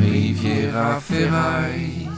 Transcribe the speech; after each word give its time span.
Riviera 0.00 1.00
Ferraille. 1.00 2.08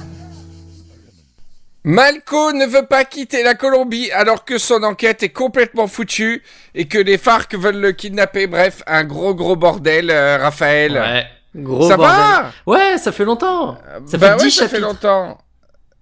Malco 1.84 2.52
ne 2.52 2.66
veut 2.66 2.86
pas 2.86 3.04
quitter 3.04 3.44
la 3.44 3.54
Colombie 3.54 4.10
alors 4.10 4.44
que 4.44 4.58
son 4.58 4.82
enquête 4.82 5.22
est 5.22 5.28
complètement 5.28 5.86
foutue 5.86 6.42
et 6.74 6.88
que 6.88 6.98
les 6.98 7.16
FARC 7.16 7.54
veulent 7.54 7.80
le 7.80 7.92
kidnapper. 7.92 8.48
Bref, 8.48 8.82
un 8.88 9.04
gros 9.04 9.34
gros 9.34 9.54
bordel, 9.54 10.10
euh, 10.10 10.38
Raphaël. 10.38 10.92
Ouais. 10.94 11.26
Gros 11.62 11.88
Ça 11.88 11.96
bordel. 11.96 12.16
va 12.16 12.52
Ouais, 12.66 12.98
ça 12.98 13.12
fait 13.12 13.24
longtemps. 13.24 13.78
Ça 14.06 14.18
Bah 14.18 14.30
fait 14.36 14.42
ouais, 14.42 14.48
10 14.48 14.50
ça 14.50 14.64
fait 14.64 14.68
chapitres. 14.80 14.88
longtemps. 14.88 15.38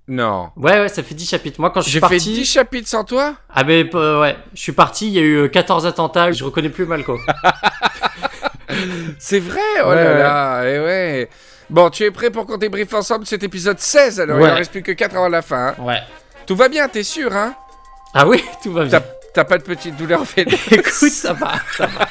Non. 0.09 0.51
Ouais, 0.57 0.81
ouais, 0.81 0.89
ça 0.89 1.03
fait 1.03 1.15
10 1.15 1.29
chapitres. 1.29 1.61
Moi, 1.61 1.71
quand 1.71 1.81
je 1.81 1.85
suis 1.91 1.93
J'ai 1.93 1.99
fait 2.01 2.15
parti. 2.17 2.33
10 2.33 2.45
chapitres 2.47 2.89
sans 2.89 3.05
toi? 3.05 3.35
Ah, 3.55 3.63
mais 3.65 3.89
euh, 3.95 4.21
ouais, 4.23 4.37
je 4.55 4.61
suis 4.61 4.73
parti, 4.73 5.07
il 5.09 5.13
y 5.13 5.19
a 5.19 5.23
eu 5.23 5.37
euh, 5.45 5.49
14 5.49 5.85
attentats, 5.87 6.33
je 6.33 6.45
reconnais 6.45 6.71
plus 6.71 6.87
Malco. 6.87 7.19
C'est 9.19 9.39
vrai, 9.39 9.61
oh 9.85 9.89
Ouais, 9.91 9.95
là 9.97 10.13
ouais. 10.13 10.19
là, 10.19 10.65
et 10.69 10.81
ouais. 10.81 11.31
Bon, 11.75 11.91
tu 11.91 12.05
es 12.05 12.13
prêt 12.13 12.31
pour 12.31 12.47
qu'on 12.47 12.57
débriefe 12.57 12.95
ensemble 12.95 13.27
cet 13.27 13.43
épisode 13.43 13.81
16 13.81 14.21
alors? 14.21 14.39
Ouais. 14.39 14.45
Il 14.49 14.53
en 14.53 14.55
reste 14.55 14.71
plus 14.71 14.85
que 14.85 14.93
4 14.93 15.17
avant 15.17 15.29
la 15.29 15.43
fin. 15.43 15.71
hein. 15.71 15.75
Ouais. 15.81 15.99
Tout 16.47 16.55
va 16.55 16.69
bien, 16.69 16.87
t'es 16.87 17.03
sûr, 17.03 17.35
hein? 17.37 17.53
Ah 18.15 18.29
oui, 18.29 18.45
tout 18.63 18.73
va 18.73 18.85
bien. 18.85 19.03
T'as 19.35 19.43
pas 19.43 19.59
de 19.59 19.65
petite 19.65 19.97
douleur 19.97 20.25
féminin 20.25 20.57
Écoute, 20.71 20.93
ça 21.11 21.33
va, 21.33 21.55
ça 21.77 21.87
va. 21.89 22.07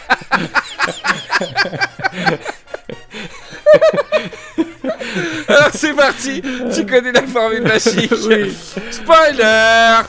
Alors 5.47 5.69
c'est 5.73 5.93
parti, 5.93 6.41
tu 6.75 6.85
connais 6.85 7.13
la 7.13 7.23
formule 7.23 7.63
magique. 7.63 8.11
Oui. 8.27 8.53
Spoiler 8.91 10.01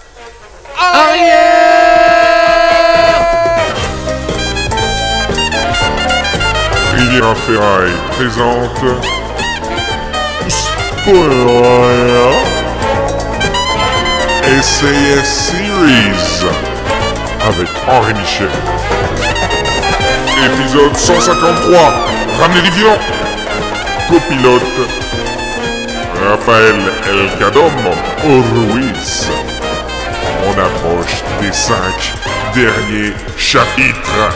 Riviera 6.96 7.34
Ferraille 7.34 7.92
présente 8.12 8.84
SAS 14.62 15.52
Series 15.52 16.46
avec 17.46 17.68
Henri 17.86 18.14
Michel. 18.14 18.48
Épisode 20.46 20.96
153 20.96 22.06
Ramenez 22.40 22.62
les 22.62 22.70
vivants 22.70 22.98
Copilote 24.08 24.62
Raphaël 26.26 26.80
El 27.10 27.38
Cadomo 27.38 27.90
Ruiz. 28.24 29.28
On 30.46 30.52
approche 30.52 31.22
des 31.42 31.52
cinq 31.52 32.14
derniers 32.54 33.12
chapitres. 33.36 34.30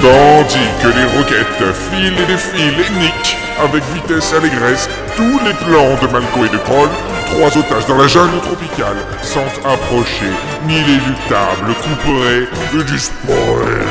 Tandis 0.00 0.72
que 0.82 0.88
les 0.88 1.04
roquettes 1.16 1.72
filent 1.88 2.18
et 2.18 2.26
défilent 2.26 2.80
et 2.80 2.90
niquent 2.98 3.41
avec 3.60 3.82
vitesse 3.94 4.32
et 4.32 4.36
allégresse 4.36 4.88
tous 5.16 5.40
les 5.44 5.54
plans 5.54 5.94
de 6.00 6.06
Malco 6.12 6.44
et 6.44 6.48
de 6.48 6.58
Kroll, 6.58 6.88
trois 7.26 7.56
otages 7.56 7.86
dans 7.86 7.98
la 7.98 8.06
jungle 8.06 8.40
tropicale 8.40 8.96
sentent 9.22 9.60
approcher 9.64 10.30
l'inéluctable 10.66 11.74
couperet 11.82 12.46
du 12.84 12.98
spoil. 12.98 13.82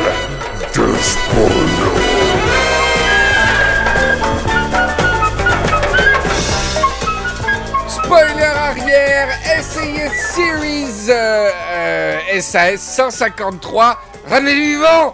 De 0.74 0.88
spoil. 1.02 1.52
Spoiler 7.88 8.44
arrière, 8.44 9.30
SAS 9.62 10.36
Series 10.36 11.12
SAS 12.42 12.78
153, 12.78 13.98
ramenez 14.30 14.56
les 14.56 14.62
vivants 14.62 15.14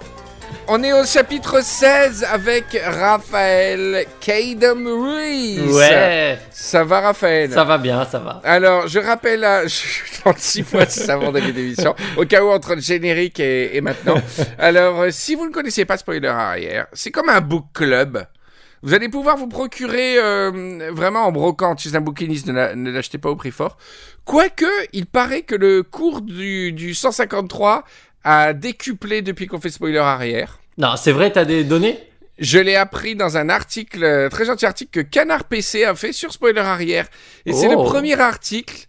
On 0.69 0.83
est 0.83 0.91
au 0.91 1.05
chapitre 1.05 1.63
16 1.63 2.25
avec 2.25 2.77
Raphaël 2.85 4.05
Kadam 4.19 4.85
Ruiz. 4.85 5.61
Ouais, 5.73 6.37
Ça 6.51 6.83
va 6.83 6.99
Raphaël? 6.99 7.49
Ça 7.53 7.63
va 7.63 7.77
bien, 7.77 8.03
ça 8.03 8.19
va. 8.19 8.41
Alors, 8.43 8.85
je 8.85 8.99
rappelle, 8.99 9.45
à... 9.45 9.65
je 9.67 10.19
36 10.19 10.63
fois 10.63 10.85
c'est 10.85 11.09
avant 11.09 11.31
début 11.31 11.53
d'émission, 11.53 11.95
au 12.17 12.25
cas 12.25 12.43
où 12.43 12.49
entre 12.49 12.75
le 12.75 12.81
générique 12.81 13.39
et, 13.39 13.77
et 13.77 13.81
maintenant. 13.81 14.21
Alors, 14.59 15.03
euh, 15.03 15.07
si 15.09 15.35
vous 15.35 15.45
ne 15.45 15.51
connaissez 15.53 15.85
pas 15.85 15.95
Spoiler 15.95 16.27
Arrière, 16.27 16.87
c'est 16.91 17.11
comme 17.11 17.29
un 17.29 17.39
book 17.39 17.67
club. 17.73 18.25
Vous 18.83 18.93
allez 18.93 19.09
pouvoir 19.09 19.37
vous 19.37 19.47
procurer 19.47 20.19
euh, 20.19 20.91
vraiment 20.91 21.21
en 21.25 21.31
brocante 21.31 21.79
chez 21.79 21.95
un 21.95 22.01
bouquiniste, 22.01 22.47
ne 22.47 22.91
l'achetez 22.91 23.17
pas 23.17 23.29
au 23.29 23.35
prix 23.35 23.51
fort. 23.51 23.77
Quoique, 24.23 24.65
il 24.93 25.05
paraît 25.07 25.41
que 25.41 25.55
le 25.55 25.81
cours 25.81 26.21
du, 26.21 26.73
du 26.73 26.93
153 26.93 27.83
a 28.27 28.53
décuplé 28.53 29.21
depuis 29.21 29.47
qu'on 29.47 29.59
fait 29.61 29.69
Spoiler 29.69 29.97
Arrière. 29.99 30.59
Non, 30.77 30.95
c'est 30.97 31.11
vrai, 31.11 31.31
t'as 31.31 31.45
des 31.45 31.63
données? 31.63 31.97
Je 32.39 32.59
l'ai 32.59 32.75
appris 32.75 33.15
dans 33.15 33.37
un 33.37 33.49
article, 33.49 34.03
euh, 34.03 34.29
très 34.29 34.45
gentil 34.45 34.65
article 34.65 34.91
que 34.91 34.99
Canard 35.07 35.45
PC 35.45 35.85
a 35.85 35.95
fait 35.95 36.11
sur 36.13 36.31
Spoiler 36.33 36.59
Arrière. 36.59 37.07
Et 37.47 37.53
c'est 37.53 37.67
le 37.67 37.75
Oh. 37.77 37.83
premier 37.83 38.19
article. 38.19 38.85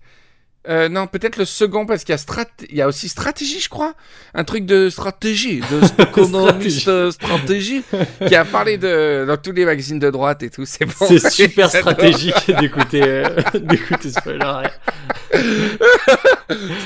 Euh, 0.69 0.89
non, 0.89 1.07
peut-être 1.07 1.37
le 1.37 1.45
second 1.45 1.87
parce 1.87 2.05
qu'il 2.05 2.13
y 2.13 2.15
a, 2.15 2.19
strat... 2.19 2.45
il 2.69 2.77
y 2.77 2.83
a 2.83 2.89
aussi 2.89 3.09
stratégie, 3.09 3.61
je 3.61 3.69
crois. 3.69 3.95
Un 4.35 4.45
truc 4.45 4.67
de 4.67 4.91
stratégie, 4.91 5.61
de 5.61 6.03
économiste 6.03 6.89
euh, 6.89 7.11
stratégie, 7.11 7.83
qui 8.27 8.35
a 8.35 8.45
parlé 8.45 8.77
de 8.77 9.25
dans 9.27 9.37
tous 9.37 9.53
les 9.53 9.65
magazines 9.65 9.99
de 9.99 10.11
droite 10.11 10.43
et 10.43 10.51
tout. 10.51 10.67
C'est 10.67 10.85
bon. 10.85 11.07
C'est 11.07 11.31
super 11.31 11.69
stratégique 11.69 12.51
d'écouter 12.61 13.03
euh, 13.03 13.25
d'écouter 13.55 14.11
spoiler. 14.11 14.69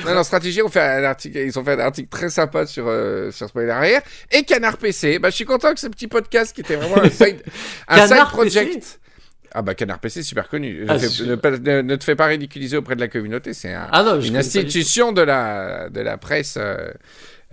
Non, 0.06 0.14
non, 0.14 0.22
stratégie, 0.25 0.62
on 0.62 0.69
fait 0.69 0.81
un 0.81 1.04
article, 1.04 1.38
ils 1.38 1.59
ont 1.59 1.64
fait 1.64 1.72
un 1.72 1.78
article 1.78 2.09
très 2.09 2.31
sympa 2.31 2.66
sur, 2.66 2.87
euh, 2.88 3.31
sur 3.31 3.49
Spoiler 3.49 3.70
Arrière. 3.70 4.03
Et 4.31 4.43
Canard 4.43 4.76
PC, 4.76 5.19
bah, 5.19 5.31
je 5.31 5.37
suis 5.37 5.44
content 5.44 5.72
que 5.72 5.81
ce 5.81 5.87
petit 5.87 6.09
podcast 6.09 6.54
qui 6.54 6.62
était 6.62 6.76
vraiment 6.76 7.03
un 7.03 7.10
side, 7.10 7.43
un 7.88 8.06
side 8.06 8.25
project. 8.31 8.75
PC? 8.75 9.01
Ah 9.54 9.62
bah 9.62 9.74
Canard 9.74 9.98
PC, 10.00 10.22
super 10.22 10.48
connu. 10.48 10.84
Ne, 10.84 10.90
Ah, 10.90 10.98
fais- 10.98 11.24
ne 11.24 11.34
pas- 11.34 11.50
ne- 11.50 11.82
ne 11.82 11.96
te 11.96 12.04
fais 12.04 12.16
pas 12.16 12.26
ridiculiser 12.26 12.76
auprès 12.76 12.94
de 12.96 13.00
la 13.00 13.08
communauté, 13.08 13.52
c'est 13.52 13.72
un- 13.74 13.88
Ah 13.92 14.16
une 14.24 14.36
institution 14.36 15.12
de 15.12 15.20
la, 15.22 15.88
de 15.90 16.00
la 16.00 16.16
presse 16.16 16.56
euh, 16.58 16.90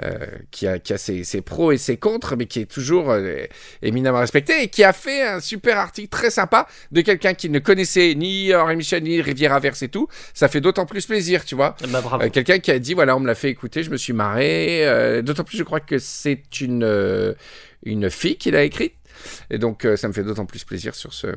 euh, 0.02 0.14
qui 0.50 0.66
a, 0.66 0.80
qui 0.80 0.94
a 0.94 0.98
ses, 0.98 1.26
ses 1.26 1.42
pros 1.42 1.74
et 1.74 1.78
ses 1.78 1.98
contres, 1.98 2.38
mais 2.38 2.46
qui 2.46 2.62
est 2.62 2.72
toujours 2.72 3.12
euh, 3.12 3.44
éminemment 3.82 4.20
respectée 4.20 4.64
et 4.64 4.68
qui 4.70 4.82
a 4.86 4.94
fait 4.94 5.24
un 5.24 5.42
super 5.42 5.78
article 5.78 6.08
très 6.08 6.30
sympa 6.30 6.68
de 6.94 7.02
quelqu'un 7.02 7.34
qui 7.34 7.50
ne 7.50 7.60
connaissait 7.60 8.16
ni 8.16 8.56
Henri 8.56 8.78
Michel 8.78 9.04
ni 9.04 9.22
Riviera 9.22 9.60
Verse 9.60 9.81
et 9.81 9.90
tout. 9.90 10.08
Ça 10.34 10.48
fait 10.48 10.62
d'autant 10.62 10.86
plus 10.86 11.06
plaisir, 11.06 11.44
tu 11.44 11.56
vois. 11.56 11.76
Bah, 11.90 12.00
bravo. 12.00 12.24
Euh, 12.24 12.30
quelqu'un 12.30 12.60
qui 12.60 12.72
a 12.72 12.80
dit 12.80 12.94
voilà 12.94 13.18
on 13.18 13.20
me 13.20 13.28
l'a 13.28 13.36
fait 13.36 13.50
écouter 13.50 13.84
je 13.84 13.90
me 13.90 13.98
suis 13.98 14.14
marré 14.14 15.22
d'autant 15.22 15.44
plus 15.44 15.58
je 15.58 15.64
crois 15.64 15.81
que 15.81 15.98
c'est 16.00 16.62
une 16.62 17.36
une 17.84 18.10
fille 18.10 18.38
qui 18.38 18.52
l'a 18.52 18.64
écrite 18.64 18.94
et 19.50 19.57
donc 19.57 19.85
euh, 19.85 19.96
ça 19.96 20.07
me 20.07 20.13
fait 20.13 20.24
d'autant 20.24 20.46
plus 20.46 20.63
plaisir 20.63 20.96
sur 20.96 21.13
ce 21.13 21.28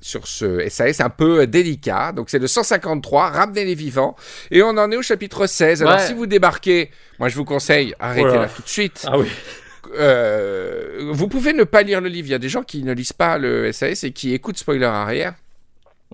sur 0.00 0.26
ce 0.26 0.66
SAS 0.68 1.00
un 1.00 1.10
peu 1.10 1.40
euh, 1.40 1.46
délicat 1.46 2.12
donc 2.12 2.30
c'est 2.30 2.38
le 2.38 2.46
153 2.46 3.30
ramenez 3.30 3.64
les 3.64 3.74
vivants 3.74 4.16
et 4.50 4.62
on 4.62 4.70
en 4.70 4.90
est 4.90 4.96
au 4.96 5.02
chapitre 5.02 5.46
16 5.46 5.82
alors 5.82 5.96
Ouais. 5.96 6.06
si 6.06 6.14
vous 6.14 6.26
débarquez 6.26 6.90
moi 7.18 7.28
je 7.28 7.36
vous 7.36 7.44
conseille 7.44 7.94
arrêtez 8.00 8.22
Voilà. 8.28 8.42
là 8.42 8.48
tout 8.54 8.62
de 8.62 8.68
suite 8.68 9.04
Ah 9.06 9.18
oui. 9.18 9.26
Euh, 9.98 11.10
vous 11.12 11.28
pouvez 11.28 11.52
ne 11.52 11.64
pas 11.64 11.82
lire 11.82 12.00
le 12.00 12.08
livre 12.08 12.28
il 12.28 12.30
y 12.30 12.34
a 12.34 12.38
des 12.38 12.48
gens 12.48 12.62
qui 12.62 12.82
ne 12.82 12.92
lisent 12.92 13.12
pas 13.12 13.36
le 13.38 13.72
SAS 13.72 14.04
et 14.04 14.12
qui 14.12 14.32
écoutent 14.32 14.56
spoiler 14.58 14.84
arrière 14.84 15.34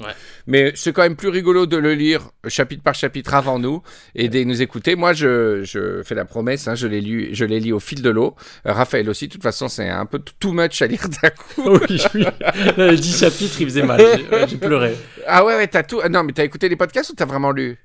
Ouais. 0.00 0.12
mais 0.46 0.72
c'est 0.74 0.92
quand 0.92 1.02
même 1.02 1.16
plus 1.16 1.28
rigolo 1.28 1.66
de 1.66 1.76
le 1.76 1.94
lire 1.94 2.30
chapitre 2.46 2.82
par 2.82 2.94
chapitre 2.94 3.34
avant 3.34 3.58
nous 3.58 3.82
et 4.14 4.28
de 4.28 4.42
nous 4.44 4.62
écouter. 4.62 4.96
Moi, 4.96 5.12
je, 5.12 5.62
je 5.64 6.02
fais 6.02 6.14
la 6.14 6.24
promesse, 6.24 6.68
hein, 6.68 6.74
je 6.74 6.86
l'ai 6.86 7.00
lu, 7.00 7.30
je 7.32 7.44
l'ai 7.44 7.60
lu 7.60 7.72
au 7.72 7.80
fil 7.80 8.02
de 8.02 8.10
l'eau. 8.10 8.34
Euh, 8.66 8.72
Raphaël 8.72 9.08
aussi. 9.08 9.28
De 9.28 9.32
toute 9.32 9.42
façon, 9.42 9.68
c'est 9.68 9.88
un 9.88 10.06
peu 10.06 10.20
too 10.38 10.52
much 10.52 10.80
à 10.82 10.86
lire 10.86 11.08
d'un 11.08 11.30
coup. 11.30 11.78
oui, 11.88 12.02
oui. 12.14 12.24
Euh, 12.78 12.94
10 12.94 13.18
chapitres, 13.20 13.60
il 13.60 13.66
faisait 13.66 13.82
mal. 13.82 14.00
J'ai 14.00 14.36
ouais, 14.36 14.46
pleuré. 14.56 14.94
Ah 15.26 15.44
ouais, 15.44 15.56
ouais, 15.56 15.66
t'as 15.66 15.82
tout. 15.82 16.00
Non, 16.10 16.22
mais 16.22 16.32
t'as 16.32 16.44
écouté 16.44 16.68
les 16.68 16.76
podcasts 16.76 17.10
ou 17.10 17.14
t'as 17.14 17.24
vraiment 17.24 17.50
lu? 17.50 17.76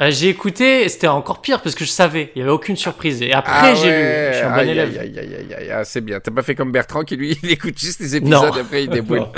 Euh, 0.00 0.10
j'ai 0.12 0.28
écouté, 0.28 0.88
c'était 0.88 1.08
encore 1.08 1.40
pire 1.40 1.60
parce 1.60 1.74
que 1.74 1.84
je 1.84 1.90
savais, 1.90 2.30
il 2.34 2.38
y 2.38 2.42
avait 2.42 2.50
aucune 2.52 2.76
surprise. 2.76 3.20
Et 3.20 3.32
après, 3.32 3.52
Ah 3.54 3.74
j'ai 3.74 3.88
ouais, 3.90 4.26
lu. 4.28 4.32
Je 4.32 4.36
suis 4.36 4.46
un 4.46 4.50
bon 4.50 4.56
aïe, 4.58 4.70
élève. 4.70 4.88
aïe, 5.00 5.18
aïe, 5.18 5.34
aïe, 5.34 5.54
aïe, 5.58 5.70
ah, 5.72 5.84
c'est 5.84 6.00
bien. 6.00 6.20
T'as 6.20 6.30
pas 6.30 6.42
fait 6.42 6.54
comme 6.54 6.70
Bertrand 6.70 7.02
qui 7.02 7.16
lui, 7.16 7.36
il 7.42 7.50
écoute 7.50 7.78
juste 7.78 7.98
les 8.00 8.14
épisodes 8.16 8.54
Non. 8.54 8.60
après 8.60 8.84
il. 8.84 8.90
Non. 9.08 9.32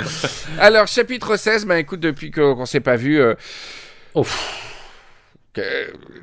Alors, 0.59 0.87
chapitre 0.87 1.35
16, 1.35 1.65
ben 1.65 1.77
écoute, 1.77 1.99
depuis 1.99 2.29
qu'on 2.29 2.65
s'est 2.65 2.79
pas 2.79 2.95
vu, 2.95 3.19
euh, 3.19 3.33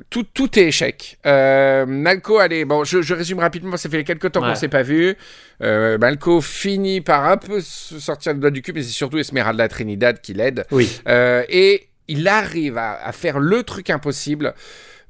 tout, 0.09 0.23
tout 0.33 0.57
est 0.57 0.63
échec. 0.67 1.17
Euh, 1.25 1.85
Malco, 1.85 2.39
allez, 2.39 2.65
bon, 2.65 2.83
je, 2.83 3.01
je 3.03 3.13
résume 3.13 3.39
rapidement, 3.39 3.77
ça 3.77 3.87
fait 3.89 4.03
quelques 4.03 4.31
temps 4.31 4.39
qu'on 4.39 4.47
Ouais. 4.49 4.55
s'est 4.55 4.67
pas 4.69 4.81
vu. 4.81 5.15
Euh, 5.61 5.97
Malco 5.99 6.41
finit 6.41 7.01
par 7.01 7.25
un 7.25 7.37
peu 7.37 7.61
se 7.61 7.99
sortir 7.99 8.33
le 8.33 8.39
doigt 8.39 8.49
du 8.51 8.61
cul, 8.63 8.73
mais 8.73 8.81
c'est 8.81 8.89
surtout 8.89 9.19
Esmeralda 9.19 9.67
Trinidad 9.67 10.19
qui 10.21 10.33
l'aide. 10.33 10.65
Oui. 10.71 10.89
Euh, 11.07 11.43
et 11.49 11.88
il 12.09 12.27
arrive 12.27 12.77
à, 12.77 12.99
à 13.01 13.11
faire 13.13 13.39
le 13.39 13.63
truc 13.63 13.89
impossible, 13.89 14.53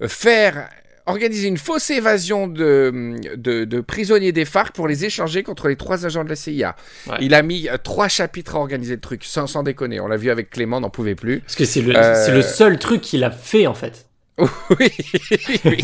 euh, 0.03 0.07
faire 0.07 0.69
organiser 1.05 1.47
une 1.47 1.57
fausse 1.57 1.89
évasion 1.89 2.45
de, 2.47 3.15
de, 3.35 3.65
de 3.65 3.81
prisonniers 3.81 4.31
des 4.31 4.45
FARC 4.45 4.73
pour 4.75 4.87
les 4.87 5.05
échanger 5.05 5.41
contre 5.41 5.67
les 5.67 5.75
trois 5.75 6.05
agents 6.05 6.23
de 6.23 6.29
la 6.29 6.35
CIA. 6.35 6.75
Ouais. 7.07 7.15
Il 7.21 7.33
a 7.33 7.41
mis 7.41 7.67
euh, 7.67 7.77
trois 7.83 8.07
chapitres 8.09 8.55
à 8.55 8.59
organiser 8.59 8.93
le 8.93 9.01
truc, 9.01 9.23
sans, 9.23 9.47
sans 9.47 9.63
déconner. 9.63 9.99
On 9.99 10.07
l'a 10.07 10.17
vu 10.17 10.29
avec 10.29 10.51
Clément, 10.51 10.79
n'en 10.79 10.91
pouvait 10.91 11.15
plus. 11.15 11.39
Parce 11.39 11.55
que 11.55 11.65
c'est 11.65 11.81
le, 11.81 11.95
Euh, 11.95 12.13
c'est 12.25 12.31
le 12.31 12.43
seul 12.43 12.77
truc 12.77 13.01
qu'il 13.01 13.23
a 13.23 13.31
fait 13.31 13.65
en 13.65 13.73
fait. 13.73 14.05
Oui, 14.79 14.89
oui. 15.65 15.77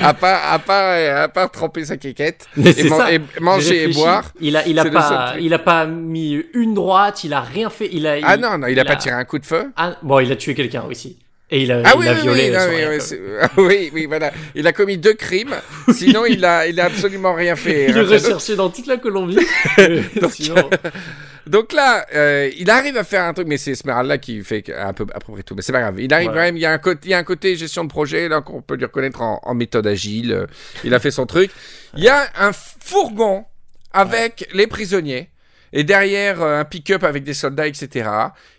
À 0.00 0.14
part, 0.14 0.52
à 0.52 0.58
part, 0.58 1.18
à 1.22 1.28
part 1.28 1.50
tremper 1.50 1.84
sa 1.84 1.96
quéquette 1.96 2.46
Mais 2.56 2.70
et, 2.70 2.72
c'est 2.72 2.88
man- 2.88 2.98
ça. 2.98 3.12
et 3.12 3.20
manger 3.40 3.84
et 3.84 3.88
boire. 3.92 4.32
Il 4.40 4.56
a, 4.56 4.66
il 4.66 4.78
a 4.78 4.84
pas, 4.84 5.34
il 5.40 5.54
a 5.54 5.58
pas 5.58 5.86
mis 5.86 6.42
une 6.54 6.74
droite, 6.74 7.24
il 7.24 7.32
a 7.32 7.40
rien 7.40 7.70
fait. 7.70 7.88
Il 7.92 8.06
a. 8.06 8.16
Ah 8.22 8.36
non, 8.36 8.58
non, 8.58 8.66
il 8.66 8.78
a 8.78 8.82
il 8.82 8.86
pas 8.86 8.96
tiré 8.96 9.14
un 9.14 9.24
coup 9.24 9.38
de 9.38 9.46
feu. 9.46 9.70
Ah, 9.76 9.96
bon, 10.02 10.18
il 10.20 10.30
a 10.32 10.36
tué 10.36 10.54
quelqu'un 10.54 10.82
aussi. 10.88 11.18
Et 11.52 11.62
il 11.62 11.72
a, 11.72 11.82
Ah 11.84 11.92
il 11.94 12.00
oui, 12.00 12.08
a 12.08 12.12
oui, 12.14 12.20
violé. 12.22 12.50
oui, 12.50 13.00
son 13.00 13.14
oui, 13.16 13.20
ah 13.40 13.48
oui, 13.56 13.90
oui, 13.92 14.06
voilà. 14.06 14.32
Il 14.54 14.66
a 14.66 14.72
commis 14.72 14.98
deux 14.98 15.14
crimes. 15.14 15.56
Sinon, 15.92 16.24
il 16.26 16.44
a, 16.44 16.66
il 16.68 16.78
a 16.80 16.84
absolument 16.84 17.34
rien 17.34 17.56
fait. 17.56 17.86
Il 17.88 17.96
est 17.96 18.00
recherché 18.02 18.54
dans 18.56 18.70
toute 18.70 18.86
la 18.86 18.98
Colombie. 18.98 19.38
Sinon, 20.30 20.70
Donc 21.46 21.72
là, 21.72 22.06
euh, 22.14 22.50
il 22.56 22.70
arrive 22.70 22.96
à 22.96 23.02
faire 23.04 23.24
un 23.24 23.32
truc, 23.32 23.48
mais 23.48 23.56
c'est 23.56 23.72
Esmeralda 23.72 24.18
qui 24.18 24.44
fait 24.44 24.62
un 24.76 24.92
peu 24.92 25.06
à 25.12 25.18
peu 25.18 25.32
près 25.32 25.42
tout. 25.42 25.54
Mais 25.56 25.62
c'est 25.62 25.72
pas 25.72 25.80
grave. 25.80 25.98
Il 25.98 26.12
arrive 26.14 26.28
Ouais. 26.28 26.34
quand 26.34 26.40
même. 26.40 26.56
Il 26.56 26.60
y 26.60 26.66
a 26.66 26.70
un 26.72 26.78
côté, 26.78 27.00
il 27.04 27.10
y 27.10 27.14
a 27.14 27.18
un 27.18 27.24
côté 27.24 27.56
gestion 27.56 27.82
de 27.82 27.88
projet 27.88 28.28
là 28.28 28.40
qu'on 28.42 28.62
peut 28.62 28.76
lui 28.76 28.84
reconnaître 28.84 29.20
en, 29.22 29.40
en 29.42 29.54
méthode 29.54 29.86
agile. 29.86 30.32
Euh, 30.32 30.46
Il 30.84 30.94
a 30.94 31.00
fait 31.00 31.10
son 31.10 31.26
truc. 31.26 31.50
Il 31.96 32.04
y 32.04 32.08
a 32.08 32.28
un 32.38 32.52
fourgon 32.52 33.44
avec 33.92 34.48
les 34.52 34.66
prisonniers. 34.68 35.30
Et 35.72 35.84
derrière, 35.84 36.42
euh, 36.42 36.60
un 36.60 36.64
pick-up 36.64 37.04
avec 37.04 37.22
des 37.24 37.34
soldats, 37.34 37.66
etc. 37.66 38.08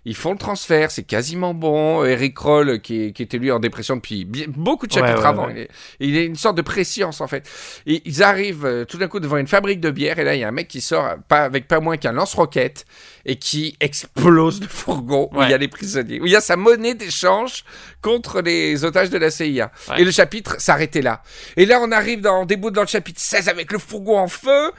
Ils 0.05 0.15
font 0.15 0.31
le 0.31 0.37
transfert, 0.37 0.91
c'est 0.91 1.03
quasiment 1.03 1.53
bon. 1.53 2.03
Eric 2.05 2.37
Roll, 2.37 2.79
qui, 2.81 3.03
est- 3.05 3.11
qui 3.11 3.23
était 3.23 3.37
lui 3.37 3.51
en 3.51 3.59
dépression 3.59 3.95
depuis 3.97 4.25
beaucoup 4.47 4.87
de 4.87 4.91
chapitres 4.93 5.15
Ouais, 5.17 5.21
ouais, 5.21 5.25
avant, 5.27 5.47
ouais. 5.47 5.53
il, 5.99 6.07
est, 6.07 6.11
il 6.11 6.17
est 6.17 6.25
une 6.25 6.35
sorte 6.35 6.55
de 6.57 6.61
préscience 6.61 7.19
en 7.21 7.27
fait. 7.27 7.49
Et 7.85 8.01
ils 8.05 8.23
arrivent 8.23 8.65
euh, 8.65 8.85
tout 8.85 8.97
d'un 8.97 9.07
coup 9.07 9.19
devant 9.19 9.37
une 9.37 9.47
fabrique 9.47 9.79
de 9.81 9.91
bière, 9.91 10.19
et 10.19 10.23
là, 10.23 10.35
il 10.35 10.39
y 10.39 10.43
a 10.43 10.47
un 10.47 10.51
mec 10.51 10.67
qui 10.67 10.79
sort 10.81 11.05
euh, 11.05 11.15
pas, 11.27 11.41
avec 11.43 11.67
pas 11.67 11.79
moins 11.79 11.97
qu'un 11.97 12.13
lance-roquette 12.13 12.85
et 13.25 13.35
qui 13.35 13.75
explose 13.79 14.61
le 14.61 14.67
fourgon 14.67 15.29
où 15.33 15.41
il 15.43 15.49
y 15.49 15.53
a 15.53 15.57
les 15.57 15.67
prisonniers, 15.67 16.19
où 16.19 16.25
il 16.25 16.31
y 16.31 16.35
a 16.35 16.41
sa 16.41 16.55
monnaie 16.55 16.93
d'échange 16.95 17.63
contre 18.01 18.41
les 18.41 18.83
otages 18.83 19.09
de 19.09 19.17
la 19.17 19.29
CIA. 19.29 19.71
Ouais. 19.89 20.01
Et 20.01 20.03
le 20.03 20.11
chapitre 20.11 20.55
s'arrêtait 20.59 21.01
là. 21.01 21.21
Et 21.57 21.65
là, 21.65 21.79
on 21.81 21.91
arrive 21.91 22.21
dans, 22.21 22.41
on 22.41 22.45
déboute 22.45 22.73
dans 22.73 22.81
le 22.81 22.87
chapitre 22.87 23.19
16 23.21 23.47
avec 23.49 23.71
le 23.71 23.77
fourgon 23.79 24.17
en 24.17 24.27
feu, 24.27 24.71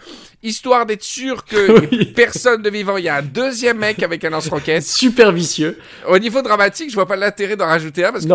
histoire 0.42 0.86
d'être 0.86 1.04
sûr 1.04 1.44
que 1.44 1.88
Oui. 1.92 2.06
personne 2.06 2.62
de 2.62 2.70
vivant. 2.70 2.96
Il 2.96 3.04
y 3.04 3.08
a 3.08 3.16
un 3.16 3.22
deuxième 3.22 3.78
mec 3.78 4.02
avec 4.02 4.24
un 4.24 4.30
lance-roquette. 4.30 4.82
super 4.82 5.32
vicieux. 5.32 5.78
Au 6.08 6.18
niveau 6.18 6.42
dramatique, 6.42 6.90
je 6.90 6.94
vois 6.94 7.06
pas 7.06 7.16
l'intérêt 7.16 7.56
d'en 7.56 7.66
rajouter 7.66 8.04
un 8.04 8.12
parce 8.12 8.24
que 8.24 8.28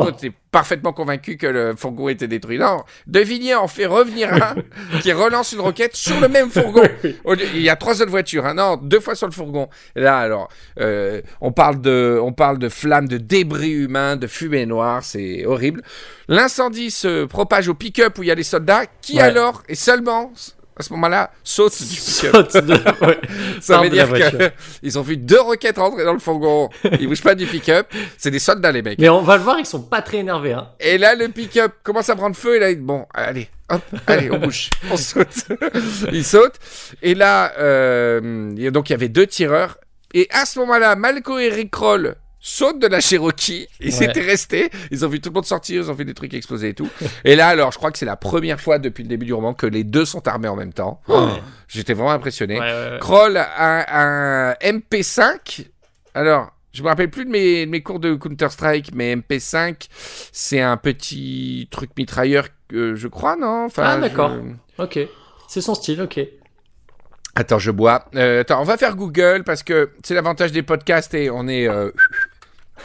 parfaitement 0.57 0.91
convaincu 0.91 1.37
que 1.37 1.45
le 1.45 1.75
fourgon 1.75 2.09
était 2.09 2.27
détruit. 2.27 2.57
Non, 2.57 2.83
De 3.05 3.21
en 3.53 3.67
fait 3.67 3.85
revenir 3.85 4.33
un 4.33 4.55
qui 5.01 5.13
relance 5.13 5.51
une 5.51 5.59
roquette 5.59 5.95
sur 5.95 6.19
le 6.19 6.27
même 6.27 6.49
fourgon. 6.49 6.81
Il 7.29 7.61
y 7.61 7.69
a 7.69 7.75
trois 7.75 8.01
autres 8.01 8.09
voitures, 8.09 8.43
hein. 8.43 8.55
non, 8.55 8.75
deux 8.75 8.99
fois 8.99 9.13
sur 9.13 9.27
le 9.27 9.33
fourgon. 9.33 9.69
Et 9.95 10.01
là, 10.01 10.17
alors, 10.17 10.49
euh, 10.79 11.21
on 11.41 11.51
parle 11.51 11.79
de, 11.79 12.19
on 12.19 12.33
parle 12.33 12.57
de 12.57 12.69
flammes, 12.69 13.07
de 13.07 13.17
débris 13.17 13.69
humains, 13.69 14.15
de 14.15 14.25
fumée 14.25 14.65
noire, 14.65 15.03
c'est 15.03 15.45
horrible. 15.45 15.83
L'incendie 16.27 16.89
se 16.89 17.25
propage 17.25 17.67
au 17.67 17.75
pick-up 17.75 18.17
où 18.17 18.23
il 18.23 18.29
y 18.29 18.31
a 18.31 18.35
les 18.35 18.41
soldats, 18.41 18.85
qui 19.01 19.17
Ouais. 19.17 19.21
alors, 19.21 19.61
et 19.69 19.75
seulement 19.75 20.31
à 20.79 20.83
ce 20.83 20.93
moment-là, 20.93 21.31
sautent 21.43 21.81
du 21.81 21.95
pick-up. 21.95 22.51
Saute 22.51 22.65
de- 22.65 23.05
ouais. 23.05 23.19
Ça 23.61 23.81
veut 23.81 23.89
dire 23.89 24.07
qu'ils 24.79 24.99
ont 24.99 25.01
vu 25.01 25.17
deux 25.17 25.41
roquettes 25.41 25.77
rentrer 25.77 26.03
dans 26.03 26.13
le 26.13 26.19
fourgon. 26.19 26.69
Ils 26.99 27.07
bougent 27.07 27.23
pas 27.23 27.35
du 27.35 27.45
pick-up. 27.45 27.87
C'est 28.17 28.31
des 28.31 28.39
soldats, 28.39 28.71
les 28.71 28.81
mecs. 28.81 28.99
Mais 28.99 29.09
on 29.09 29.21
va 29.21 29.37
le 29.37 29.43
voir, 29.43 29.59
ils 29.59 29.65
sont 29.65 29.81
pas 29.81 30.01
très 30.01 30.17
énervés. 30.17 30.53
Hein. 30.53 30.69
Et 30.79 30.97
là, 30.97 31.15
le 31.15 31.29
pick-up 31.29 31.73
commence 31.83 32.09
à 32.09 32.15
prendre 32.15 32.35
feu. 32.35 32.57
Et 32.57 32.59
là, 32.59 32.75
bon, 32.75 33.05
allez, 33.13 33.49
hop, 33.69 33.81
allez, 34.05 34.29
on 34.31 34.37
bouge. 34.39 34.69
On 34.91 34.97
saute. 34.97 35.47
il 36.11 36.23
saute. 36.23 36.55
Et 37.01 37.15
là, 37.15 37.53
euh, 37.59 38.69
donc 38.71 38.89
il 38.89 38.93
y 38.93 38.95
avait 38.95 39.09
deux 39.09 39.27
tireurs. 39.27 39.77
Et 40.13 40.27
à 40.31 40.45
ce 40.45 40.59
moment-là, 40.59 40.95
Malco 40.95 41.37
et 41.37 41.49
Rick 41.49 41.71
Sautent 42.39 42.79
de 42.79 42.87
la 42.87 43.01
Cherokee. 43.01 43.67
Ils 43.79 43.93
Ouais. 43.97 44.05
étaient 44.05 44.21
restés. 44.21 44.69
Ils 44.91 45.03
ont 45.05 45.09
vu 45.09 45.19
tout 45.19 45.29
le 45.29 45.33
monde 45.33 45.45
sortir. 45.45 45.81
Ils 45.83 45.91
ont 45.91 45.95
fait 45.95 46.05
des 46.05 46.13
trucs 46.13 46.33
exploser 46.33 46.69
et 46.69 46.73
tout. 46.73 46.89
et 47.25 47.35
là, 47.35 47.47
alors, 47.47 47.71
je 47.71 47.77
crois 47.77 47.91
que 47.91 47.97
c'est 47.97 48.05
la 48.05 48.15
première 48.15 48.61
fois 48.61 48.79
depuis 48.79 49.03
le 49.03 49.09
début 49.09 49.25
du 49.25 49.33
roman 49.33 49.53
que 49.53 49.65
les 49.65 49.83
deux 49.83 50.05
sont 50.05 50.25
armés 50.27 50.47
en 50.47 50.55
même 50.55 50.73
temps. 50.73 51.01
Ouais. 51.07 51.17
J'étais 51.67 51.93
vraiment 51.93 52.11
impressionné. 52.11 52.59
Ouais. 52.59 52.97
Kroll 52.99 53.37
a 53.37 54.51
un 54.51 54.53
MP5. 54.61 55.65
Alors, 56.13 56.51
je 56.73 56.83
me 56.83 56.87
rappelle 56.89 57.09
plus 57.09 57.25
de 57.25 57.31
mes, 57.31 57.65
de 57.65 57.71
mes 57.71 57.81
cours 57.81 57.99
de 57.99 58.13
Counter-Strike, 58.15 58.91
mais 58.93 59.15
MP5, 59.15 59.87
c'est 60.31 60.61
un 60.61 60.77
petit 60.77 61.67
truc 61.71 61.89
mitrailleur, 61.97 62.47
je 62.71 63.07
crois, 63.07 63.35
non? 63.35 63.65
Enfin, 63.65 63.83
Ah, 63.83 63.95
je- 63.97 64.01
d'accord. 64.01 64.31
Ok. 64.77 64.99
C'est 65.47 65.61
son 65.61 65.73
style, 65.75 66.01
ok. 66.01 66.19
Attends, 67.35 67.59
je 67.59 67.69
bois. 67.69 68.05
Euh, 68.15 68.41
attends, 68.41 68.59
on 68.61 68.63
va 68.63 68.77
faire 68.77 68.95
Google 68.95 69.43
parce 69.45 69.61
que 69.61 69.91
c'est 70.03 70.15
l'avantage 70.15 70.51
des 70.51 70.63
podcasts 70.63 71.13
et 71.13 71.29
on 71.29 71.47
est, 71.47 71.67
euh, 71.67 71.91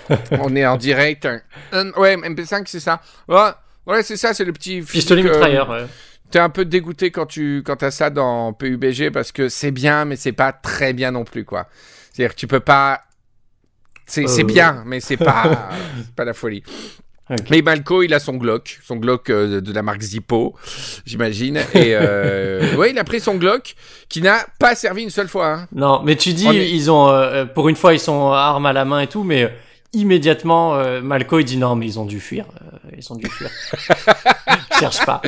on 0.40 0.54
est 0.56 0.66
en 0.66 0.76
direct. 0.76 1.26
Euh, 1.72 1.90
ouais, 1.96 2.16
MP5, 2.16 2.64
c'est 2.66 2.80
ça. 2.80 3.00
Ouais, 3.28 3.50
ouais, 3.86 4.02
c'est 4.02 4.16
ça, 4.16 4.34
c'est 4.34 4.44
le 4.44 4.52
petit 4.52 4.80
Pistolet 4.82 5.22
mitrailleur. 5.22 5.68
ouais. 5.70 5.86
T'es 6.30 6.38
un 6.38 6.48
peu 6.50 6.64
dégoûté 6.64 7.10
quand 7.10 7.26
tu 7.26 7.62
quand 7.64 7.82
as 7.82 7.90
ça 7.90 8.08
dans 8.08 8.54
PUBG 8.54 9.10
parce 9.12 9.32
que 9.32 9.48
c'est 9.50 9.70
bien, 9.70 10.06
mais 10.06 10.16
c'est 10.16 10.32
pas 10.32 10.52
très 10.52 10.94
bien 10.94 11.10
non 11.10 11.24
plus, 11.24 11.44
quoi. 11.44 11.66
C'est-à-dire 12.12 12.34
que 12.34 12.40
tu 12.40 12.46
peux 12.46 12.60
pas. 12.60 13.00
C'est 14.06 14.26
Euh. 14.26 14.44
bien, 14.44 14.82
mais 14.86 15.00
c'est 15.00 15.16
pas, 15.18 15.70
pas 16.16 16.24
la 16.24 16.32
folie. 16.34 16.62
Mais 17.50 17.62
Malco, 17.62 18.02
il 18.02 18.12
a 18.12 18.18
son 18.18 18.34
Glock, 18.34 18.78
son 18.82 18.96
Glock 18.96 19.30
euh, 19.30 19.60
de 19.62 19.72
la 19.72 19.82
marque 19.82 20.02
Zippo, 20.02 20.54
j'imagine. 21.06 21.58
Et 21.72 21.94
euh, 21.94 22.74
ouais, 22.76 22.90
il 22.90 22.98
a 22.98 23.04
pris 23.04 23.20
son 23.20 23.36
Glock 23.36 23.74
qui 24.08 24.20
n'a 24.20 24.44
pas 24.58 24.74
servi 24.74 25.02
une 25.02 25.08
seule 25.10 25.28
fois. 25.28 25.48
hein. 25.48 25.66
Non, 25.72 26.02
mais 26.02 26.16
tu 26.16 26.32
dis, 26.34 26.46
On 26.48 26.52
ils 26.52 26.90
ont, 26.90 27.08
euh, 27.08 27.44
pour 27.46 27.68
une 27.70 27.76
fois, 27.76 27.94
ils 27.94 28.00
sont 28.00 28.32
armes 28.32 28.66
à 28.66 28.72
la 28.74 28.84
main 28.84 29.00
et 29.00 29.06
tout, 29.06 29.22
mais 29.22 29.44
euh, 29.44 29.48
immédiatement, 29.92 30.74
euh, 30.76 31.00
Malco, 31.02 31.38
il 31.38 31.44
dit 31.44 31.56
non, 31.56 31.76
mais 31.76 31.86
ils 31.86 31.98
ont 31.98 32.04
dû 32.04 32.20
fuir. 32.20 32.46
euh, 32.62 32.90
ils 32.96 33.12
ont 33.12 33.16
dû 33.16 33.28
fuir. 33.28 33.50
Cherche 34.78 35.04
pas. 35.04 35.22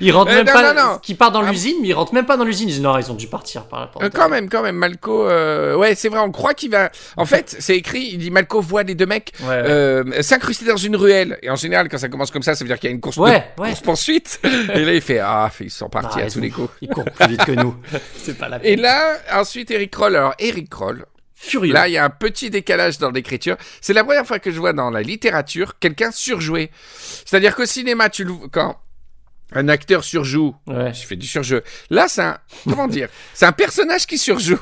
Ils 0.00 0.10
rentrent 0.12 0.30
Euh, 0.32 0.36
même 0.36 0.46
non, 0.46 0.52
pas. 0.52 0.74
non, 0.74 0.82
non. 0.92 0.98
Qui 0.98 1.14
part 1.14 1.30
dans 1.32 1.42
Ah. 1.42 1.50
l'usine, 1.50 1.76
mais 1.80 1.88
ils 1.88 1.92
rentrent 1.92 2.14
même 2.14 2.26
pas 2.26 2.36
dans 2.36 2.44
l'usine. 2.44 2.68
Ils 2.68 2.72
disent 2.72 2.80
non, 2.82 2.96
ils 2.98 3.10
ont 3.10 3.14
dû 3.14 3.26
partir 3.26 3.64
par 3.66 3.80
la 3.80 3.86
porte. 3.86 4.04
Euh, 4.04 4.10
quand 4.12 4.28
même, 4.28 4.48
quand 4.48 4.62
même, 4.62 4.76
Malco. 4.76 5.28
euh, 5.28 5.74
Ouais, 5.76 5.94
c'est 5.94 6.08
vrai, 6.08 6.18
on 6.20 6.30
croit 6.30 6.54
qu'il 6.54 6.70
va. 6.70 6.90
En 7.16 7.24
fait, 7.26 7.56
c'est 7.58 7.76
écrit, 7.76 8.08
il 8.12 8.18
dit 8.18 8.30
Malco 8.30 8.60
voit 8.60 8.82
les 8.82 8.94
deux 8.94 9.06
mecs 9.06 9.32
Ouais, 9.42 9.48
ouais. 9.48 9.54
euh, 9.66 10.22
s'incruster 10.22 10.66
dans 10.66 10.76
une 10.76 10.96
ruelle. 10.96 11.38
Et 11.42 11.50
en 11.50 11.56
général, 11.56 11.88
quand 11.88 11.98
ça 11.98 12.08
commence 12.08 12.30
comme 12.30 12.42
ça, 12.42 12.54
ça 12.54 12.64
veut 12.64 12.68
dire 12.68 12.78
qu'il 12.78 12.88
y 12.90 12.92
a 12.92 12.94
une 12.94 13.00
course, 13.00 13.16
Ouais, 13.16 13.44
ouais. 13.58 13.72
poursuite. 13.84 14.40
Et 14.74 14.84
là, 14.84 14.92
il 14.94 15.00
fait 15.02 15.18
Ah, 15.20 15.50
ils 15.60 15.70
sont 15.70 15.88
partis 15.88 16.18
Ah, 16.20 16.24
à 16.26 16.30
tous 16.30 16.38
ont- 16.38 16.42
les 16.42 16.50
coups. 16.50 16.70
Ils 16.80 16.88
courent 16.88 17.04
plus 17.04 17.28
vite 17.28 17.44
que 17.44 17.52
nous. 17.52 17.74
C'est 18.16 18.36
pas 18.36 18.48
la 18.48 18.58
peine. 18.58 18.70
Et 18.72 18.76
là, 18.76 19.16
ensuite, 19.32 19.70
Eric 19.70 19.90
Kroll. 19.90 20.16
Alors, 20.16 20.34
Eric 20.38 20.68
Kroll, 20.70 21.04
Furieux. 21.40 21.72
là, 21.72 21.88
il 21.88 21.92
y 21.92 21.96
a 21.96 22.04
un 22.04 22.10
petit 22.10 22.50
décalage 22.50 22.98
dans 22.98 23.10
l'écriture. 23.10 23.56
C'est 23.80 23.92
la 23.92 24.02
première 24.02 24.26
fois 24.26 24.40
que 24.40 24.50
je 24.50 24.58
vois 24.58 24.72
dans 24.72 24.90
la 24.90 25.02
littérature 25.02 25.78
quelqu'un 25.78 26.10
surjouer. 26.10 26.70
C'est-à-dire 27.24 27.54
qu'au 27.54 27.64
cinéma, 27.64 28.10
tu 28.10 28.26
quand 28.50 28.76
un 29.52 29.68
acteur 29.68 30.04
surjoue, 30.04 30.54
Ouais. 30.66 30.92
je 30.92 31.06
fais 31.06 31.16
du 31.16 31.26
surjeu. 31.26 31.62
Là, 31.90 32.06
c'est 32.08 32.22
un. 32.22 32.38
Comment 32.68 32.86
dire? 32.88 33.08
C'est 33.34 33.46
un 33.46 33.52
personnage 33.52 34.06
qui 34.06 34.18
surjoue. 34.18 34.58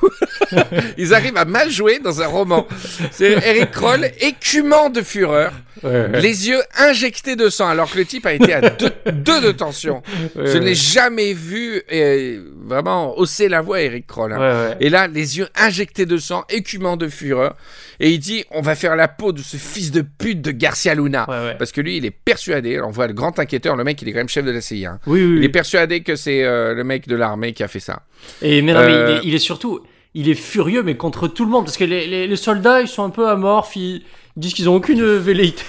Ils 0.98 1.12
arrivent 1.14 1.36
à 1.36 1.44
mal 1.44 1.70
jouer 1.70 1.98
dans 1.98 2.22
un 2.22 2.26
roman. 2.26 2.66
C'est 3.10 3.32
Eric 3.32 3.70
Kroll, 3.72 4.10
écumant 4.20 4.88
de 4.90 5.02
fureur, 5.02 5.52
Ouais, 5.82 5.90
ouais. 5.90 6.20
les 6.22 6.48
yeux 6.48 6.62
injectés 6.78 7.36
de 7.36 7.50
sang, 7.50 7.68
alors 7.68 7.90
que 7.90 7.98
le 7.98 8.06
type 8.06 8.24
a 8.24 8.32
été 8.32 8.54
à 8.54 8.62
deux, 8.70 8.90
deux 9.12 9.40
de 9.42 9.52
tension. 9.52 10.02
Je 10.34 10.56
ne 10.56 10.64
l'ai 10.64 10.74
jamais 10.74 11.34
vu 11.34 11.82
euh, 11.92 12.42
vraiment 12.64 13.18
hausser 13.18 13.48
la 13.50 13.60
voix, 13.60 13.82
Eric 13.82 14.06
Kroll. 14.06 14.32
hein. 14.32 14.74
Et 14.80 14.88
là, 14.88 15.06
les 15.06 15.36
yeux 15.36 15.48
injectés 15.54 16.06
de 16.06 16.16
sang, 16.16 16.44
écumant 16.48 16.96
de 16.96 17.08
fureur. 17.08 17.56
Et 18.00 18.10
il 18.10 18.18
dit 18.20 18.44
On 18.52 18.62
va 18.62 18.74
faire 18.74 18.96
la 18.96 19.08
peau 19.08 19.32
de 19.32 19.42
ce 19.42 19.56
fils 19.58 19.90
de 19.90 20.00
pute 20.02 20.40
de 20.40 20.50
Garcia 20.50 20.94
Luna. 20.94 21.26
Parce 21.58 21.72
que 21.72 21.80
lui, 21.82 21.98
il 21.98 22.06
est 22.06 22.10
persuadé. 22.10 22.80
On 22.80 22.90
voit 22.90 23.06
le 23.06 23.12
grand 23.14 23.38
enquêteur, 23.38 23.76
le 23.76 23.84
mec, 23.84 24.00
il 24.00 24.08
est 24.08 24.12
quand 24.12 24.18
même 24.18 24.28
chef 24.28 24.44
de 24.46 24.50
la 24.52 24.60
CIA. 24.62 24.75
Hein. 24.84 24.98
Oui, 25.06 25.24
oui, 25.24 25.36
Il 25.38 25.44
est 25.44 25.48
persuadé 25.48 26.02
que 26.02 26.16
c'est 26.16 26.44
euh, 26.44 26.74
le 26.74 26.84
mec 26.84 27.08
de 27.08 27.16
l'armée 27.16 27.52
qui 27.52 27.62
a 27.62 27.68
fait 27.68 27.80
ça. 27.80 28.02
Et 28.42 28.60
mais 28.60 28.74
non, 28.74 28.80
mais 28.80 28.92
Euh, 28.92 29.10
il, 29.10 29.16
est, 29.16 29.28
il 29.30 29.34
est 29.34 29.38
surtout, 29.38 29.80
il 30.14 30.28
est 30.28 30.34
furieux, 30.34 30.82
mais 30.82 30.96
contre 30.96 31.28
tout 31.28 31.44
le 31.44 31.50
monde, 31.50 31.64
parce 31.64 31.76
que 31.76 31.84
les, 31.84 32.06
les, 32.06 32.26
les 32.26 32.36
soldats, 32.36 32.80
ils 32.82 32.88
sont 32.88 33.04
un 33.04 33.10
peu 33.10 33.28
amorphes, 33.28 33.76
ils, 33.76 34.02
ils 34.36 34.40
disent 34.40 34.52
qu'ils 34.54 34.68
ont 34.68 34.74
aucune 34.74 35.02
velléité. 35.02 35.64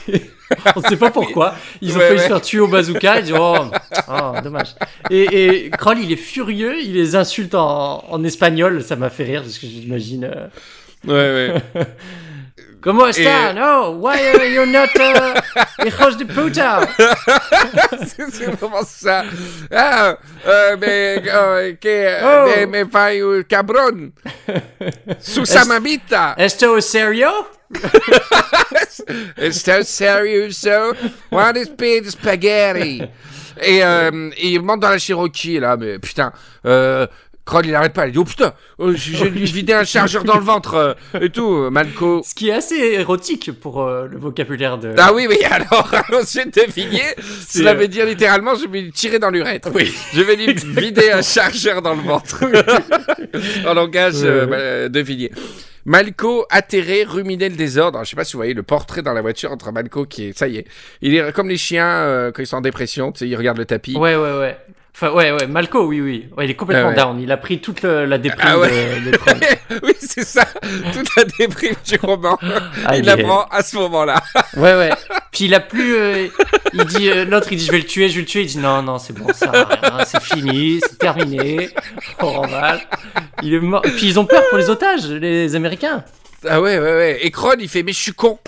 On 0.75 0.81
sait 0.81 0.95
pas 0.97 1.11
pourquoi. 1.11 1.55
Ils 1.81 1.93
ont 1.95 1.99
Ouais, 1.99 2.07
failli 2.07 2.17
ouais. 2.19 2.23
se 2.23 2.27
faire 2.27 2.41
tuer 2.41 2.59
au 2.61 2.67
bazooka. 2.67 3.19
Ils 3.19 3.23
disent 3.25 3.33
oh, 3.37 3.57
oh, 4.09 4.31
dommage. 4.43 4.75
Et, 5.09 5.65
et 5.65 5.69
Kroll, 5.71 5.99
il 5.99 6.11
est 6.11 6.15
furieux, 6.15 6.75
il 6.81 6.93
les 6.93 7.15
insulte 7.15 7.53
en, 7.55 8.03
en 8.09 8.23
espagnol. 8.23 8.81
Ça 8.81 8.95
m'a 8.95 9.09
fait 9.09 9.25
rire 9.25 9.41
parce 9.41 9.57
que 9.57 9.67
j'imagine. 9.67 10.23
euh, 10.23 10.47
Ouais, 11.05 11.53
ouais. 11.75 11.85
Comment 12.87 13.09
está? 13.09 13.51
No, 13.53 13.91
why 13.99 14.15
are 14.31 14.45
you 14.45 14.65
not 14.65 14.87
uh, 14.99 15.41
hijos 15.83 16.15
de 16.15 16.23
puta? 16.23 16.87
c'est 18.07 18.45
vraiment 18.45 18.83
ça. 18.85 19.25
Ah, 19.69 20.15
euh, 20.47 20.77
mais 20.79 21.21
euh, 21.27 21.73
que 21.75 22.07
Oh. 22.23 22.47
de 22.47 22.65
me 22.65 22.85
fai 22.89 23.19
un 23.21 23.43
cabron. 23.43 24.13
Susamamita. 25.19 26.35
Esto 26.37 26.79
serio? 26.79 27.29
Estás 29.35 29.89
serioso? 29.89 30.95
What 31.29 31.57
is 31.57 31.67
paid 31.67 32.09
spaghetti? 32.09 33.03
Et, 33.61 33.83
euh, 33.83 34.29
et 34.37 34.53
il 34.53 34.61
monte 34.61 34.81
dans 34.81 34.91
la 34.91 34.97
Cherokee, 34.99 35.59
là, 35.59 35.75
mais 35.75 35.99
putain. 35.99 36.31
Euh, 36.65 37.07
Kroll, 37.47 37.65
il 37.65 37.73
arrête 37.73 37.93
pas. 37.93 38.07
Il 38.07 38.11
dit 38.11 38.19
Oh 38.19 38.25
putain, 38.25 38.53
oh, 38.77 38.91
je 38.93 39.25
lui 39.25 39.45
vider 39.45 39.73
un 39.73 39.85
chargeur 39.85 40.23
dans 40.23 40.37
le 40.37 40.43
ventre 40.43 40.75
euh, 40.75 41.19
et 41.19 41.29
tout. 41.29 41.69
Malco. 41.71 42.21
Ce 42.23 42.35
qui 42.35 42.49
est 42.49 42.53
assez 42.53 42.75
érotique 42.75 43.51
pour 43.59 43.81
euh, 43.81 44.07
le 44.07 44.17
vocabulaire 44.17 44.77
de. 44.77 44.93
Ah 44.97 45.13
oui, 45.13 45.25
oui, 45.27 45.37
alors, 45.49 45.89
ensuite 46.13 46.55
deviner, 46.55 47.01
C'est, 47.47 47.59
cela 47.59 47.71
euh, 47.71 47.75
veut 47.75 47.87
dire 47.87 48.05
littéralement, 48.05 48.53
je 48.53 48.67
vais 48.67 48.81
lui 48.81 48.91
tirer 48.91 49.17
dans 49.17 49.29
l'urètre. 49.29 49.69
Oui. 49.73 49.91
Je 50.13 50.21
vais 50.21 50.35
lui 50.35 50.53
vider 50.53 51.09
un 51.11 51.21
chargeur 51.21 51.81
dans 51.81 51.95
le 51.95 52.01
ventre. 52.01 52.43
en 53.65 53.73
langage 53.73 54.15
euh, 54.23 54.89
de. 54.89 55.03
Malco 55.85 56.45
atterré, 56.49 57.05
ruminait 57.05 57.47
le 57.47 57.55
désordre. 57.55 58.03
Je 58.03 58.09
sais 58.09 58.17
pas 58.17 58.25
si 58.25 58.33
vous 58.33 58.39
voyez 58.39 58.53
le 58.53 58.63
portrait 58.63 59.01
dans 59.01 59.13
la 59.13 59.21
voiture 59.21 59.51
entre 59.53 59.71
Malco 59.71 60.05
qui 60.05 60.25
est, 60.25 60.37
ça 60.37 60.47
y 60.49 60.57
est, 60.57 60.65
il 61.01 61.15
est 61.15 61.31
comme 61.31 61.47
les 61.47 61.57
chiens 61.57 61.87
euh, 61.87 62.31
quand 62.31 62.43
ils 62.43 62.47
sont 62.47 62.57
en 62.57 62.61
dépression, 62.61 63.13
tu 63.13 63.19
sais, 63.19 63.29
ils 63.29 63.37
regardent 63.37 63.59
le 63.59 63.65
tapis. 63.65 63.95
Ouais, 63.95 64.17
ouais, 64.17 64.37
ouais. 64.37 64.57
Enfin, 64.99 65.11
ouais, 65.11 65.31
ouais, 65.31 65.45
Malco, 65.45 65.85
oui, 65.85 66.01
oui. 66.01 66.27
Ouais, 66.35 66.45
il 66.45 66.49
est 66.51 66.55
complètement 66.55 66.87
Ah 66.87 66.89
ouais. 66.89 66.95
down. 66.95 67.19
Il 67.21 67.31
a 67.31 67.37
pris 67.37 67.61
toute 67.61 67.83
le- 67.83 68.05
la 68.05 68.17
déprime 68.17 68.49
Ah 68.51 68.57
ouais. 68.57 68.99
de, 69.05 69.11
de 69.11 69.19
oui, 69.85 69.93
c'est 69.99 70.25
ça, 70.25 70.43
toute 70.91 71.07
la 71.15 71.23
déprime 71.37 71.75
du 71.85 71.97
roman. 72.01 72.39
Ah, 72.83 72.97
il 72.97 73.05
la 73.05 73.15
prend 73.15 73.43
à 73.51 73.61
ce 73.61 73.75
moment-là. 73.77 74.23
Ouais, 74.55 74.73
ouais. 74.75 74.89
Puis 75.31 75.45
il 75.45 75.53
a 75.53 75.59
plus. 75.59 75.93
euh, 75.95 76.27
il 76.73 76.83
dit. 76.85 77.09
euh, 77.11 77.25
L'autre, 77.25 77.49
il 77.51 77.59
dit 77.59 77.65
je 77.67 77.71
vais 77.71 77.77
le 77.77 77.83
tuer, 77.85 78.09
je 78.09 78.15
vais 78.15 78.21
le 78.21 78.25
tuer. 78.25 78.41
Il 78.41 78.47
dit 78.47 78.57
non, 78.57 78.81
non, 78.81 78.97
c'est 78.97 79.13
bon, 79.13 79.27
ça 79.33 79.51
c'est 80.07 80.21
fini, 80.23 80.79
c'est 80.81 80.97
terminé. 80.97 81.69
On 82.19 82.31
remballe. 82.31 82.79
Il 83.43 83.53
est 83.53 83.59
mort. 83.59 83.83
Puis 83.83 84.07
ils 84.07 84.19
ont 84.19 84.25
peur 84.25 84.41
pour 84.49 84.57
les 84.57 84.71
otages, 84.71 85.05
les 85.07 85.55
Américains. 85.55 86.03
Ah 86.49 86.59
ouais, 86.59 86.79
ouais, 86.79 86.91
ouais. 86.95 87.19
Et 87.21 87.29
Kron, 87.29 87.53
il 87.59 87.69
fait, 87.69 87.83
mais 87.83 87.93
je 87.93 87.99
suis 87.99 88.13
con. 88.13 88.39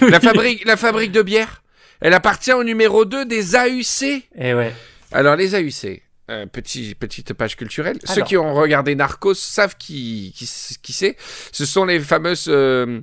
la, 0.00 0.18
fabrique, 0.20 0.64
la 0.66 0.76
fabrique 0.76 1.12
de 1.12 1.22
bière, 1.22 1.62
elle 2.00 2.12
appartient 2.14 2.52
au 2.52 2.64
numéro 2.64 3.04
2 3.04 3.24
des 3.24 3.54
AUC. 3.54 4.02
Et 4.02 4.24
Eh 4.40 4.54
ouais. 4.54 4.72
Alors, 5.12 5.36
les 5.36 5.54
AUC, 5.54 6.02
euh, 6.30 6.46
petit, 6.46 6.94
petite 6.94 7.32
page 7.34 7.56
culturelle. 7.56 7.98
Ceux 8.04 8.22
qui 8.22 8.36
ont 8.36 8.54
regardé 8.54 8.94
Narcos 8.94 9.34
savent 9.34 9.76
qui, 9.78 10.34
qui, 10.36 10.48
qui 10.82 10.92
c'est. 10.92 11.16
Ce 11.52 11.64
sont 11.64 11.84
les 11.84 12.00
fameuses 12.00 12.46
euh, 12.48 13.00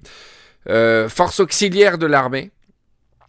euh, 0.70 1.08
forces 1.10 1.40
auxiliaires 1.40 1.98
de 1.98 2.06
l'armée. 2.06 2.52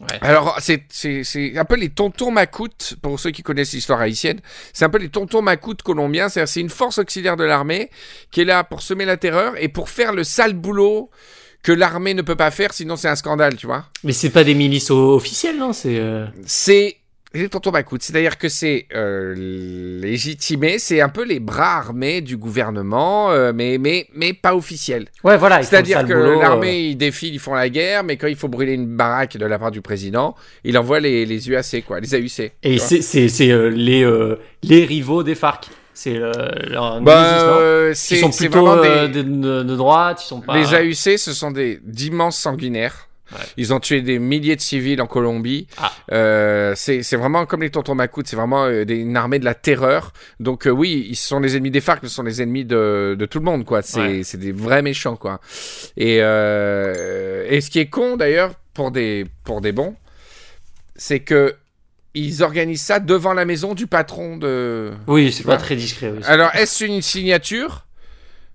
Ouais. 0.01 0.17
Alors, 0.19 0.57
c'est- 0.59 0.83
c'est 0.89 1.23
c'est 1.23 1.57
un 1.57 1.63
peu 1.63 1.77
les 1.77 1.87
tontons 1.89 2.29
macoutes, 2.29 2.95
pour 3.01 3.17
ceux 3.17 3.31
qui 3.31 3.43
connaissent 3.43 3.71
l'histoire 3.71 4.01
haïtienne. 4.01 4.41
C'est 4.73 4.83
un 4.83 4.89
peu 4.89 4.97
les 4.97 5.07
tontons 5.07 5.41
macoutes 5.41 5.81
colombiens. 5.83 6.27
C'est-à-dire, 6.27 6.51
c'est 6.51 6.59
une 6.59 6.69
force 6.69 6.97
auxiliaire 6.97 7.37
de 7.37 7.45
l'armée 7.45 7.89
qui 8.29 8.41
est 8.41 8.45
là 8.45 8.65
pour 8.65 8.81
semer 8.81 9.05
la 9.05 9.15
terreur 9.15 9.53
et 9.57 9.69
pour 9.69 9.87
faire 9.89 10.11
le 10.11 10.25
sale 10.25 10.53
boulot 10.53 11.09
que 11.63 11.71
l'armée 11.71 12.13
ne 12.13 12.21
peut 12.21 12.35
pas 12.35 12.51
faire, 12.51 12.73
sinon 12.73 12.95
c'est 12.97 13.07
un 13.07 13.15
scandale, 13.15 13.55
tu 13.55 13.65
vois. 13.67 13.85
Mais 14.03 14.11
c'est 14.11 14.29
pas 14.29 14.43
des 14.43 14.53
milices 14.53 14.91
officielles, 14.91 15.57
non 15.57 15.71
C'est. 15.73 15.97
euh, 15.97 16.27
C'est 16.45 16.97
les 17.43 17.49
tontons 17.49 17.71
macoutes. 17.71 18.01
C'est-à-dire 18.03 18.37
que 18.37 18.49
c'est 18.49 18.87
euh, 18.95 19.33
légitimé, 20.01 20.79
c'est 20.79 21.01
un 21.01 21.09
peu 21.09 21.23
les 21.23 21.39
bras 21.39 21.77
armés 21.77 22.21
du 22.21 22.37
gouvernement, 22.37 23.31
euh, 23.31 23.51
mais, 23.53 23.77
mais, 23.77 24.07
mais 24.13 24.33
pas 24.33 24.55
officiel. 24.55 25.05
Ouais, 25.23 25.37
voilà. 25.37 25.63
C'est-à-dire 25.63 26.05
que 26.05 26.13
euh. 26.13 26.39
l'armée, 26.39 26.79
ils 26.89 26.95
défilent, 26.95 27.33
ils 27.33 27.39
font 27.39 27.53
la 27.53 27.69
guerre, 27.69 28.03
mais 28.03 28.17
quand 28.17 28.27
il 28.27 28.35
faut 28.35 28.47
brûler 28.47 28.73
une 28.73 28.87
baraque 28.95 29.37
de 29.37 29.45
la 29.45 29.59
part 29.59 29.71
du 29.71 29.81
président, 29.81 30.35
il 30.63 30.77
envoie 30.77 30.99
les, 30.99 31.25
les 31.25 31.49
UAC, 31.49 31.83
quoi, 31.85 31.99
les 31.99 32.13
AUC. 32.15 32.51
Et 32.63 32.77
c'est 32.77 33.27
les 33.69 34.05
les 34.63 34.85
rivaux 34.85 35.23
des 35.23 35.35
FARC. 35.35 35.67
C'est 35.93 36.15
leur 36.17 36.99
Bah, 37.01 37.89
Ils 37.91 37.95
sont 37.95 38.29
plutôt 38.29 38.81
des... 38.81 39.07
de- 39.23 39.63
de 39.63 39.75
droite, 39.75 40.21
ils 40.23 40.27
sont 40.27 40.41
pas. 40.41 40.57
Les 40.57 40.73
AUC, 40.73 41.17
ce 41.17 41.33
sont 41.33 41.51
des 41.51 41.79
d'immenses 41.83 42.37
sanguinaires. 42.37 43.07
Ouais. 43.31 43.39
Ils 43.57 43.73
ont 43.73 43.79
tué 43.79 44.01
des 44.01 44.19
milliers 44.19 44.55
de 44.55 44.61
civils 44.61 45.01
en 45.01 45.07
Colombie. 45.07 45.67
Ah. 45.77 45.91
Euh, 46.11 46.73
c'est 46.75 47.01
vraiment 47.15 47.45
comme 47.45 47.61
les 47.63 47.71
tontons 47.71 47.95
macoutes, 47.95 48.27
c'est 48.27 48.35
vraiment 48.35 48.65
euh, 48.65 48.85
des- 48.85 48.97
une 48.97 49.17
armée 49.17 49.39
de 49.39 49.45
la 49.45 49.55
terreur. 49.55 50.13
Donc 50.39 50.67
euh, 50.67 50.69
oui, 50.69 51.07
ils 51.09 51.15
sont 51.15 51.39
les 51.39 51.55
ennemis 51.55 51.71
des 51.71 51.81
FARC, 51.81 52.03
mais 52.03 52.09
ce 52.09 52.15
sont 52.15 52.23
les 52.23 52.41
ennemis 52.41 52.65
de, 52.65 53.15
de 53.17 53.25
tout 53.25 53.39
le 53.39 53.45
monde, 53.45 53.65
quoi. 53.65 53.81
C'est 53.81 53.99
Ouais. 53.99 54.21
des 54.35 54.51
vrais 54.51 54.81
méchants, 54.83 55.15
quoi. 55.15 55.41
Et, 55.97 56.17
et 56.17 57.61
ce 57.61 57.69
qui 57.69 57.79
est 57.79 57.89
con, 57.89 58.17
d'ailleurs, 58.17 58.53
pour 58.73 58.91
des, 58.91 59.25
pour 59.43 59.61
des 59.61 59.71
bons, 59.71 59.95
c'est 60.95 61.19
que 61.21 61.55
ils 62.13 62.43
organisent 62.43 62.81
ça 62.83 62.99
devant 63.01 63.33
la 63.33 63.43
maison 63.43 63.73
du 63.73 63.87
patron 63.87 64.37
de... 64.37 64.91
Oui, 65.07 65.33
c'est 65.33 65.43
pas 65.43 65.57
très 65.57 65.75
discret. 65.75 66.13
Oui. 66.15 66.23
Alors, 66.25 66.49
est-ce 66.55 66.85
une 66.85 67.01
signature? 67.01 67.85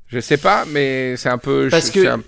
Je 0.09 0.19
sais 0.19 0.39
pas, 0.39 0.65
mais 0.71 1.15
c'est 1.19 1.29
un 1.29 1.37
peu... 1.37 1.69
Parce 1.71 1.91
que- 1.91 2.07
un- 2.07 2.23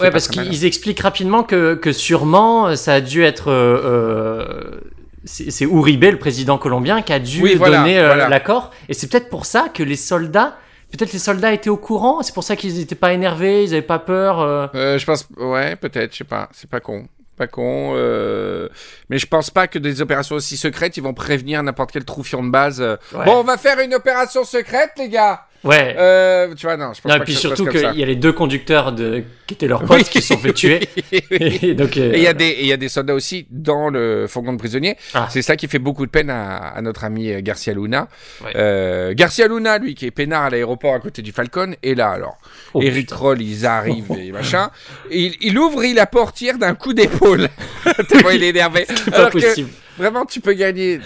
Ouais, 0.00 0.10
parce 0.10 0.28
qu'ils 0.28 0.64
expliquent 0.64 1.00
rapidement 1.00 1.42
que, 1.42 1.74
que 1.74 1.92
sûrement 1.92 2.68
euh, 2.68 2.74
ça 2.76 2.94
a 2.94 3.00
dû 3.00 3.22
être. 3.22 3.48
euh, 3.50 3.80
euh, 3.84 4.80
c'est 5.24 5.64
Uribe, 5.64 6.02
le 6.04 6.18
président 6.18 6.58
colombien, 6.58 7.00
qui 7.02 7.12
a 7.12 7.20
dû 7.20 7.40
Oui, 7.42 7.54
voilà, 7.54 7.78
donner 7.78 7.98
euh, 7.98 8.06
voilà. 8.08 8.28
l'accord. 8.28 8.72
Et 8.88 8.94
c'est 8.94 9.06
peut-être 9.08 9.28
pour 9.28 9.46
ça 9.46 9.66
que 9.72 9.82
les 9.82 9.96
soldats. 9.96 10.56
Peut-être 10.90 11.12
les 11.12 11.18
soldats 11.20 11.52
étaient 11.52 11.70
au 11.70 11.76
courant? 11.76 12.22
C'est 12.22 12.34
pour 12.34 12.44
ça 12.44 12.54
qu'ils 12.56 12.74
n'étaient 12.74 12.94
pas 12.96 13.12
énervés, 13.12 13.64
ils 13.64 13.70
n'avaient 13.70 13.80
pas 13.82 13.98
peur. 14.00 14.40
euh? 14.40 14.66
Euh, 14.74 14.98
je 14.98 15.06
pense, 15.06 15.26
ouais, 15.38 15.76
peut-être, 15.76 16.12
je 16.12 16.18
sais 16.18 16.24
pas, 16.24 16.48
c'est 16.52 16.68
pas 16.68 16.80
con, 16.80 17.06
pas 17.38 17.46
con. 17.46 17.92
euh, 17.94 18.68
Mais 19.08 19.18
je 19.18 19.26
pense 19.26 19.48
pas 19.48 19.68
que 19.68 19.78
des 19.78 20.02
opérations 20.02 20.34
aussi 20.36 20.56
secrètes, 20.58 20.96
ils 20.98 21.02
vont 21.02 21.14
prévenir 21.14 21.62
n'importe 21.62 21.92
quel 21.92 22.04
troufion 22.04 22.42
de 22.42 22.50
base. 22.50 22.80
euh, 22.82 22.96
Ouais. 23.14 23.24
Bon, 23.24 23.36
on 23.38 23.42
va 23.44 23.56
faire 23.56 23.78
une 23.78 23.94
opération 23.94 24.44
secrète, 24.44 24.90
les 24.98 25.08
gars. 25.08 25.46
Ouais. 25.64 25.94
Euh, 25.96 26.54
tu 26.56 26.66
vois, 26.66 26.76
non, 26.76 26.92
je 26.92 27.00
pense 27.00 27.10
Non, 27.10 27.16
et 27.16 27.18
pas 27.18 27.24
puis 27.24 27.34
que 27.34 27.40
surtout 27.40 27.66
qu'il 27.66 27.80
y 27.80 28.02
a 28.02 28.06
les 28.06 28.16
deux 28.16 28.32
conducteurs 28.32 28.92
de... 28.92 29.22
qui 29.46 29.54
étaient 29.54 29.68
leurs 29.68 29.84
potes 29.84 29.98
Oui. 29.98 30.04
qui 30.04 30.20
se 30.20 30.28
sont 30.34 30.38
fait 30.38 30.52
tuer. 30.52 30.80
Et 31.30 31.74
donc, 31.74 31.96
euh, 31.96 32.12
Et 32.12 32.18
il 32.18 32.22
y 32.22 32.26
a 32.26 32.32
des, 32.32 32.46
et 32.46 32.60
il 32.62 32.66
y 32.66 32.72
a 32.72 32.76
des 32.76 32.88
soldats 32.88 33.14
aussi 33.14 33.46
dans 33.50 33.88
le 33.88 34.26
fourgon 34.26 34.52
de 34.52 34.58
prisonniers. 34.58 34.96
Ah. 35.14 35.28
C'est 35.30 35.42
ça 35.42 35.56
qui 35.56 35.68
fait 35.68 35.78
beaucoup 35.78 36.04
de 36.04 36.10
peine 36.10 36.30
à, 36.30 36.56
à 36.56 36.80
notre 36.82 37.04
ami 37.04 37.30
euh, 37.30 37.40
Garcia 37.42 37.72
Luna. 37.74 38.08
Ouais. 38.44 38.52
Euh, 38.56 39.14
Garcia 39.14 39.46
Luna, 39.46 39.78
lui, 39.78 39.94
qui 39.94 40.06
est 40.06 40.10
peinard 40.10 40.44
à 40.44 40.50
l'aéroport 40.50 40.94
à 40.94 40.98
côté 41.00 41.22
du 41.22 41.30
Falcon, 41.32 41.74
est 41.82 41.94
là 41.94 42.10
alors. 42.10 42.38
Oh, 42.74 42.82
Eric 42.82 43.06
putain. 43.08 43.16
Roll, 43.16 43.42
ils 43.42 43.64
arrivent 43.66 44.10
et 44.18 44.32
machin. 44.32 44.70
Et 45.10 45.20
il, 45.26 45.36
il 45.40 45.58
ouvre 45.58 45.82
la 45.94 46.06
portière 46.06 46.58
d'un 46.58 46.74
coup 46.74 46.92
d'épaule. 46.92 47.48
Tellement 48.08 48.30
il 48.30 48.42
est 48.42 48.48
énervé. 48.48 48.84
c'est 48.88 49.10
pas 49.10 49.16
Alors 49.18 49.30
que 49.30 49.38
possible. 49.38 49.70
Vraiment, 50.02 50.26
tu 50.26 50.40
peux 50.40 50.52
gagner. 50.52 51.00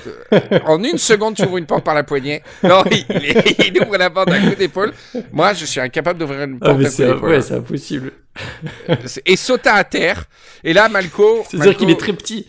En 0.65 0.83
une 0.83 0.99
seconde, 0.99 1.37
tu 1.37 1.43
ouvres 1.45 1.59
une 1.59 1.67
porte 1.67 1.85
par 1.85 1.95
la 1.95 2.03
poignée. 2.03 2.43
Non, 2.62 2.83
il, 2.91 3.05
il- 3.11 3.67
il 3.75 3.83
ouvre 3.83 3.97
la 3.97 4.11
porte 4.11 4.29
d'un 4.29 4.41
coup 4.49 4.55
d'épaule. 4.57 4.93
Moi, 5.33 5.53
je 5.55 5.65
suis 5.67 5.79
incapable 5.81 6.19
d'ouvrir 6.19 6.43
une 6.45 6.59
Ah, 6.62 6.67
porte 6.67 6.79
mais 6.79 6.85
d'un 6.85 6.91
coup 6.91 6.97
c'est 6.97 7.07
d'épaule. 7.07 7.31
ouais, 7.31 7.41
c'est 7.43 7.55
impossible. 7.55 8.12
Et 9.25 9.37
sauta 9.37 9.75
à 9.75 9.85
terre. 9.85 10.25
Et 10.65 10.73
là, 10.73 10.88
Malco. 10.88 11.45
C'est-à-dire 11.49 11.73
Malco- 11.73 11.79
qu'il 11.79 11.91
est 11.91 12.00
très 12.00 12.12
petit. 12.12 12.47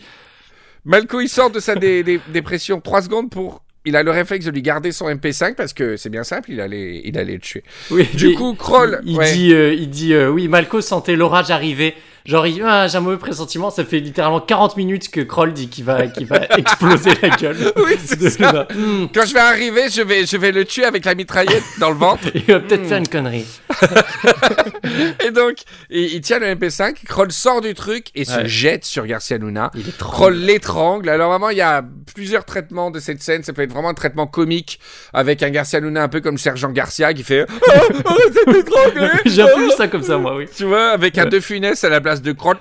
Malco, 0.84 1.20
il 1.20 1.28
sort 1.28 1.50
de 1.50 1.60
sa 1.60 1.74
dé- 1.74 2.02
dé- 2.02 2.20
dépression 2.28 2.80
3 2.80 3.02
secondes 3.02 3.30
pour. 3.30 3.62
Il 3.84 3.96
a 3.96 4.02
le 4.02 4.10
réflexe 4.10 4.44
de 4.44 4.50
lui 4.50 4.60
garder 4.60 4.92
son 4.92 5.08
MP5 5.08 5.54
parce 5.54 5.72
que 5.72 5.96
c'est 5.96 6.10
bien 6.10 6.24
simple, 6.24 6.50
il 6.50 6.60
allait, 6.60 7.00
il 7.04 7.16
allait 7.16 7.34
le 7.34 7.38
tuer. 7.38 7.62
Oui, 7.90 8.06
Du 8.12 8.34
coup, 8.34 8.52
Kroll. 8.54 9.00
il, 9.04 9.12
il 9.12 9.16
ouais. 9.16 9.32
dit, 9.32 9.54
euh, 9.54 9.72
il 9.72 9.88
dit 9.88 10.12
euh, 10.12 10.28
oui, 10.28 10.46
Malco 10.48 10.80
sentait 10.82 11.16
l'orage 11.16 11.50
arriver. 11.50 11.94
Genre, 12.26 12.46
il 12.46 12.62
ah, 12.64 12.86
j'ai 12.88 12.96
un 12.98 13.00
mauvais 13.00 13.16
pressentiment. 13.16 13.70
Ça 13.70 13.84
fait 13.84 14.00
littéralement 14.00 14.40
40 14.40 14.76
minutes 14.76 15.10
que 15.10 15.20
Kroll 15.20 15.52
dit 15.52 15.68
qu'il 15.68 15.84
va, 15.84 16.06
qu'il 16.08 16.26
va 16.26 16.40
exploser 16.58 17.10
la 17.22 17.30
gueule. 17.30 17.56
Oui, 17.76 17.96
c'est 18.04 18.18
De- 18.20 18.28
ça. 18.28 18.66
Hmm, 18.74 19.06
Quand 19.14 19.24
je 19.26 19.32
vais 19.34 19.40
arriver, 19.40 19.88
je 19.90 20.02
vais, 20.02 20.26
je 20.26 20.36
vais 20.36 20.52
le 20.52 20.64
tuer 20.64 20.84
avec 20.84 21.04
la 21.04 21.14
mitraillette 21.14 21.62
dans 21.78 21.90
le 21.90 21.96
ventre. 21.96 22.24
il 22.34 22.42
va 22.44 22.60
peut-être 22.60 22.82
Hmm. 22.82 22.88
faire 22.88 22.98
une 22.98 23.08
connerie. 23.08 23.46
Et 25.24 25.30
donc, 25.30 25.56
il, 25.90 26.14
il 26.14 26.20
tient 26.20 26.38
le 26.38 26.46
MP5, 26.54 27.04
Kroll 27.06 27.32
sort 27.32 27.60
du 27.60 27.74
truc 27.74 28.06
et 28.14 28.24
se 28.24 28.46
jette 28.46 28.84
sur 28.84 29.06
Garcia 29.06 29.38
Luna. 29.38 29.70
Il. 29.74 29.92
Kroll 29.98 30.34
l'étrangle. 30.34 31.08
Alors 31.08 31.30
vraiment, 31.30 31.50
il 31.50 31.58
y 31.58 31.62
a 31.62 31.82
plusieurs 32.14 32.44
traitements 32.44 32.90
de 32.90 33.00
cette 33.00 33.22
scène. 33.22 33.42
Ça 33.42 33.52
peut 33.52 33.62
être 33.62 33.72
vraiment 33.72 33.90
un 33.90 33.94
traitement 33.94 34.26
comique 34.26 34.80
avec 35.12 35.42
un 35.42 35.50
Garcia 35.50 35.80
Luna 35.80 36.02
un 36.02 36.08
peu 36.08 36.20
comme 36.20 36.38
Sergent 36.38 36.70
Garcia 36.70 37.12
qui 37.14 37.22
fait 37.22 37.46
oh, 37.50 38.50
m'étrangler 38.50 39.08
J'ai 39.26 39.44
peu 39.44 39.60
vu 39.64 39.70
ça 39.76 39.88
comme 39.88 40.02
ça, 40.02 40.18
moi, 40.18 40.36
oui. 40.36 40.46
Tu 40.56 40.64
vois, 40.64 40.88
avec 40.90 41.18
un 41.18 41.26
De 41.26 41.40
Funès 41.40 41.82
à 41.84 41.88
la 41.88 42.00
place 42.08 42.22
de 42.22 42.32
Kroll. 42.32 42.56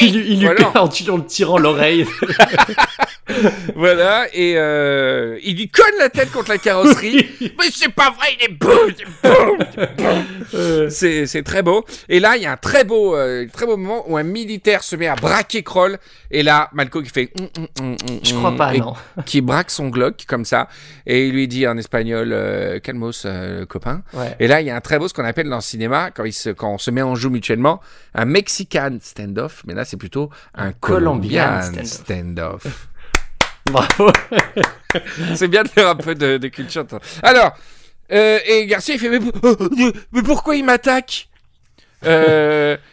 Il, 0.00 0.14
lui- 0.16 0.24
il 0.32 0.38
lui 0.38 0.46
Voilà. 0.46 0.80
en, 0.82 0.88
tu- 0.88 1.10
en 1.10 1.20
tirant 1.20 1.58
l'oreille. 1.58 2.06
voilà, 3.76 4.26
et 4.32 4.54
euh, 4.56 5.38
il 5.42 5.56
lui 5.56 5.68
colle 5.68 5.84
la 5.98 6.08
tête 6.08 6.30
contre 6.30 6.50
la 6.50 6.58
carrosserie. 6.58 7.28
Mais 7.40 7.70
c'est 7.72 7.92
pas 7.92 8.10
vrai, 8.10 8.28
il 8.38 8.44
est 8.44 8.52
boum, 8.54 8.92
boum, 9.22 9.58
Euh, 10.54 10.88
C'est 10.90 11.26
c'est 11.26 11.42
très 11.42 11.62
beau. 11.62 11.84
Et 12.08 12.20
là, 12.20 12.36
il 12.36 12.42
y 12.42 12.46
a 12.46 12.52
un 12.52 12.56
très 12.56 12.84
beau, 12.84 13.14
euh, 13.16 13.46
très 13.52 13.66
beau 13.66 13.76
moment 13.76 14.04
où 14.08 14.16
un 14.16 14.22
militaire 14.22 14.82
se 14.82 14.96
met 14.96 15.06
à 15.08 15.14
braquer 15.14 15.62
Kroll. 15.62 15.98
Et 16.30 16.42
là, 16.42 16.68
Malco 16.72 17.02
qui 17.02 17.10
fait. 17.10 17.30
hum, 17.38 17.48
hum, 17.58 17.66
hum, 17.80 17.96
hum, 18.08 18.20
je 18.22 18.34
crois 18.34 18.56
pas, 18.56 18.72
non. 18.74 18.94
Qui 19.26 19.40
braque 19.40 19.70
son 19.70 19.88
Glock 19.88 20.24
comme 20.26 20.44
ça. 20.44 20.68
Et 21.06 21.28
il 21.28 21.32
lui 21.34 21.48
dit 21.48 21.66
en 21.66 21.76
espagnol 21.78 22.30
euh, 22.32 22.78
Calmos, 22.80 23.24
euh, 23.24 23.64
copain. 23.66 24.02
Ouais. 24.12 24.36
Et 24.40 24.46
là, 24.46 24.60
il 24.60 24.66
y 24.66 24.70
a 24.70 24.76
un 24.76 24.80
très 24.80 24.98
beau, 24.98 25.08
ce 25.08 25.14
qu'on 25.14 25.24
appelle 25.24 25.48
dans 25.48 25.56
le 25.56 25.62
cinéma, 25.62 26.10
quand, 26.10 26.24
il 26.24 26.32
se, 26.32 26.50
quand 26.50 26.72
on 26.74 26.78
se 26.78 26.90
met 26.90 27.02
en 27.02 27.14
joue 27.14 27.30
mutuellement, 27.30 27.80
un 28.14 28.24
Mexican 28.24 28.98
standoff. 29.00 29.62
Mais 29.66 29.74
là, 29.74 29.84
c'est 29.84 29.96
plutôt 29.96 30.30
un, 30.54 30.72
Colombian 30.72 31.60
Colombian 31.60 31.84
standoff. 31.84 32.62
standoff. 32.62 32.87
Bravo. 33.70 34.10
c'est 35.34 35.48
bien 35.48 35.62
de 35.62 35.68
faire 35.68 35.88
un 35.88 35.94
peu 35.96 36.14
de, 36.14 36.38
de 36.38 36.48
culture. 36.48 36.84
Alors, 37.22 37.52
euh, 38.12 38.38
et 38.46 38.66
Garcia, 38.66 38.94
il 38.94 39.00
fait 39.00 39.10
Mais, 39.10 39.20
pour- 39.20 39.56
mais 40.12 40.22
pourquoi 40.22 40.56
il 40.56 40.64
m'attaque 40.64 41.28
euh, 42.06 42.76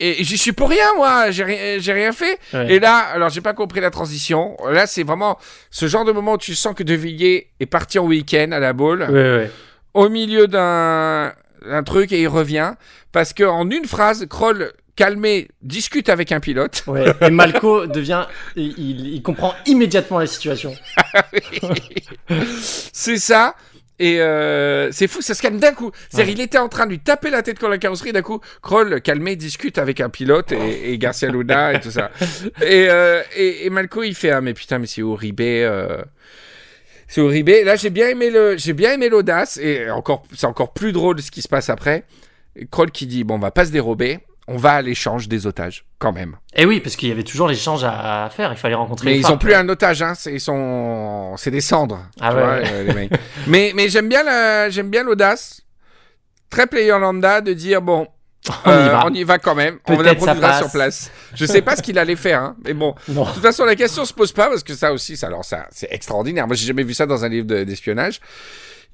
Et 0.00 0.22
j'y 0.22 0.38
suis 0.38 0.52
pour 0.52 0.68
rien, 0.70 0.94
moi, 0.96 1.32
j'ai 1.32 1.42
rien, 1.42 1.78
j'ai 1.80 1.92
rien 1.92 2.12
fait. 2.12 2.38
Ouais. 2.52 2.74
Et 2.74 2.78
là, 2.78 2.98
alors 2.98 3.30
j'ai 3.30 3.40
pas 3.40 3.52
compris 3.52 3.80
la 3.80 3.90
transition. 3.90 4.56
Là, 4.70 4.86
c'est 4.86 5.02
vraiment 5.02 5.38
ce 5.70 5.88
genre 5.88 6.04
de 6.04 6.12
moment 6.12 6.34
où 6.34 6.38
tu 6.38 6.54
sens 6.54 6.72
que 6.76 6.84
De 6.84 6.94
Villiers 6.94 7.48
est 7.58 7.66
parti 7.66 7.98
en 7.98 8.04
week-end 8.06 8.50
à 8.52 8.60
la 8.60 8.72
boule. 8.72 9.02
Ouais, 9.02 9.10
ouais. 9.10 9.50
au 9.94 10.08
milieu 10.08 10.46
d'un 10.46 11.32
un 11.66 11.82
truc 11.82 12.12
et 12.12 12.20
il 12.20 12.28
revient 12.28 12.74
parce 13.12 13.32
que 13.32 13.44
en 13.44 13.68
une 13.70 13.84
phrase, 13.84 14.26
Kroll 14.28 14.72
calmé 14.98 15.48
discute 15.62 16.08
avec 16.08 16.32
un 16.32 16.40
pilote. 16.40 16.82
Ouais. 16.88 17.06
Et 17.20 17.30
Malco 17.30 17.86
devient, 17.86 18.26
il, 18.56 19.22
comprend 19.22 19.54
immédiatement 19.64 20.18
la 20.18 20.26
situation. 20.26 20.74
C'est 22.62 23.18
ça. 23.18 23.54
Et 24.00 24.20
euh, 24.20 24.92
c'est 24.92 25.08
fou, 25.08 25.22
ça 25.22 25.34
se 25.34 25.42
calme 25.42 25.58
d'un 25.58 25.72
coup. 25.72 25.90
C'est-à-dire, 26.08 26.34
il 26.34 26.40
était 26.40 26.58
en 26.58 26.68
train 26.68 26.86
de 26.86 26.90
lui 26.90 27.00
taper 27.00 27.30
la 27.30 27.42
tête 27.42 27.58
contre 27.58 27.70
la 27.70 27.78
carrosserie, 27.78 28.12
d'un 28.12 28.22
coup, 28.22 28.40
Kroll, 28.62 29.00
calmé, 29.00 29.34
discute 29.34 29.76
avec 29.76 30.00
un 30.00 30.08
pilote 30.08 30.52
et, 30.52 30.92
et 30.92 30.98
Garcia 30.98 31.28
Luna 31.28 31.72
et 31.74 31.80
tout 31.80 31.90
ça. 31.90 32.12
Et, 32.62 32.88
euh, 32.88 33.22
et, 33.36 33.66
et 33.66 33.70
Malco, 33.70 34.04
il 34.04 34.14
fait 34.14 34.30
Ah, 34.30 34.40
mais 34.40 34.54
putain, 34.54 34.78
mais 34.78 34.86
c'est 34.86 35.02
horrible. 35.02 35.42
Euh... 35.42 36.02
C'est 37.08 37.22
horrible. 37.22 37.52
Là, 37.64 37.74
j'ai 37.76 37.90
bien 37.90 38.08
aimé 38.08 38.30
le, 38.30 38.56
j'ai 38.56 38.74
bien 38.74 38.92
aimé 38.92 39.08
l'audace 39.08 39.56
et 39.56 39.90
encore, 39.90 40.22
c'est 40.34 40.46
encore 40.46 40.72
plus 40.72 40.92
drôle 40.92 41.20
ce 41.20 41.30
qui 41.30 41.42
se 41.42 41.48
passe 41.48 41.70
après. 41.70 42.04
Kroll 42.70 42.90
qui 42.90 43.06
dit 43.06 43.24
Bon, 43.24 43.34
on 43.34 43.38
va 43.38 43.50
pas 43.50 43.64
se 43.64 43.70
dérober, 43.70 44.18
on 44.46 44.56
va 44.56 44.74
à 44.74 44.82
l'échange 44.82 45.26
des 45.26 45.46
otages, 45.46 45.84
quand 45.98 46.12
même. 46.12 46.36
Et 46.54 46.66
oui, 46.66 46.80
parce 46.80 46.96
qu'il 46.96 47.08
y 47.08 47.12
avait 47.12 47.22
toujours 47.22 47.48
l'échange 47.48 47.82
à 47.84 48.24
à 48.24 48.30
faire. 48.30 48.52
Il 48.52 48.58
fallait 48.58 48.74
rencontrer. 48.74 49.06
Mais 49.06 49.12
les 49.12 49.18
ils 49.18 49.22
phares, 49.22 49.34
ont 49.34 49.38
plus 49.38 49.54
un 49.54 49.68
otage, 49.68 50.02
hein. 50.02 50.14
C'est, 50.14 50.34
ils 50.34 50.40
sont, 50.40 51.34
c'est 51.36 51.50
des 51.50 51.60
cendres. 51.60 52.00
Ah 52.20 52.34
ouais, 52.34 52.40
vois, 52.40 52.50
euh, 52.50 52.84
les 52.84 52.94
mecs. 52.94 53.12
mais, 53.46 53.72
mais 53.74 53.88
j'aime 53.88 54.08
bien 54.08 54.22
la, 54.22 54.68
j'aime 54.70 54.90
bien 54.90 55.02
l'audace. 55.02 55.62
Très 56.50 56.66
player 56.66 56.98
lambda 56.98 57.40
de 57.40 57.52
dire 57.52 57.82
bon, 57.82 58.06
On 58.64 58.70
y 58.70 58.72
euh, 58.72 58.88
va. 58.88 59.06
on 59.06 59.12
y 59.14 59.24
va 59.24 59.38
quand 59.38 59.54
même. 59.54 59.78
on 59.86 59.98
improvisera 59.98 60.34
passe. 60.36 60.58
sur 60.58 60.70
place. 60.70 61.10
Je 61.34 61.44
sais 61.44 61.60
pas 61.60 61.76
ce 61.76 61.82
qu'il 61.82 61.98
allait 61.98 62.16
faire, 62.16 62.40
hein. 62.42 62.56
Mais 62.64 62.72
bon. 62.72 62.94
Non. 63.08 63.24
De 63.24 63.32
toute 63.32 63.42
façon, 63.42 63.64
la 63.64 63.74
question 63.76 64.04
se 64.04 64.14
pose 64.14 64.32
pas 64.32 64.48
parce 64.48 64.62
que 64.62 64.74
ça 64.74 64.92
aussi, 64.92 65.16
ça, 65.16 65.26
alors 65.26 65.44
ça, 65.44 65.66
c'est 65.70 65.88
extraordinaire. 65.90 66.46
Moi, 66.46 66.56
j'ai 66.56 66.66
jamais 66.66 66.84
vu 66.84 66.94
ça 66.94 67.04
dans 67.04 67.24
un 67.24 67.28
livre 67.28 67.46
de- 67.46 67.64
d'espionnage. 67.64 68.20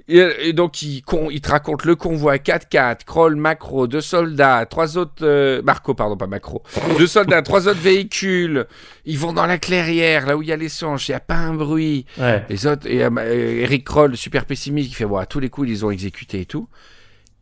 Et, 0.09 0.19
et 0.49 0.53
donc, 0.53 0.83
il, 0.83 1.03
con- 1.03 1.29
il 1.31 1.41
te 1.41 1.51
raconte 1.51 1.85
le 1.85 1.95
convoi 1.95 2.37
4x4, 2.37 3.05
Kroll, 3.07 3.37
Macro, 3.37 3.87
deux 3.87 4.01
soldats, 4.01 4.67
trois 4.69 4.99
autres. 4.99 5.23
euh, 5.23 5.63
Marco, 5.63 5.95
pardon, 5.95 6.17
pas 6.17 6.27
Macro. 6.27 6.63
Deux 6.99 7.07
soldats, 7.07 7.43
trois 7.43 7.69
autres 7.69 7.81
véhicules. 7.81 8.67
Ils 9.05 9.19
vont 9.19 9.33
dans 9.33 9.47
la 9.47 9.59
clairière, 9.59 10.27
là 10.27 10.37
où 10.37 10.43
il 10.43 10.49
y 10.49 10.53
a 10.53 10.57
l'essence, 10.57 11.07
il 11.07 11.13
n'y 11.13 11.17
a 11.17 11.21
pas 11.21 11.37
un 11.37 11.55
bruit. 11.55 12.07
Ouais. 12.19 12.45
Les 12.49 12.67
autres, 12.67 12.89
et 12.91 13.05
euh, 13.05 13.61
Eric 13.63 13.85
Kroll, 13.85 14.17
super 14.17 14.47
pessimiste, 14.47 14.89
qui 14.89 14.95
fait 14.97 15.05
ouais, 15.05 15.23
à 15.23 15.27
tous 15.27 15.39
les 15.39 15.49
coups, 15.49 15.69
ils 15.69 15.71
les 15.71 15.85
ont 15.85 15.91
exécutés 15.93 16.41
et 16.41 16.47
tout. 16.47 16.69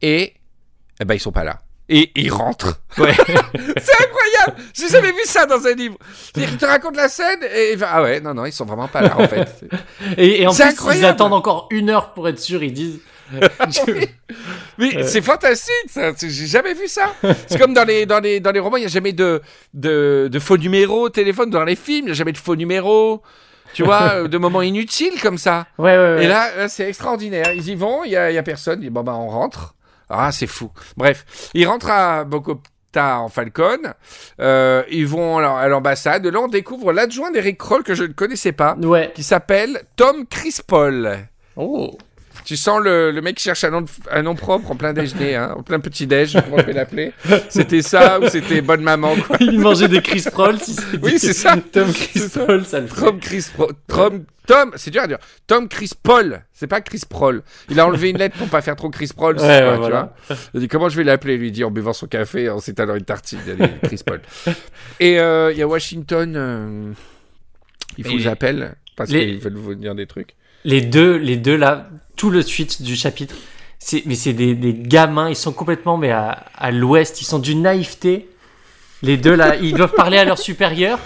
Et 0.02 0.35
eh 1.00 1.04
ben, 1.06 1.14
ils 1.14 1.21
sont 1.21 1.32
pas 1.32 1.44
là. 1.44 1.61
Et 1.89 2.11
ils 2.15 2.33
rentrent. 2.33 2.81
Ouais. 2.99 3.12
C'est 3.27 3.27
incroyable 4.05 4.62
J'ai 4.73 4.89
jamais 4.89 5.12
vu 5.12 5.21
ça 5.25 5.47
dans 5.47 5.67
un 5.67 5.75
livre. 5.75 5.97
Il 6.37 6.57
te 6.57 6.65
raconte 6.65 6.97
la 6.97 7.09
scène 7.09 7.41
et 7.55 7.73
il 7.75 7.85
Ah 7.85 8.03
ouais, 8.03 8.21
non, 8.21 8.33
non, 8.35 8.47
ils 8.47 8.53
sont 8.53 8.65
vraiment 8.65 8.89
pas 8.89 9.03
là 9.03 9.15
en 9.19 9.27
fait. 9.29 9.65
Et, 10.17 10.43
et 10.43 10.47
en 10.47 10.53
plus, 10.55 10.62
incroyable. 10.62 11.05
ils 11.05 11.09
attendent 11.09 11.33
encore 11.35 11.67
une 11.71 11.91
heure 11.91 12.12
pour 12.15 12.29
être 12.29 12.39
sûrs. 12.39 12.62
Ils 12.62 12.73
disent. 12.73 13.01
Je- 13.33 14.07
Mais 14.79 14.97
Euh. 14.97 15.03
c'est 15.07 15.23
fantastique, 15.23 15.73
ça. 15.91 16.12
J'ai 16.21 16.47
jamais 16.47 16.75
vu 16.75 16.87
ça. 16.87 17.12
C'est 17.47 17.59
comme 17.59 17.75
dans 17.75 17.85
les, 17.85 18.07
dans 18.07 18.21
les, 18.21 18.41
dans 18.41 18.53
les 18.53 18.61
romans, 18.61 18.77
il 18.77 18.81
n'y 18.81 18.87
a 18.87 18.91
jamais 18.91 19.12
de, 19.12 19.41
de, 19.75 20.29
de 20.31 20.39
faux 20.39 20.57
numéros 20.59 21.03
au 21.07 21.09
téléphone. 21.11 21.51
Dans 21.51 21.65
les 21.65 21.77
films, 21.77 22.05
il 22.05 22.05
n'y 22.07 22.11
a 22.11 22.15
jamais 22.15 22.33
de 22.33 22.39
faux 22.39 22.57
numéros. 22.57 23.23
Tu 23.75 23.83
vois, 23.85 24.29
de 24.29 24.39
moments 24.39 24.61
inutiles 24.62 25.19
comme 25.23 25.39
ça. 25.39 25.67
Ouais, 25.79 25.97
ouais, 25.97 26.15
ouais. 26.17 26.25
Et 26.25 26.29
là, 26.29 26.69
c'est 26.69 26.87
extraordinaire. 26.89 27.53
Ils 27.55 27.69
y 27.71 27.75
vont, 27.75 28.05
il 28.05 28.11
n'y 28.11 28.17
a, 28.17 28.31
il 28.31 28.35
y 28.35 28.39
a 28.39 28.43
personne. 28.43 28.81
Ils 28.81 28.83
disent, 28.85 28.91
bon, 28.93 29.03
bah, 29.03 29.15
on 29.15 29.29
rentre. 29.29 29.75
Ah, 30.12 30.31
c'est 30.33 30.47
fou. 30.47 30.71
Bref, 30.97 31.25
ils 31.54 31.66
rentrent 31.66 31.90
à 31.90 32.25
Bogota 32.25 33.19
en 33.19 33.28
Falcon. 33.28 33.78
Euh, 34.40 34.83
ils 34.90 35.07
vont 35.07 35.38
à 35.38 35.66
l'ambassade. 35.69 36.26
Là, 36.26 36.38
on 36.40 36.49
découvre 36.49 36.92
l'adjoint 36.92 37.31
d'Eric 37.31 37.57
Kroll 37.59 37.83
que 37.83 37.95
je 37.95 38.04
ne 38.04 38.12
connaissais 38.12 38.52
pas, 38.52 38.76
Ouais. 38.83 39.11
qui 39.14 39.23
s'appelle 39.23 39.83
Tom 39.97 40.26
Crispol. 40.26 41.19
Oh. 41.57 41.97
Tu 42.44 42.56
sens 42.56 42.80
le, 42.82 43.11
le 43.12 43.20
mec 43.22 43.37
qui 43.37 43.44
cherche 43.44 43.62
un 43.64 43.70
nom, 43.70 43.82
de- 43.82 43.88
un 44.11 44.22
nom 44.22 44.34
propre 44.34 44.70
en 44.72 44.76
plein 44.76 44.92
déjeuner, 44.92 45.37
hein, 45.37 45.54
en 45.56 45.62
plein 45.62 45.78
petit 45.80 46.06
déj, 46.08 46.37
comment 46.44 46.58
je 46.58 46.64
vais 46.66 46.72
l'appeler 46.72 47.12
C'était 47.49 47.82
ça 47.82 48.18
ou 48.20 48.26
c'était 48.28 48.61
bonne 48.62 48.82
maman 48.82 49.14
quoi 49.16 49.37
Il 49.40 49.61
mangeait 49.61 49.88
des 49.88 50.02
Chris 50.02 50.25
Proll. 50.30 50.58
Si 50.58 50.75
c'est 50.75 50.99
Oui, 51.02 51.18
c'est 51.18 51.32
ça. 51.32 51.56
Tom 51.72 51.92
Chris 51.92 52.18
ça. 52.20 52.44
Le 52.46 52.61
fait. 52.62 52.87
Tom 52.88 53.20
Chris 53.20 53.46
Tom, 53.87 54.25
Tom, 54.46 54.72
c'est 54.75 54.90
dur 54.90 55.02
à 55.02 55.06
dire. 55.06 55.18
Tom 55.46 55.68
Chris 55.68 55.90
Paul, 56.02 56.42
c'est 56.52 56.66
pas 56.66 56.80
Chris 56.80 57.02
Prol. 57.08 57.42
Il 57.70 57.78
a 57.78 57.87
enlevé 57.87 58.11
une 58.11 58.18
lettre 58.18 58.37
pour 58.37 58.49
pas 58.49 58.61
faire 58.61 58.75
trop 58.75 58.90
Chris 58.90 59.11
Prol, 59.14 59.37
Ouais, 59.37 59.42
ouais, 59.42 59.72
tu 59.75 59.78
voilà. 59.78 60.14
vois. 60.28 60.37
Il 60.54 60.61
dit 60.61 60.68
comment 60.68 60.88
je 60.88 60.96
vais 60.96 61.04
l'appeler, 61.04 61.37
lui 61.38 61.52
dit 61.52 61.62
en 61.62 61.70
buvant 61.70 61.92
son 61.92 62.06
café, 62.08 62.50
en 62.50 62.58
s'étalant 62.58 62.96
une 62.96 63.04
tartine, 63.04 63.38
il 63.46 63.52
a 63.62 63.66
dit 63.68 63.72
Chris 63.84 64.00
Paul. 64.04 64.20
Et 64.99 65.20
euh, 65.20 65.52
il 65.52 65.59
y 65.59 65.62
a 65.62 65.68
Washington, 65.68 66.35
euh, 66.37 66.92
il 67.98 68.05
faut 68.05 68.11
Et 68.11 68.16
que 68.16 68.20
j'appelle 68.22 68.74
parce 68.96 69.11
les- 69.11 69.26
qu'ils 69.26 69.38
veulent 69.38 69.55
vous 69.55 69.74
dire 69.76 69.94
des 69.94 70.07
trucs. 70.07 70.35
Les 70.64 70.81
deux, 70.81 71.16
les 71.16 71.37
deux 71.37 71.57
là, 71.57 71.88
tout 72.16 72.31
le 72.31 72.42
suite 72.42 72.83
du 72.83 72.96
chapitre, 72.96 73.35
c'est, 73.79 74.03
mais 74.07 74.14
c'est 74.14 74.33
des, 74.33 74.55
des 74.55 74.72
gamins, 74.75 75.29
ils 75.29 75.37
sont 75.37 75.53
complètement 75.53 75.96
mais 75.96 76.11
à, 76.11 76.44
à 76.57 76.70
l'ouest, 76.70 77.20
ils 77.20 77.25
sont 77.25 77.38
d'une 77.38 77.62
naïveté. 77.62 78.29
Les 79.03 79.16
deux 79.16 79.35
là, 79.35 79.57
ils 79.57 79.75
doivent 79.75 79.94
parler 79.94 80.18
à 80.18 80.25
leur 80.25 80.38
supérieur. 80.38 80.98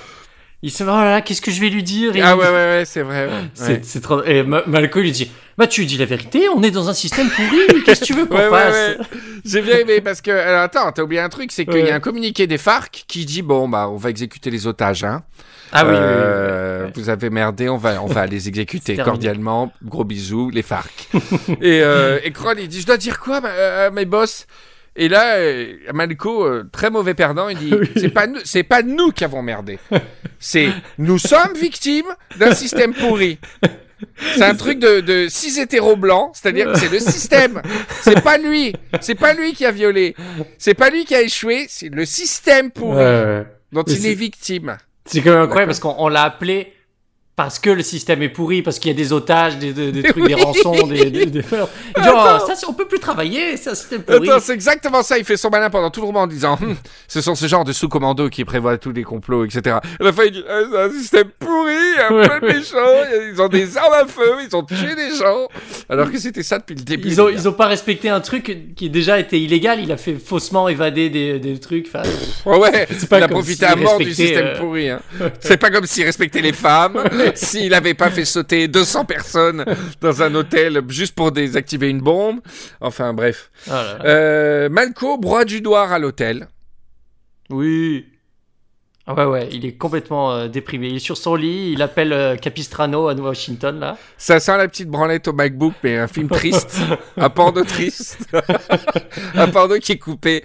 Ils 0.63 0.71
sont 0.71 0.85
oh 0.85 0.89
là 0.89 1.05
là, 1.11 1.21
qu'est-ce 1.23 1.41
que 1.43 1.51
je 1.51 1.61
vais 1.61 1.69
lui 1.71 1.83
dire? 1.83 2.15
Et 2.17 2.21
Ah 2.23 2.37
ouais 2.37 2.45
ouais 2.47 2.51
ouais, 2.53 2.83
c'est 2.87 3.03
vrai. 3.03 3.27
ouais. 3.27 3.33
C'est, 3.55 3.95
Ouais. 3.95 4.01
trop. 4.01 4.23
Et 4.25 4.43
Ma- 4.43 4.65
Malco 4.67 5.01
lui 5.01 5.13
dit 5.13 5.31
Bah, 5.59 5.67
tu 5.67 5.87
dis 5.87 5.97
la 5.97 6.05
vérité, 6.05 6.49
on 6.55 6.63
est 6.63 6.71
dans 6.71 6.89
un 6.91 6.95
système 6.95 7.29
pourri, 7.31 7.83
qu'est-ce 7.87 8.01
que 8.01 8.05
tu 8.05 8.13
veux 8.13 8.27
qu'on 8.27 8.37
Ouais, 8.37 8.45
ouais, 8.45 8.51
fasse 8.51 8.99
ouais. 8.99 9.07
J'ai 9.45 9.63
bien 9.63 9.79
aimé 9.79 10.01
parce 10.03 10.21
que 10.21 10.31
alors, 10.31 10.61
attends, 10.63 10.93
t'as 10.93 11.03
oublié 11.03 11.21
un 11.23 11.31
truc, 11.31 11.51
c'est 11.51 11.65
qu'il 11.65 11.79
y 11.81 11.83
Ouais. 11.85 11.91
a 11.91 11.95
un 11.95 12.01
communiqué 12.01 12.47
des 12.47 12.59
FARC 12.59 13.05
qui 13.09 13.25
dit 13.25 13.41
bon 13.43 13.67
bah 13.69 13.89
on 13.89 13.97
va 13.97 14.11
exécuter 14.11 14.51
les 14.51 14.67
otages, 14.67 15.05
hein. 15.05 15.23
Ah 15.73 15.85
oui, 15.85 15.93
oui, 15.93 15.97
oui, 15.99 16.05
oui, 16.05 16.11
Euh. 16.13 16.89
Vous 16.95 17.09
avez 17.09 17.31
merdé, 17.31 17.69
on 17.69 17.77
va, 17.79 18.03
on 18.03 18.07
va 18.07 18.27
les 18.27 18.49
exécuter 18.49 18.97
cordialement. 19.05 19.73
Gros 19.83 20.05
bisous, 20.05 20.51
les 20.51 20.63
FARC. 20.63 21.09
et, 21.63 21.81
euh, 21.83 22.19
et 22.23 22.31
Kroll, 22.33 22.61
il 22.61 22.69
dit 22.69 22.81
Je 22.83 22.87
dois 22.87 22.97
dire 22.99 23.19
quoi, 23.19 23.41
euh, 23.45 23.91
mes 23.91 24.05
boss? 24.05 24.47
Et 24.95 25.09
là, 25.09 25.37
euh, 25.37 25.73
Malco, 25.93 26.47
très 26.71 26.89
mauvais 26.91 27.15
perdant, 27.15 27.49
il 27.49 27.57
dit 27.59 27.73
C'est 27.97 28.09
pas, 28.11 28.27
nous- 28.27 28.41
c'est 28.45 28.63
pas 28.63 28.83
nous 28.83 29.11
qui 29.11 29.25
avons 29.25 29.43
merdé. 29.43 29.79
C'est 30.39 30.69
nous 30.99 31.19
sommes 31.19 31.55
victimes 31.59 32.07
d'un 32.39 32.55
système 32.55 32.93
pourri. 32.95 33.39
C'est 34.35 34.43
un 34.43 34.55
truc 34.55 34.79
de, 34.79 35.01
de 35.01 35.27
six 35.29 35.59
hétéros 35.59 35.97
blancs, 35.97 36.31
c'est-à-dire 36.35 36.73
que 36.73 36.79
c'est 36.79 36.91
le 36.91 36.99
système. 36.99 37.63
C'est 38.03 38.21
pas 38.23 38.37
lui. 38.39 38.75
C'est 39.01 39.15
pas 39.15 39.33
lui 39.33 39.55
qui 39.55 39.65
a 39.65 39.71
violé. 39.73 40.15
C'est 40.59 40.75
pas 40.75 40.91
lui 40.91 41.05
qui 41.05 41.15
a 41.15 41.23
échoué. 41.23 41.67
C'est 41.69 41.89
le 41.89 42.05
système 42.05 42.71
pourri 42.71 42.97
Ouais, 42.99 43.05
ouais. 43.05 43.47
dont 43.73 43.85
Mais 43.87 43.93
il 43.95 44.01
c'est- 44.03 44.11
est 44.13 44.15
victime. 44.15 44.77
C'est 45.07 45.21
quand 45.23 45.31
même 45.31 45.41
incroyable 45.43 45.71
parce 45.71 45.81
qu'on 45.81 45.95
on 45.99 46.09
l'a 46.09 46.25
appelé 46.25 46.73
parce 47.37 47.59
que 47.59 47.69
le 47.69 47.83
système 47.83 48.23
est 48.23 48.31
pourri, 48.31 48.63
parce 48.63 48.79
qu'il 48.79 48.91
y 48.91 48.95
a 48.95 48.97
des 48.97 49.13
otages, 49.13 49.59
des, 49.59 49.73
des, 49.75 49.93
des 49.93 50.03
trucs, 50.11 50.27
des 50.27 50.35
rançons, 50.35 50.87
des, 50.87 51.11
des, 51.11 51.27
des 51.27 51.41
dit, 51.43 51.43
oh, 51.53 52.01
ça, 52.47 52.55
c'est- 52.57 52.67
on 52.67 52.73
peut 52.73 52.89
plus 52.89 52.99
travailler, 52.99 53.57
c'est 53.59 53.71
un 53.71 53.75
système 53.75 54.03
pourri. 54.03 54.29
Attends, 54.31 54.41
c'est 54.41 54.55
exactement 54.55 55.03
ça. 55.03 55.19
Il 55.19 55.25
fait 55.25 55.37
son 55.37 55.51
malin 55.51 55.69
pendant 55.71 55.91
tout 55.91 56.01
le 56.01 56.07
roman 56.07 56.23
en 56.23 56.27
disant 56.27 56.59
Hum, 56.63 56.75
Ce 57.09 57.21
sont 57.21 57.35
ce 57.35 57.47
genre 57.47 57.65
de 57.65 57.73
sous-commandos 57.73 58.31
qui 58.31 58.45
prévoient 58.47 58.79
tous 58.79 58.93
les 58.93 59.03
complots, 59.05 59.45
etc. 59.45 59.77
À 60.01 60.03
la 60.03 60.13
fin, 60.13 60.25
il 60.25 60.33
dit 60.33 60.45
Ah, 60.49 60.61
C'est 60.73 60.79
un 60.81 60.91
système 60.91 61.29
pourri, 61.39 61.75
un 62.09 62.27
peu 62.29 62.47
méchant. 62.47 62.77
Ils 63.33 63.41
ont 63.43 63.49
des 63.49 63.77
armes 63.77 63.93
à 63.93 64.07
feu, 64.07 64.33
ils 64.49 64.57
ont 64.57 64.63
tué 64.63 64.95
des 64.95 65.15
gens. 65.17 65.47
Alors 65.89 66.11
que 66.11 66.19
c'était 66.19 66.43
ça 66.43 66.59
depuis 66.59 66.75
le 66.75 66.83
début. 66.83 67.09
Ils 67.09 67.21
ont, 67.21 67.29
ils 67.29 67.43
pas 67.53 67.67
respecté 67.67 68.09
un 68.09 68.21
truc 68.21 68.75
qui 68.77 68.91
déjà 68.91 69.19
était 69.19 69.39
illégal. 69.39 69.81
Il 69.81 69.93
a 69.93 69.97
fait 69.97 70.15
faussement 70.15 70.69
évader 70.69 71.11
des, 71.11 71.39
des 71.39 71.59
trucs. 71.61 71.87
Enfin, 71.89 72.03
Ouais, 72.47 72.59
ouais. 72.59 72.89
C'est 72.99 73.09
pas 73.09 73.19
il 73.19 73.23
a 73.25 73.29
profité 73.29 73.67
à 73.67 73.77
mort 73.77 73.99
du 73.99 74.13
système 74.13 74.47
euh, 74.47 74.59
pourri. 74.59 74.89
Hein. 74.89 75.01
C'est 75.41 75.57
pas 75.57 75.71
comme 75.71 75.87
s'il 75.87 76.05
respectait 76.05 76.41
les 76.41 76.53
femmes, 76.53 77.03
s'il 77.35 77.75
avait 77.75 77.95
pas 77.95 78.11
fait 78.11 78.25
sauter 78.25 78.69
200 78.69 79.05
personnes 79.05 79.65
dans 80.01 80.23
un 80.23 80.35
hôtel 80.35 80.83
juste 80.89 81.15
pour 81.15 81.33
désactiver 81.33 81.89
une 81.89 82.01
bombe. 82.01 82.41
Enfin, 82.81 83.13
bref. 83.13 83.51
oh 83.67 83.71
là 83.71 83.83
là. 83.83 84.05
Euh, 84.05 84.69
Malco 84.69 85.19
broie 85.19 85.45
du 85.45 85.61
doigt 85.61 85.89
à 85.89 85.99
l'hôtel. 85.99 86.49
Oui. 87.51 88.07
Ah 89.09 89.15
ouais, 89.15 89.25
ouais, 89.25 89.49
il 89.53 89.65
est 89.65 89.75
complètement 89.75 90.33
euh, 90.33 90.49
déprimé. 90.49 90.89
Il 90.89 90.97
est 90.97 90.99
sur 90.99 91.17
son 91.17 91.37
lit, 91.37 91.71
il 91.73 91.81
appelle 91.81 92.13
euh, 92.13 92.35
Capistrano 92.35 93.09
à 93.09 93.15
Washington, 93.15 93.79
là. 93.79 93.97
Ça 94.19 94.41
sent 94.41 94.57
la 94.57 94.67
petite 94.67 94.89
branlette 94.89 95.29
au 95.29 95.33
MacBook, 95.33 95.75
mais 95.85 95.97
un 95.97 96.09
film 96.09 96.29
triste. 96.29 96.81
un 97.17 97.31
porno 97.31 97.63
triste. 97.63 98.27
un 99.35 99.47
porno 99.47 99.79
qui 99.79 99.93
est 99.93 99.99
coupé 99.99 100.43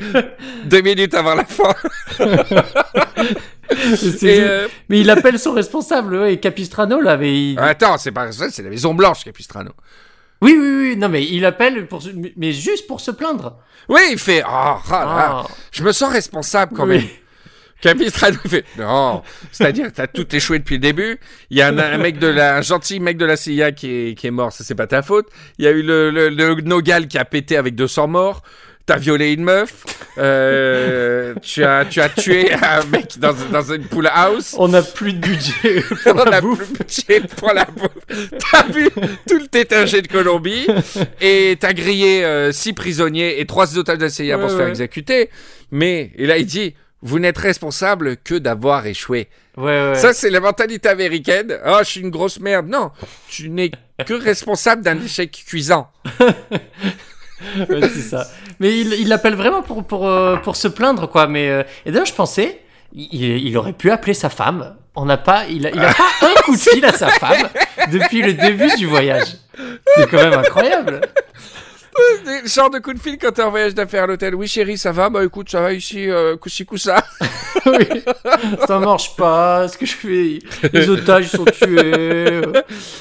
deux 0.66 0.82
minutes 0.82 1.16
avant 1.16 1.34
la 1.34 1.46
fin. 1.46 1.74
Et, 3.72 4.40
euh, 4.42 4.68
Mais 4.90 5.00
il 5.02 5.10
appelle 5.10 5.40
son 5.40 5.54
responsable, 5.54 6.16
ouais, 6.16 6.38
Capistrano, 6.40 7.00
là. 7.02 7.18
Mais 7.18 7.52
il- 7.54 7.60
Attends, 7.60 7.98
c'est 7.98 8.12
pas 8.12 8.32
ça, 8.32 8.50
c'est 8.50 8.64
la 8.64 8.70
Maison 8.70 8.94
Blanche, 8.94 9.24
Capistrano. 9.24 9.72
Oui, 10.42 10.56
oui, 10.60 10.76
oui, 10.90 10.98
non, 10.98 11.08
mais 11.10 11.24
il 11.26 11.46
appelle, 11.46 11.88
pour 11.88 12.02
mais 12.36 12.52
juste 12.52 12.88
pour 12.88 13.00
se 13.00 13.12
plaindre. 13.12 13.58
Oui, 13.90 14.02
il 14.12 14.18
fait. 14.18 14.42
Oh, 14.44 14.50
ah 14.50 14.82
là, 14.90 15.44
Ah. 15.44 15.48
je 15.72 15.84
me 15.84 15.92
sens 15.92 16.12
responsable 16.12 16.76
quand 16.76 16.88
Oui. 16.88 16.98
même. 16.98 17.08
Capistrano 17.82 18.38
fait 18.48 18.64
non, 18.78 19.24
c'est-à-dire 19.52 19.88
t'as 19.92 20.06
tout 20.06 20.36
échoué 20.36 20.60
depuis 20.60 20.76
le 20.76 20.82
début. 20.82 21.18
Il 21.50 21.58
y 21.58 21.64
a 21.64 21.68
un, 21.70 21.78
un 21.80 21.98
mec 21.98 22.20
de 22.20 22.28
la, 22.28 22.58
un 22.58 22.62
gentil 22.62 23.00
mec 23.00 23.18
de 23.18 23.26
la 23.26 23.36
CIA 23.38 23.72
qui 23.72 23.90
est, 23.90 24.16
qui 24.18 24.28
est 24.28 24.32
mort, 24.32 24.52
ça 24.52 24.64
c'est 24.64 24.76
pas 24.76 24.86
ta 24.86 25.02
faute. 25.02 25.28
Il 25.58 25.66
y 25.66 25.68
a 25.68 25.72
eu 25.72 25.82
le, 25.82 26.12
le, 26.12 26.30
le 26.30 26.56
Nogal 26.62 27.08
qui 27.08 27.18
a 27.18 27.26
pété 27.26 27.58
avec 27.58 27.74
200 27.74 28.08
morts. 28.08 28.44
T'as 28.86 28.98
violé 28.98 29.32
une 29.34 29.44
meuf, 29.44 29.84
euh, 30.18 31.34
tu, 31.42 31.64
as, 31.64 31.86
tu 31.86 32.02
as 32.02 32.10
tué 32.10 32.52
un 32.54 32.84
mec 32.86 33.18
dans, 33.20 33.34
dans 33.52 33.72
une 33.74 33.84
pool 33.86 34.10
house. 34.14 34.56
On 34.58 34.68
n'a 34.70 34.82
plus 34.82 35.14
de 35.14 35.20
budget 35.20 35.82
pour 36.04 36.16
On 36.16 36.30
la 36.30 36.42
bouffe. 36.42 36.58
plus 36.60 36.74
de 36.74 36.78
budget 36.84 37.28
pour 37.38 37.54
la 37.54 37.66
bouffe. 37.66 38.30
T'as 38.52 38.64
vu 38.68 38.90
tout 39.28 39.38
le 39.40 39.48
tétingé 39.48 40.02
de 40.02 40.08
Colombie 40.08 40.68
et 41.22 41.58
t'as 41.60 41.74
grillé 41.74 42.24
euh, 42.26 42.52
six 42.52 42.74
prisonniers 42.74 43.40
et 43.40 43.46
trois 43.46 43.78
otages 43.78 43.98
de 44.00 44.08
CIA 44.10 44.38
pour 44.38 44.46
Ouais, 44.46 44.50
se 44.52 44.56
faire 44.56 44.66
ouais. 44.66 44.72
exécuter. 44.72 45.30
Mais, 45.72 46.12
et 46.16 46.26
là 46.26 46.38
il 46.38 46.46
dit, 46.46 46.76
vous 47.02 47.20
n'êtes 47.20 47.38
responsable 47.38 48.18
que 48.18 48.36
d'avoir 48.36 48.86
échoué. 48.86 49.28
Ouais, 49.58 49.64
ouais. 49.90 49.96
Ça, 49.96 50.14
c'est 50.14 50.30
la 50.30 50.40
mentalité 50.40 50.88
américaine. 50.88 51.58
Oh, 51.66 51.78
je 51.80 51.86
suis 51.86 52.00
une 52.02 52.10
grosse 52.10 52.40
merde. 52.40 52.68
Non, 52.70 52.92
tu 53.28 53.50
n'es 53.50 53.72
que 54.06 54.14
responsable 54.14 54.82
d'un 54.84 55.02
échec 55.02 55.44
cuisant. 55.48 55.90
Ouais, 57.70 57.82
c'est 57.82 58.02
ça. 58.02 58.28
Mais 58.60 58.78
il 58.80 59.08
l'appelle 59.08 59.36
vraiment 59.36 59.62
pour, 59.62 59.84
pour, 59.84 60.08
euh, 60.08 60.36
pour 60.38 60.56
se 60.56 60.68
plaindre, 60.68 61.10
quoi. 61.10 61.28
Mais, 61.28 61.50
euh, 61.50 61.64
et 61.86 61.92
d'ailleurs, 61.92 62.06
je 62.06 62.14
pensais, 62.14 62.62
il, 62.94 63.24
il 63.24 63.58
aurait 63.58 63.74
pu 63.74 63.92
appeler 63.92 64.14
sa 64.14 64.30
femme. 64.30 64.76
On 64.96 65.06
n'a 65.06 65.18
pas, 65.18 65.46
il 65.50 65.66
a, 65.66 65.72
il 65.72 65.80
a 65.80 65.94
pas 65.94 66.10
un 66.22 66.42
coup 66.42 66.56
de 66.56 66.60
fil 66.60 66.84
à 66.86 66.92
sa 66.92 67.08
femme 67.08 67.48
depuis 67.92 68.22
le 68.22 68.34
début 68.34 68.76
du 68.78 68.86
voyage. 68.88 69.28
C'est 69.96 70.10
quand 70.10 70.18
même 70.18 70.34
incroyable. 70.34 71.02
Le 72.26 72.48
genre 72.48 72.70
de 72.70 72.80
coup 72.80 72.94
de 72.94 73.00
fil 73.00 73.18
quand 73.18 73.32
t'es 73.32 73.42
en 73.44 73.50
voyage 73.50 73.74
d'affaires 73.76 74.04
à 74.04 74.08
l'hôtel. 74.08 74.36
Oui, 74.36 74.48
chérie, 74.48 74.78
ça 74.78 74.92
va? 74.92 75.10
Bah 75.10 75.24
écoute, 75.24 75.50
ça 75.50 75.62
va 75.62 75.74
ici, 75.74 76.10
euh, 76.10 76.38
couchi 76.38 76.66
coussa. 76.66 77.04
Oui. 77.66 77.86
Ça 78.66 78.80
marche 78.80 79.16
pas. 79.16 79.68
Ce 79.68 79.78
que 79.78 79.86
je 79.86 79.94
fais, 79.94 80.40
les 80.74 80.90
otages 80.90 81.28
sont 81.30 81.46
tués. 81.46 82.42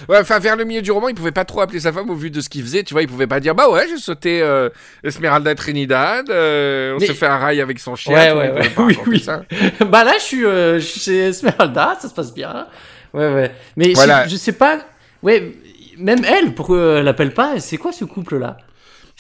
Ouais, 0.07 0.19
enfin, 0.19 0.39
vers 0.39 0.55
le 0.57 0.65
milieu 0.65 0.83
du 0.83 0.91
roman, 0.91 1.09
il 1.09 1.15
pouvait 1.15 1.31
pas 1.33 1.47
trop 1.47 1.63
appeler 1.63 1.81
sa 1.81 1.93
femme 1.93 2.11
au 2.11 2.15
vu 2.15 2.31
de 2.31 2.43
ce 2.43 2.51
qu'il 2.51 2.63
faisait. 2.63 2.83
Tu 2.83 2.93
vois, 2.93 3.01
il 3.03 3.09
pouvait 3.09 3.27
pas 3.29 3.41
dire 3.41 3.55
Bah 3.55 3.71
ouais, 3.71 3.87
j'ai 3.89 3.97
sauté 3.97 4.43
euh, 4.43 4.69
Esmeralda 5.03 5.55
Trinidad, 5.55 6.29
euh, 6.29 6.95
on 6.95 6.99
Mais- 7.01 7.07
s'est 7.07 7.15
fait 7.15 7.27
un 7.27 7.39
rail 7.39 7.61
avec 7.63 7.79
son 7.79 7.97
chien. 7.97 8.13
Ouais, 8.15 8.33
ouais, 8.33 8.51
ouais. 8.53 8.71
Oui, 8.79 8.99
oui. 9.07 9.21
ça. 9.21 9.43
bah 9.87 10.05
là, 10.05 10.13
je 10.19 10.25
suis, 10.25 10.45
euh, 10.45 10.75
je 10.79 10.85
suis 10.85 11.01
chez 11.01 11.19
Esmeralda, 11.29 11.97
ça 11.99 12.09
se 12.09 12.15
passe 12.15 12.35
bien. 12.35 12.67
Ouais, 13.15 13.33
ouais. 13.33 13.53
Mais 13.77 13.93
Voilà. 13.95 14.27
je, 14.27 14.33
je 14.33 14.37
sais 14.37 14.53
pas. 14.53 14.81
Ouais, 15.23 15.55
même 15.97 16.23
elle, 16.25 16.55
pourquoi 16.55 16.99
elle 16.99 17.05
l'appelle 17.05 17.33
pas? 17.33 17.59
C'est 17.61 17.79
quoi 17.79 17.93
ce 17.93 18.05
couple-là? 18.05 18.59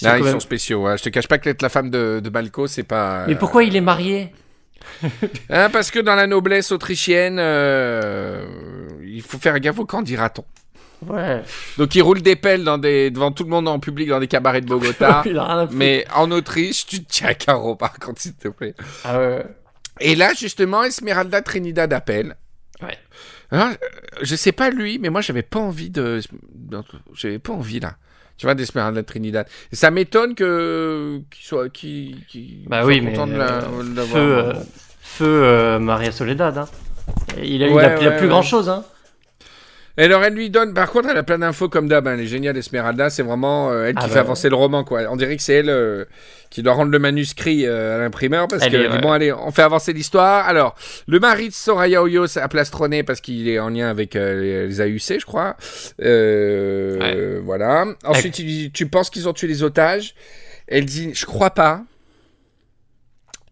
C'est 0.00 0.06
Ah, 0.08 0.12
quand 0.12 0.18
ils 0.18 0.24
même- 0.24 0.32
sont 0.34 0.40
spéciaux. 0.40 0.86
hein. 0.86 0.96
Je 0.96 1.02
te 1.02 1.08
cache 1.10 1.28
pas 1.28 1.38
que 1.38 1.48
être 1.50 1.62
la 1.62 1.68
femme 1.68 1.90
de, 1.90 2.20
de 2.24 2.30
Balco, 2.30 2.66
c'est 2.66 2.82
pas. 2.84 3.26
Mais 3.26 3.34
pourquoi 3.34 3.64
il 3.64 3.76
est 3.76 3.80
marié 3.82 4.32
Hein, 5.50 5.68
parce 5.70 5.90
que 5.90 5.98
dans 5.98 6.14
la 6.14 6.26
noblesse 6.26 6.72
autrichienne, 6.72 7.36
euh, 7.38 8.44
il 9.02 9.22
faut 9.22 9.38
faire 9.38 9.58
gaffe 9.60 9.78
au 9.78 9.84
camp, 9.84 10.02
dira-t-on. 10.02 10.44
Ouais. 11.12 11.42
Donc 11.78 11.94
il 11.94 12.02
roule 12.02 12.20
des 12.22 12.36
pelles 12.36 12.64
dans 12.64 12.76
des, 12.78 13.10
devant 13.10 13.32
tout 13.32 13.44
le 13.44 13.50
monde 13.50 13.68
en 13.68 13.78
public 13.78 14.08
dans 14.08 14.20
des 14.20 14.26
cabarets 14.28 14.60
de 14.60 14.66
Bogota. 14.66 15.22
mais 15.72 16.04
en 16.14 16.30
Autriche, 16.30 16.86
tu 16.86 17.02
te 17.04 17.10
tiens 17.10 17.28
à 17.28 17.34
carreau 17.34 17.74
par 17.76 17.98
contre, 17.98 18.20
s'il 18.20 18.34
te 18.34 18.48
plaît. 18.48 18.74
Ah 19.04 19.18
ouais. 19.18 19.44
Et 20.00 20.14
là, 20.14 20.32
justement, 20.38 20.82
Esmeralda 20.84 21.42
Trinidad 21.42 21.92
appelle. 21.92 22.36
Ouais. 22.82 22.96
Alors, 23.50 23.68
euh, 23.68 23.74
je 24.22 24.34
sais 24.36 24.52
pas 24.52 24.70
lui, 24.70 24.98
mais 24.98 25.10
moi, 25.10 25.20
j'avais 25.20 25.42
pas 25.42 25.58
envie 25.58 25.90
de. 25.90 26.20
J'avais 27.14 27.38
pas 27.38 27.52
envie, 27.52 27.80
là. 27.80 27.96
Tu 28.40 28.46
vois, 28.46 28.54
d'Esmeralda 28.54 29.02
Trinidad. 29.02 29.46
Et 29.70 29.76
ça 29.76 29.90
m'étonne 29.90 30.34
que 30.34 31.20
qu'il 31.30 31.44
soit, 31.44 31.68
Bah 32.66 32.80
soit 32.80 32.86
oui, 32.88 33.02
mais 33.02 33.10
content 33.12 33.26
de 33.26 33.34
la- 33.36 33.64
euh, 33.64 33.82
de 33.82 33.96
l'avoir. 33.96 34.06
feu, 34.06 34.38
euh, 34.38 34.52
feu 35.02 35.26
euh, 35.44 35.78
Maria 35.78 36.10
Soledad. 36.10 36.56
Hein. 36.56 36.66
Il 37.42 37.62
a, 37.62 37.66
il 37.66 37.74
Ouais, 37.74 37.84
a, 37.84 38.00
il 38.00 38.06
a 38.06 38.10
ouais, 38.12 38.16
plus 38.16 38.24
ouais. 38.24 38.30
grand 38.30 38.40
chose. 38.40 38.70
Hein. 38.70 38.82
Et 40.00 40.04
alors, 40.04 40.24
elle 40.24 40.32
lui 40.32 40.48
donne. 40.48 40.72
Par 40.72 40.90
contre, 40.90 41.10
elle 41.10 41.18
a 41.18 41.22
plein 41.22 41.36
d'infos 41.38 41.68
comme 41.68 41.86
d'hab. 41.86 42.08
hein. 42.08 42.14
Elle 42.14 42.20
est 42.20 42.26
géniale, 42.26 42.56
Esmeralda. 42.56 43.10
C'est 43.10 43.22
vraiment 43.22 43.70
euh, 43.70 43.84
elle 43.84 43.94
qui 43.94 44.00
Ah 44.02 44.08
fait 44.08 44.14
bah, 44.14 44.20
avancer 44.20 44.48
le 44.48 44.54
roman, 44.56 44.82
quoi. 44.82 45.02
On 45.10 45.16
dirait 45.16 45.36
que 45.36 45.42
c'est 45.42 45.52
elle 45.52 45.68
euh, 45.68 46.06
qui 46.48 46.62
doit 46.62 46.72
rendre 46.72 46.90
le 46.90 46.98
manuscrit 46.98 47.66
euh, 47.66 47.96
à 47.96 47.98
l'imprimeur 48.00 48.48
parce 48.48 48.62
Elle 48.64 48.72
que 48.72 48.76
est, 48.78 48.88
ouais. 48.88 48.98
bon, 49.02 49.12
allez, 49.12 49.30
on 49.30 49.50
fait 49.50 49.60
avancer 49.60 49.92
l'histoire. 49.92 50.48
Alors, 50.48 50.74
le 51.06 51.20
mari 51.20 51.50
de 51.50 51.52
Soraya 51.54 52.02
Oyos 52.02 52.38
a 52.38 52.48
plastronné 52.48 53.02
parce 53.02 53.20
qu'il 53.20 53.46
est 53.46 53.58
en 53.58 53.68
lien 53.68 53.90
avec 53.90 54.14
les, 54.14 54.80
AUC, 54.80 55.20
je 55.20 55.26
crois. 55.26 55.56
Voilà. 57.44 57.84
Ensuite, 58.04 58.38
il 58.38 58.46
dit 58.46 58.70
Tu 58.72 58.86
penses 58.86 59.10
qu'ils 59.10 59.28
ont 59.28 59.34
tué 59.34 59.48
les 59.48 59.62
otages? 59.62 60.14
Elle 60.66 60.86
dit 60.86 61.12
Je 61.14 61.26
crois 61.26 61.50
pas. 61.50 61.82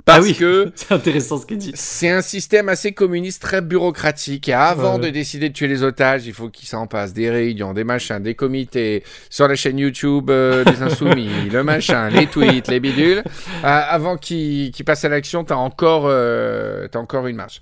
Parce 0.09 0.21
ah 0.21 0.23
oui, 0.23 0.35
que 0.35 0.73
c'est 0.75 0.92
intéressant 0.92 1.38
ce 1.38 1.44
qu'il 1.47 1.59
dit. 1.59 1.73
c'est 1.75 2.09
un 2.09 2.23
système 2.23 2.68
assez 2.68 2.92
communiste, 2.92 3.42
très 3.42 3.61
bureaucratique. 3.61 4.49
Et 4.49 4.55
avant 4.55 4.94
Ouais, 4.94 5.01
ouais. 5.01 5.07
de 5.09 5.11
décider 5.11 5.49
de 5.51 5.55
tuer 5.55 5.68
les 5.68 5.83
otages, 5.83 6.27
il 6.27 6.33
faut 6.33 6.49
qu'ils 6.49 6.66
s'en 6.66 6.87
passent 6.87 7.12
des 7.12 7.29
réunions, 7.31 7.75
des 7.75 7.85
machins, 7.85 8.18
des 8.18 8.35
comités, 8.35 9.05
sur 9.29 9.47
la 9.49 9.55
chaîne 9.55 9.79
YouTube 9.79 10.31
euh, 10.31 10.64
des 10.64 10.83
Insoumis, 10.83 11.29
le 11.53 11.62
machin, 11.62 12.09
les 12.09 12.27
tweets, 12.27 12.68
les 12.68 12.81
bidules. 12.81 13.18
Euh, 13.18 13.23
avant 13.62 14.16
qu'ils 14.16 14.73
passent 14.87 15.05
à 15.05 15.09
l'action, 15.11 15.44
t'as 15.44 15.57
encore, 15.57 16.05
euh, 16.07 16.88
t'as 16.88 16.99
encore 17.01 17.27
une 17.27 17.37
marche. 17.37 17.61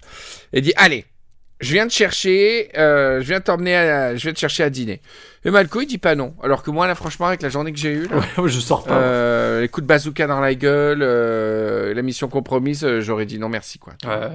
Et 0.53 0.61
dit 0.61 0.73
Allez, 0.77 1.05
je 1.61 1.73
viens 1.73 1.87
te 1.87 1.93
chercher, 1.93 2.69
euh, 2.77 3.21
je 3.21 3.27
viens 3.27 3.41
t'emmener, 3.41 3.75
à- 3.77 4.17
je 4.17 4.23
viens 4.23 4.33
te 4.33 4.39
chercher 4.39 4.63
à 4.63 4.71
dîner. 4.71 5.01
Et 5.45 5.51
Malco, 5.51 5.81
il 5.81 5.87
dit 5.87 5.99
pas 5.99 6.15
non. 6.15 6.35
Alors 6.43 6.63
que 6.63 6.71
moi, 6.71 6.87
là, 6.87 6.95
franchement, 6.95 7.27
avec 7.27 7.41
la 7.43 7.49
journée 7.49 7.73
que 7.73 7.79
j'ai 7.79 7.93
eue, 7.93 8.09
là, 8.09 8.17
Ouais, 8.39 8.49
je 8.49 8.61
sors 8.61 8.85
pas. 8.85 8.95
euh, 8.99 9.61
les 9.63 9.69
coups 9.69 9.83
de 9.85 9.87
bazooka 9.89 10.27
dans 10.27 10.41
la 10.41 10.55
gueule, 10.55 11.01
euh, 11.03 11.95
la 11.95 12.03
mission 12.03 12.29
compromise, 12.29 12.87
j'aurais 13.01 13.27
dit 13.27 13.39
non 13.39 13.49
merci 13.49 13.79
quoi. 13.79 13.95
Ouais. 14.05 14.29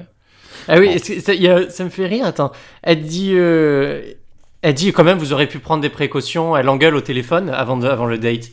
Ah 0.67 0.77
oui, 0.79 0.99
ça, 0.99 1.33
il 1.33 1.41
y 1.41 1.47
a- 1.47 1.69
ça 1.69 1.83
me 1.83 1.89
fait 1.89 2.05
rire. 2.07 2.25
Attends, 2.25 2.51
elle 2.83 3.01
dit, 3.01 3.33
elle 3.35 4.73
dit 4.73 4.91
quand 4.93 5.03
même, 5.03 5.17
vous 5.17 5.33
aurez 5.33 5.47
pu 5.47 5.59
prendre 5.59 5.81
des 5.81 5.89
précautions. 5.89 6.55
Elle 6.55 6.69
engueule 6.69 6.95
au 6.95 7.01
téléphone 7.01 7.49
avant, 7.49 7.77
de- 7.77 7.87
avant 7.87 8.05
le 8.05 8.17
date. 8.17 8.49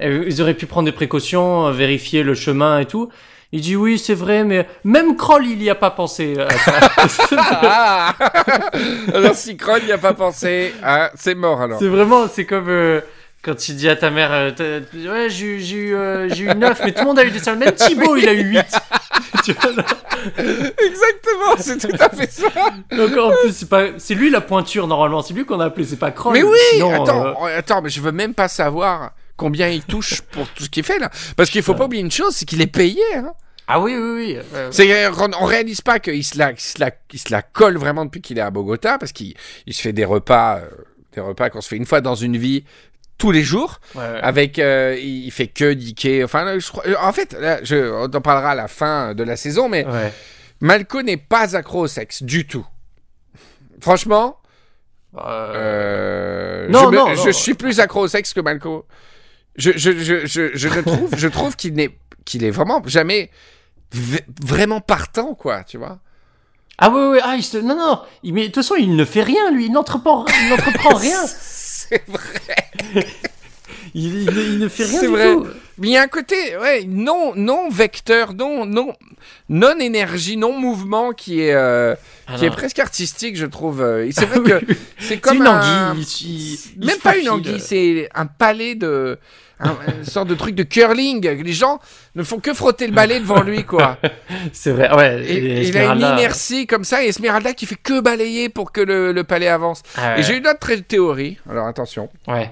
Vous 0.00 0.40
aurez 0.40 0.54
pu 0.54 0.66
prendre 0.66 0.86
des 0.86 0.92
précautions, 0.92 1.70
vérifier 1.72 2.22
le 2.22 2.34
chemin 2.34 2.78
et 2.80 2.86
tout. 2.86 3.10
Il 3.52 3.62
dit 3.62 3.76
oui, 3.76 3.98
c'est 3.98 4.14
vrai, 4.14 4.44
mais 4.44 4.68
même 4.84 5.16
Kroll, 5.16 5.46
il 5.46 5.62
y 5.62 5.70
a 5.70 5.74
pas 5.74 5.90
pensé. 5.90 6.36
à 6.38 6.50
ça. 6.50 6.72
Ah 7.62 8.14
Alors 9.14 9.34
si 9.34 9.56
Kroll 9.56 9.82
n'y 9.84 9.92
a 9.92 9.98
pas 9.98 10.12
pensé, 10.14 10.74
ah, 10.82 11.10
c'est 11.14 11.34
mort 11.34 11.60
alors. 11.62 11.78
c'est 11.78 11.88
vraiment, 11.88 12.28
c'est 12.28 12.44
comme 12.44 12.68
euh, 12.68 13.00
quand 13.42 13.54
tu 13.56 13.72
dis 13.72 13.88
à 13.88 13.96
ta 13.96 14.10
mère, 14.10 14.30
euh, 14.32 14.80
ouais, 14.94 15.30
j'ai 15.30 15.46
eu- 15.46 15.60
j'ai 15.60 15.76
eu, 15.76 15.94
euh, 15.94 16.28
j'ai 16.28 16.44
eu 16.44 16.54
9, 16.54 16.80
mais 16.84 16.92
tout 16.92 17.00
le 17.00 17.06
monde 17.06 17.18
a 17.18 17.24
eu 17.24 17.30
des 17.30 17.38
salles. 17.38 17.56
Même 17.58 17.72
Thibaut, 17.72 18.16
il 18.16 18.28
a 18.28 18.32
eu 18.34 18.42
8. 18.42 18.66
Tu 19.44 19.52
vois, 19.52 19.72
là. 19.72 19.84
Exactement, 20.84 21.56
c'est 21.58 21.78
tout 21.78 21.96
à 21.98 22.08
fait 22.10 22.30
ça. 22.30 22.48
Donc 22.96 23.16
en 23.16 23.30
plus, 23.42 23.52
c'est 23.52 23.68
pas, 23.68 23.84
c'est 23.98 24.14
lui 24.14 24.30
la 24.30 24.40
pointure 24.40 24.86
normalement. 24.86 25.22
C'est 25.22 25.34
lui 25.34 25.44
qu'on 25.44 25.60
a 25.60 25.66
appelé. 25.66 25.86
C'est 25.86 25.96
pas 25.96 26.10
Kroll. 26.10 26.32
Mais 26.34 26.42
oui, 26.42 26.56
Sinon, 26.72 27.02
attends, 27.02 27.26
euh, 27.26 27.32
oh, 27.40 27.46
attends, 27.56 27.82
mais 27.82 27.88
je 27.90 28.00
veux 28.00 28.12
même 28.12 28.34
pas 28.34 28.48
savoir 28.48 29.12
combien 29.38 29.68
il 29.68 29.82
touche 29.82 30.20
pour 30.20 30.46
tout 30.50 30.64
ce 30.64 30.68
qu'il 30.68 30.84
fait 30.84 30.98
là. 30.98 31.10
Parce 31.36 31.48
qu'il 31.48 31.62
faut 31.62 31.74
pas 31.74 31.86
oublier 31.86 32.02
une 32.02 32.10
chose, 32.10 32.34
c'est 32.36 32.44
qu'il 32.44 32.60
est 32.60 32.66
payé. 32.66 33.00
Hein. 33.16 33.32
Ah 33.66 33.80
oui, 33.80 33.94
oui, 33.96 34.10
oui. 34.34 34.38
Euh, 34.54 34.68
C'est, 34.70 35.08
on 35.08 35.30
on 35.40 35.44
réalise 35.44 35.80
pas 35.80 35.98
qu'il 36.00 36.24
se 36.24 36.36
la, 36.38 36.50
il 36.52 36.60
se 36.60 36.78
la, 36.80 36.90
il 37.12 37.18
se 37.18 37.30
la 37.30 37.42
colle 37.42 37.76
vraiment 37.78 38.04
depuis 38.04 38.20
qu'il 38.20 38.36
est 38.38 38.42
à 38.42 38.50
Bogota, 38.50 38.98
parce 38.98 39.12
qu'il 39.12 39.34
il 39.66 39.72
se 39.74 39.80
fait 39.82 39.92
des 39.92 40.04
repas, 40.04 40.58
euh, 40.58 40.68
des 41.14 41.20
repas 41.20 41.48
qu'on 41.50 41.60
se 41.60 41.68
fait 41.68 41.76
une 41.76 41.84
fois 41.86 42.00
dans 42.00 42.14
une 42.14 42.36
vie 42.36 42.64
tous 43.18 43.30
les 43.30 43.42
jours. 43.42 43.80
ouais, 43.94 44.00
ouais. 44.00 44.20
avec 44.22 44.58
euh, 44.58 44.96
il 44.98 45.30
fait 45.32 45.48
que 45.48 45.72
diquer 45.74 46.24
enfin 46.24 46.44
là, 46.44 46.58
je 46.58 46.68
crois- 46.68 46.86
euh, 46.86 46.94
en 47.00 47.12
fait 47.12 47.32
là, 47.34 47.58
je, 47.62 47.90
on 47.92 48.04
en 48.04 48.20
parlera 48.20 48.52
à 48.52 48.54
la 48.54 48.68
fin 48.68 49.14
de 49.14 49.22
la 49.24 49.36
saison 49.36 49.68
mais 49.68 49.84
Ouais. 49.86 50.12
Malco 50.60 51.02
n'est 51.02 51.16
pas 51.16 51.54
accro 51.56 51.80
au 51.80 51.86
sexe 51.88 52.22
du 52.22 52.46
tout 52.46 52.66
franchement 53.80 54.38
Euh, 55.16 55.18
euh, 55.54 56.68
Non, 56.68 56.84
je, 56.84 56.86
me- 56.90 56.96
non, 56.96 57.14
je 57.14 57.26
non. 57.26 57.32
suis 57.32 57.54
plus 57.54 57.80
accro 57.80 58.00
au 58.02 58.08
sexe 58.08 58.32
que 58.32 58.40
Malco 58.40 58.86
je, 59.58 59.72
je, 59.76 59.92
je, 59.98 60.26
je, 60.26 60.50
je 60.56 60.68
le 60.68 60.82
trouve 60.82 61.10
je 61.16 61.28
trouve 61.28 61.56
qu'il 61.56 61.74
n'est 61.74 61.90
qu'il 62.24 62.44
est 62.44 62.50
vraiment 62.50 62.82
jamais 62.86 63.30
vraiment 64.42 64.80
partant 64.80 65.34
quoi 65.34 65.64
tu 65.64 65.76
vois 65.78 65.98
Ah 66.78 66.90
oui, 66.90 67.00
oui, 67.12 67.18
ah, 67.22 67.34
il 67.36 67.42
se... 67.42 67.58
non, 67.58 67.76
non. 67.76 68.00
Il... 68.22 68.32
Mais 68.34 68.42
de 68.42 68.46
toute 68.46 68.56
façon, 68.56 68.76
il 68.76 68.94
ne 68.94 69.04
fait 69.04 69.22
rien, 69.24 69.50
lui. 69.50 69.66
Il 69.66 69.72
n'entreprend, 69.72 70.24
rien. 70.94 71.24
c'est 71.26 72.04
vrai 72.06 72.56
Il, 73.94 74.14
il- 74.22 74.38
il 74.54 74.58
ne 74.58 74.68
fait 74.68 74.84
rien 74.84 75.00
C'est 75.00 75.06
du 75.06 75.12
vrai. 75.12 75.32
tout. 75.34 75.46
Mais 75.78 75.88
il 75.88 75.92
y 75.92 75.96
a 75.96 76.02
un 76.02 76.08
côté, 76.08 76.56
ouais, 76.58 76.84
non, 76.86 77.32
non 77.36 77.68
vecteur, 77.70 78.34
non, 78.34 78.66
non, 78.66 78.92
non 79.48 79.78
énergie, 79.78 80.36
non 80.36 80.52
mouvement 80.58 81.12
qui 81.12 81.40
est, 81.40 81.54
euh, 81.54 81.94
qui 82.36 82.44
est 82.44 82.50
presque 82.50 82.78
artistique, 82.80 83.36
je 83.36 83.46
trouve. 83.46 83.78
C'est 84.12 84.26
vrai 84.26 84.38
oui, 84.40 84.50
que 84.66 84.74
c'est 84.98 85.18
comme 85.18 85.38
une 85.38 85.46
un- 85.46 85.90
anguille. 85.92 86.04
il- 86.20 86.26
il- 86.28 86.58
il 86.80 86.86
même 86.86 86.98
pas 86.98 87.16
une 87.16 87.28
anguille, 87.28 87.60
c'est 87.60 88.08
un 88.14 88.26
palais 88.26 88.74
de, 88.74 89.18
un, 89.60 89.76
une 89.98 90.04
sorte 90.04 90.28
de 90.28 90.34
truc 90.34 90.54
de 90.54 90.62
curling. 90.62 91.26
Les 91.28 91.52
gens 91.52 91.80
ne 92.14 92.22
font 92.22 92.38
que 92.40 92.54
frotter 92.54 92.86
le 92.86 92.92
balai 92.92 93.20
devant 93.20 93.42
lui, 93.42 93.64
quoi. 93.64 93.98
C'est 94.52 94.72
vrai, 94.72 94.92
ouais. 94.94 95.24
Et, 95.24 95.36
et 95.36 95.68
il 95.68 95.76
a 95.78 95.92
une 95.94 96.00
inertie 96.00 96.66
comme 96.66 96.84
ça, 96.84 97.02
et 97.04 97.08
Esmeralda 97.08 97.52
qui 97.54 97.66
fait 97.66 97.76
que 97.76 98.00
balayer 98.00 98.48
pour 98.48 98.72
que 98.72 98.80
le, 98.80 99.12
le 99.12 99.24
palais 99.24 99.48
avance. 99.48 99.82
Ah 99.96 100.14
ouais. 100.14 100.20
Et 100.20 100.22
j'ai 100.22 100.36
une 100.36 100.46
autre 100.46 100.72
théorie. 100.76 101.38
Alors 101.50 101.66
attention. 101.66 102.08
Ouais. 102.26 102.50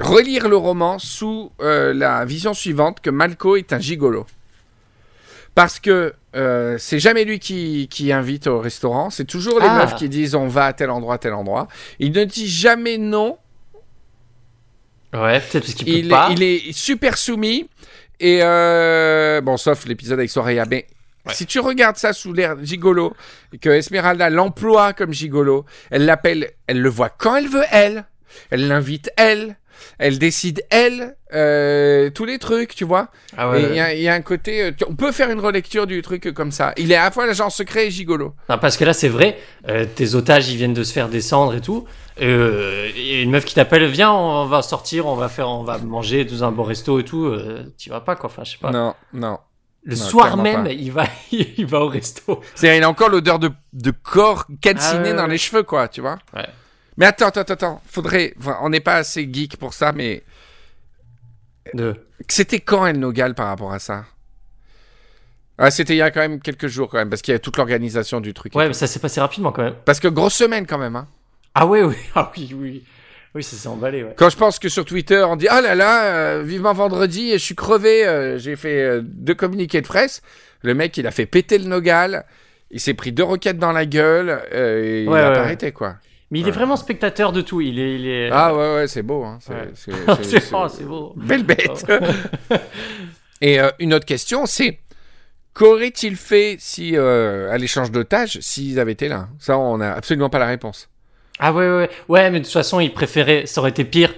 relire 0.00 0.48
le 0.48 0.56
roman 0.56 0.98
sous 0.98 1.52
euh, 1.60 1.92
la 1.94 2.24
vision 2.24 2.54
suivante 2.54 3.00
que 3.00 3.10
Malco 3.10 3.56
est 3.56 3.72
un 3.72 3.78
gigolo. 3.78 4.26
Parce 5.54 5.78
que 5.80 6.14
euh, 6.34 6.76
c'est 6.78 6.98
jamais 6.98 7.24
lui 7.24 7.38
qui, 7.38 7.86
qui 7.90 8.10
invite 8.10 8.46
au 8.46 8.58
restaurant, 8.58 9.10
c'est 9.10 9.26
toujours 9.26 9.60
les 9.60 9.66
Ah. 9.68 9.80
meufs 9.80 9.94
qui 9.96 10.08
disent 10.08 10.34
on 10.34 10.46
va 10.48 10.64
à 10.66 10.72
tel 10.72 10.88
endroit, 10.90 11.18
tel 11.18 11.34
endroit. 11.34 11.68
Il 11.98 12.12
ne 12.12 12.24
dit 12.24 12.48
jamais 12.48 12.96
non 12.96 13.36
Ouais, 15.14 15.40
peut-être 15.40 15.64
parce 15.64 15.74
qu'il 15.74 15.86
peut 15.86 15.92
Il, 15.92 16.08
pas. 16.08 16.28
il 16.32 16.42
est 16.42 16.72
super 16.72 17.16
soumis. 17.18 17.68
Et 18.20 18.38
euh, 18.42 19.40
bon, 19.40 19.56
sauf 19.56 19.84
l'épisode 19.86 20.18
avec 20.18 20.30
Soraya. 20.30 20.64
Mais 20.70 20.86
Ouais. 21.26 21.34
si 21.34 21.46
tu 21.46 21.60
regardes 21.60 21.96
ça 21.96 22.12
sous 22.12 22.32
l'air 22.32 22.56
gigolo, 22.62 23.14
et 23.52 23.58
que 23.58 23.68
Esmeralda 23.70 24.28
l'emploie 24.28 24.92
comme 24.92 25.12
gigolo, 25.12 25.64
elle 25.90 26.04
l'appelle, 26.04 26.50
elle 26.66 26.80
le 26.80 26.88
voit 26.88 27.10
quand 27.10 27.36
elle 27.36 27.46
veut, 27.48 27.62
elle. 27.70 28.04
Elle 28.50 28.66
l'invite, 28.66 29.10
elle. 29.16 29.56
Elle 29.98 30.18
décide, 30.18 30.62
elle, 30.70 31.16
euh, 31.34 32.08
tous 32.10 32.24
les 32.24 32.38
trucs, 32.38 32.74
tu 32.74 32.84
vois. 32.84 33.08
Ah 33.36 33.50
ouais. 33.50 33.62
il 33.62 33.74
y, 33.76 33.80
a- 33.80 33.94
il 33.94 34.00
y 34.02 34.08
a 34.08 34.14
un 34.14 34.20
côté. 34.20 34.62
euh, 34.62 34.70
tu- 34.76 34.84
On 34.88 34.94
peut 34.94 35.12
faire 35.12 35.30
une 35.30 35.40
relecture 35.40 35.86
du 35.86 36.00
truc 36.02 36.32
comme 36.34 36.52
ça. 36.52 36.72
Il 36.76 36.90
est 36.92 36.96
à 36.96 37.04
la 37.04 37.10
fois 37.10 37.26
l'agent 37.26 37.50
secret 37.50 37.86
et 37.86 37.90
gigolo. 37.90 38.34
Non, 38.48 38.58
parce 38.58 38.76
que 38.76 38.84
là, 38.84 38.92
c'est 38.92 39.08
vrai, 39.08 39.38
euh, 39.68 39.84
tes 39.84 40.14
otages, 40.14 40.48
ils 40.50 40.56
viennent 40.56 40.74
de 40.74 40.84
se 40.84 40.92
faire 40.92 41.08
descendre 41.08 41.54
et 41.54 41.60
tout. 41.60 41.84
Euh, 42.20 42.90
et 42.94 43.22
une 43.22 43.30
meuf 43.30 43.44
qui 43.44 43.54
t'appelle, 43.54 43.86
viens, 43.86 44.12
on 44.12 44.46
va 44.46 44.62
sortir, 44.62 45.06
on 45.06 45.14
va 45.16 45.28
faire, 45.28 45.48
on 45.48 45.62
va 45.64 45.78
manger 45.78 46.24
dans 46.24 46.44
un 46.44 46.52
bon 46.52 46.62
resto 46.62 46.98
et 47.00 47.04
tout. 47.04 47.24
Euh, 47.26 47.64
tu 47.78 47.90
vas 47.90 48.00
pas, 48.00 48.16
quoi. 48.16 48.28
Enfin, 48.28 48.44
je 48.44 48.52
sais 48.52 48.58
pas. 48.58 48.70
Non, 48.70 48.94
non. 49.12 49.38
Le 49.84 49.96
non, 49.96 50.02
soir 50.02 50.36
même, 50.36 50.64
pas. 50.64 50.72
il 50.72 50.92
va, 50.92 51.06
il 51.32 51.66
va 51.66 51.80
au 51.80 51.88
resto. 51.88 52.40
C'est 52.54 52.76
il 52.76 52.82
a 52.82 52.88
encore 52.88 53.08
l'odeur 53.08 53.38
de, 53.38 53.50
de 53.72 53.90
corps 53.90 54.46
calciné 54.60 55.10
Ah 55.10 55.14
dans 55.14 55.26
les 55.26 55.38
cheveux, 55.38 55.62
quoi, 55.64 55.88
tu 55.88 56.00
vois. 56.00 56.18
Ouais. 56.34 56.46
Mais 56.96 57.06
attends, 57.06 57.28
attends, 57.28 57.40
attends. 57.40 57.82
Faudrait. 57.86 58.34
enfin, 58.38 58.58
on 58.62 58.68
n'est 58.68 58.80
pas 58.80 58.96
assez 58.96 59.28
geek 59.32 59.56
pour 59.56 59.74
ça, 59.74 59.92
mais 59.92 60.22
De... 61.74 61.96
c'était 62.28 62.60
quand 62.60 62.86
El 62.86 62.98
Nogal 62.98 63.34
par 63.34 63.46
rapport 63.48 63.72
à 63.72 63.78
ça? 63.78 64.04
Ah, 65.58 65.70
C'était 65.70 65.94
il 65.94 65.98
y 65.98 66.02
a 66.02 66.10
quand 66.10 66.20
même 66.20 66.40
quelques 66.40 66.66
jours, 66.66 66.88
quand 66.88 66.98
même, 66.98 67.10
parce 67.10 67.22
qu'il 67.22 67.32
y 67.32 67.34
a 67.34 67.38
toute 67.38 67.56
l'organisation 67.56 68.20
du 68.20 68.34
truc. 68.34 68.54
Ouais, 68.54 68.66
mais 68.68 68.74
ça 68.74 68.86
s'est 68.86 68.98
passé 68.98 69.20
rapidement 69.20 69.52
quand 69.52 69.62
même. 69.62 69.76
Parce 69.84 70.00
que 70.00 70.08
grosse 70.08 70.34
semaine, 70.34 70.66
quand 70.66 70.78
même. 70.78 70.96
Hein. 70.96 71.06
Ah 71.54 71.66
ouais, 71.66 71.82
oui, 71.82 71.94
ah 72.14 72.30
oui, 72.36 72.50
oui. 72.54 72.84
Oui, 73.34 73.42
ça 73.42 73.56
s'est 73.56 73.68
emballé, 73.68 74.04
ouais. 74.04 74.14
Quand 74.16 74.28
je 74.28 74.36
pense 74.36 74.58
que 74.58 74.68
sur 74.68 74.84
Twitter, 74.84 75.24
on 75.26 75.36
dit 75.36 75.48
Ah 75.48 75.62
là 75.62 75.74
là, 75.74 76.04
euh, 76.04 76.42
vivement 76.44 76.74
vendredi, 76.74 77.30
et 77.30 77.38
je 77.38 77.44
suis 77.44 77.54
crevé, 77.54 78.06
euh, 78.06 78.36
j'ai 78.38 78.56
fait 78.56 78.82
euh, 78.82 79.00
deux 79.02 79.34
communiqués 79.34 79.80
de 79.80 79.86
presse. 79.86 80.20
Le 80.60 80.74
mec, 80.74 80.96
il 80.98 81.06
a 81.06 81.10
fait 81.10 81.24
péter 81.26 81.56
le 81.58 81.64
Nogal. 81.64 82.26
Il 82.70 82.78
s'est 82.80 82.94
pris 82.94 83.10
deux 83.12 83.24
roquettes 83.24 83.58
dans 83.58 83.72
la 83.72 83.86
gueule. 83.86 84.42
et 84.52 85.02
il 85.04 85.08
Ouais, 85.08 85.20
a 85.20 85.30
pas 85.30 85.40
arrêté, 85.40 85.72
quoi. 85.72 85.96
Mais 86.30 86.40
il 86.40 86.48
est 86.48 86.52
vraiment 86.52 86.76
spectateur 86.76 87.32
de 87.32 87.40
tout. 87.42 87.60
Il 87.60 87.78
est, 87.78 87.94
il 87.96 88.06
est. 88.06 88.30
Ah 88.32 88.54
ouais, 88.54 88.74
ouais, 88.76 88.86
c'est 88.88 89.02
beau. 89.02 89.24
Hein. 89.24 89.38
C'est, 89.74 89.92
oh, 90.52 90.66
beau. 90.86 91.12
Belle 91.16 91.44
bête. 91.44 91.84
Et 93.42 93.60
euh, 93.60 93.70
une 93.78 93.92
autre 93.92 94.06
question, 94.06 94.46
c'est 94.46 94.78
qu'aurait-il 95.52 96.16
fait 96.16 96.56
si 96.58 96.96
à 96.96 97.58
l'échange 97.58 97.90
d'otages 97.90 98.38
s'ils 98.40 98.78
avaient 98.78 98.92
été 98.92 99.08
là? 99.08 99.28
Ça, 99.38 99.58
on 99.58 99.78
n'a 99.78 99.94
absolument 99.94 100.30
pas 100.30 100.38
la 100.38 100.46
réponse. 100.46 100.88
Ah 101.38 101.52
ouais, 101.52 101.68
ouais, 101.68 101.90
ouais, 102.08 102.30
mais 102.30 102.38
de 102.40 102.44
toute 102.44 102.52
façon, 102.52 102.78
il 102.80 102.92
préférait. 102.92 103.46
Ça 103.46 103.60
aurait 103.60 103.70
été 103.70 103.84
pire. 103.84 104.12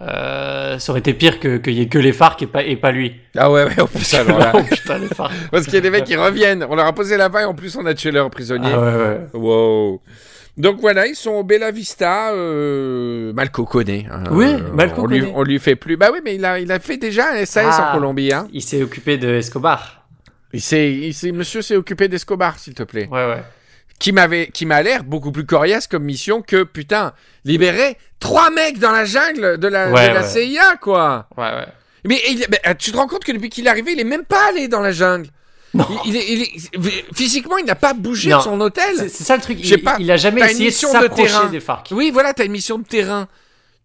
Euh, 0.00 0.78
ça 0.80 0.90
aurait 0.90 0.98
été 0.98 1.14
pire 1.14 1.38
que 1.38 1.58
qu'il 1.58 1.74
y 1.74 1.80
ait 1.82 1.86
que 1.86 1.98
les 1.98 2.12
FARC 2.12 2.42
et 2.42 2.46
pas, 2.48 2.64
et 2.64 2.74
pas 2.76 2.90
lui. 2.90 3.14
Ah 3.36 3.50
ouais, 3.50 3.64
ouais, 3.64 3.80
en 3.80 3.86
plus, 3.86 4.12
alors 4.14 4.38
là. 4.38 4.52
oh 4.54 4.60
putain, 4.68 4.98
les 4.98 5.06
FARC. 5.06 5.32
Parce 5.52 5.64
qu'il 5.64 5.74
y 5.74 5.78
a 5.78 5.80
des 5.80 5.90
mecs 5.90 6.04
qui 6.04 6.16
reviennent. 6.16 6.66
On 6.68 6.74
leur 6.74 6.86
a 6.86 6.92
posé 6.92 7.16
la 7.16 7.28
vague, 7.28 7.46
en 7.46 7.54
plus, 7.54 7.76
on 7.76 7.86
a 7.86 7.94
tué 7.94 8.10
leurs 8.10 8.28
prisonniers. 8.30 8.72
Ah 8.74 8.80
ouais, 8.80 8.96
ouais. 8.96 9.20
Wow. 9.34 10.02
Donc 10.56 10.80
voilà, 10.80 11.06
ils 11.06 11.14
sont 11.14 11.30
au 11.32 11.44
Bella 11.44 11.70
Vista. 11.70 12.32
Euh, 12.32 13.32
Malco 13.32 13.64
connaît. 13.64 14.06
hein. 14.10 14.24
Oui, 14.32 14.46
Euh, 14.46 14.88
on 14.96 15.06
lui, 15.06 15.20
connaît. 15.20 15.32
on 15.34 15.42
lui 15.44 15.58
fait 15.60 15.76
plus. 15.76 15.96
Bah 15.96 16.10
oui, 16.12 16.18
mais 16.24 16.34
il 16.36 16.44
a, 16.44 16.58
il 16.58 16.70
a 16.72 16.78
fait 16.80 16.96
déjà 16.96 17.30
un 17.32 17.44
SAS 17.44 17.76
Ah. 17.78 17.90
en 17.90 17.94
Colombie. 17.94 18.32
Hein. 18.32 18.48
Il 18.52 18.62
s'est 18.62 18.82
occupé 18.82 19.16
de 19.16 19.28
Escobar. 19.34 20.04
Il 20.52 20.60
s'est, 20.60 20.92
il 20.92 21.12
s'est- 21.14 21.32
monsieur 21.32 21.62
s'est 21.62 21.74
occupé 21.76 22.06
d'Escobar, 22.08 22.58
s'il 22.58 22.74
te 22.74 22.84
plaît. 22.84 23.08
Ouais, 23.10 23.26
ouais. 23.26 23.42
Qui 23.98 24.12
m'avait 24.12 24.48
qui 24.48 24.66
m'a 24.66 24.82
l'air 24.82 25.04
beaucoup 25.04 25.32
plus 25.32 25.46
coriace 25.46 25.86
comme 25.86 26.04
mission 26.04 26.42
que 26.42 26.62
putain 26.64 27.12
libérer 27.44 27.96
trois 28.20 28.50
mecs 28.50 28.78
dans 28.78 28.90
la 28.92 29.04
jungle 29.04 29.58
de 29.58 29.68
la, 29.68 29.90
Ouais, 29.90 30.08
de 30.08 30.14
la 30.14 30.22
ouais. 30.22 30.28
CIA 30.28 30.76
quoi. 30.80 31.28
Ouais, 31.36 31.44
ouais. 31.44 31.66
Mais, 32.04 32.20
il- 32.28 32.44
mais, 32.50 32.60
euh, 32.66 32.74
tu 32.74 32.92
te 32.92 32.96
rends 32.96 33.06
compte 33.06 33.24
que 33.24 33.32
depuis 33.32 33.48
qu'il 33.48 33.66
est 33.66 33.70
arrivé, 33.70 33.92
il 33.92 34.00
est 34.00 34.04
même 34.04 34.24
pas 34.24 34.48
allé 34.50 34.68
dans 34.68 34.80
la 34.80 34.92
jungle. 34.92 35.28
Non. 35.72 35.86
Il, 36.04 36.14
il 36.14 36.16
est, 36.16 36.50
il 36.74 36.86
est- 36.86 37.14
physiquement, 37.14 37.56
il 37.56 37.64
n'a 37.64 37.74
pas 37.74 37.94
bougé 37.94 38.30
Non. 38.30 38.38
de 38.38 38.42
son 38.42 38.60
hôtel. 38.60 38.94
C'est 39.08 39.24
ça 39.24 39.36
le 39.36 39.42
truc. 39.42 39.58
Il, 39.62 39.82
pas, 39.82 39.96
il 39.98 40.10
a 40.10 40.16
jamais 40.18 40.42
essayé 40.42 40.58
de 40.60 40.64
mission 40.66 40.88
de 40.92 40.98
s'approcher 40.98 41.26
terrain. 41.32 41.46
des 41.46 41.60
FARC. 41.60 41.88
Oui, 41.92 42.10
voilà, 42.12 42.34
t'as 42.34 42.44
une 42.44 42.52
mission 42.52 42.78
de 42.78 42.84
terrain. 42.84 43.26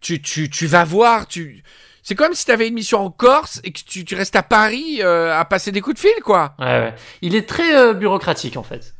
Tu, 0.02 0.20
tu, 0.20 0.50
tu 0.50 0.66
vas 0.66 0.84
voir, 0.84 1.26
tu. 1.26 1.62
C'est 2.02 2.14
comme 2.14 2.34
si 2.34 2.44
t'avais 2.46 2.68
une 2.68 2.74
mission 2.74 3.00
en 3.00 3.10
Corse 3.10 3.60
et 3.64 3.72
que 3.72 3.80
tu, 3.86 4.04
tu 4.04 4.14
restes 4.14 4.36
à 4.36 4.42
Paris 4.42 5.00
euh, 5.02 5.36
à 5.38 5.44
passer 5.44 5.72
des 5.72 5.80
coups 5.80 5.96
de 5.96 6.00
fil, 6.00 6.22
quoi. 6.22 6.54
Ouais, 6.58 6.66
ouais. 6.66 6.94
Il 7.22 7.34
est 7.34 7.48
très 7.48 7.74
euh, 7.76 7.92
bureaucratique 7.94 8.56
en 8.56 8.62
fait. 8.62 8.94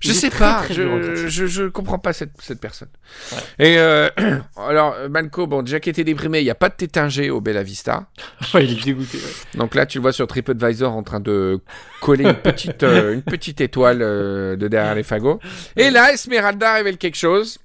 Je 0.00 0.12
sais 0.12 0.30
très, 0.30 0.38
pas, 0.38 0.62
très 0.62 0.74
je, 0.74 1.26
je, 1.28 1.46
je 1.46 1.64
comprends 1.64 1.98
pas 1.98 2.12
cette, 2.12 2.30
cette 2.40 2.60
personne. 2.60 2.88
Ouais. 3.32 3.66
Et 3.66 3.78
euh, 3.78 4.08
alors, 4.56 4.94
euh, 4.94 5.08
Malco, 5.08 5.46
bon, 5.46 5.62
déjà 5.62 5.80
qui 5.80 5.90
était 5.90 6.04
déprimé, 6.04 6.40
il 6.40 6.44
n'y 6.44 6.50
a 6.50 6.54
pas 6.54 6.68
de 6.68 6.74
tétingé 6.74 7.30
au 7.30 7.40
Bella 7.40 7.62
Vista. 7.62 8.06
Ouais, 8.54 8.64
il 8.64 8.78
est 8.78 8.84
dégoûté. 8.84 9.18
ouais. 9.18 9.58
Donc 9.58 9.74
là, 9.74 9.84
tu 9.86 9.98
le 9.98 10.02
vois 10.02 10.12
sur 10.12 10.26
TripAdvisor 10.26 10.94
en 10.94 11.02
train 11.02 11.20
de 11.20 11.60
coller 12.00 12.24
une 12.24 12.34
petite, 12.34 12.82
euh, 12.82 13.14
une 13.14 13.22
petite 13.22 13.60
étoile 13.60 13.98
euh, 14.00 14.56
de 14.56 14.68
derrière 14.68 14.94
les 14.94 15.02
fagots. 15.02 15.40
Et 15.76 15.90
là, 15.90 16.12
Esmeralda 16.12 16.74
révèle 16.74 16.96
quelque 16.96 17.16
chose. 17.16 17.58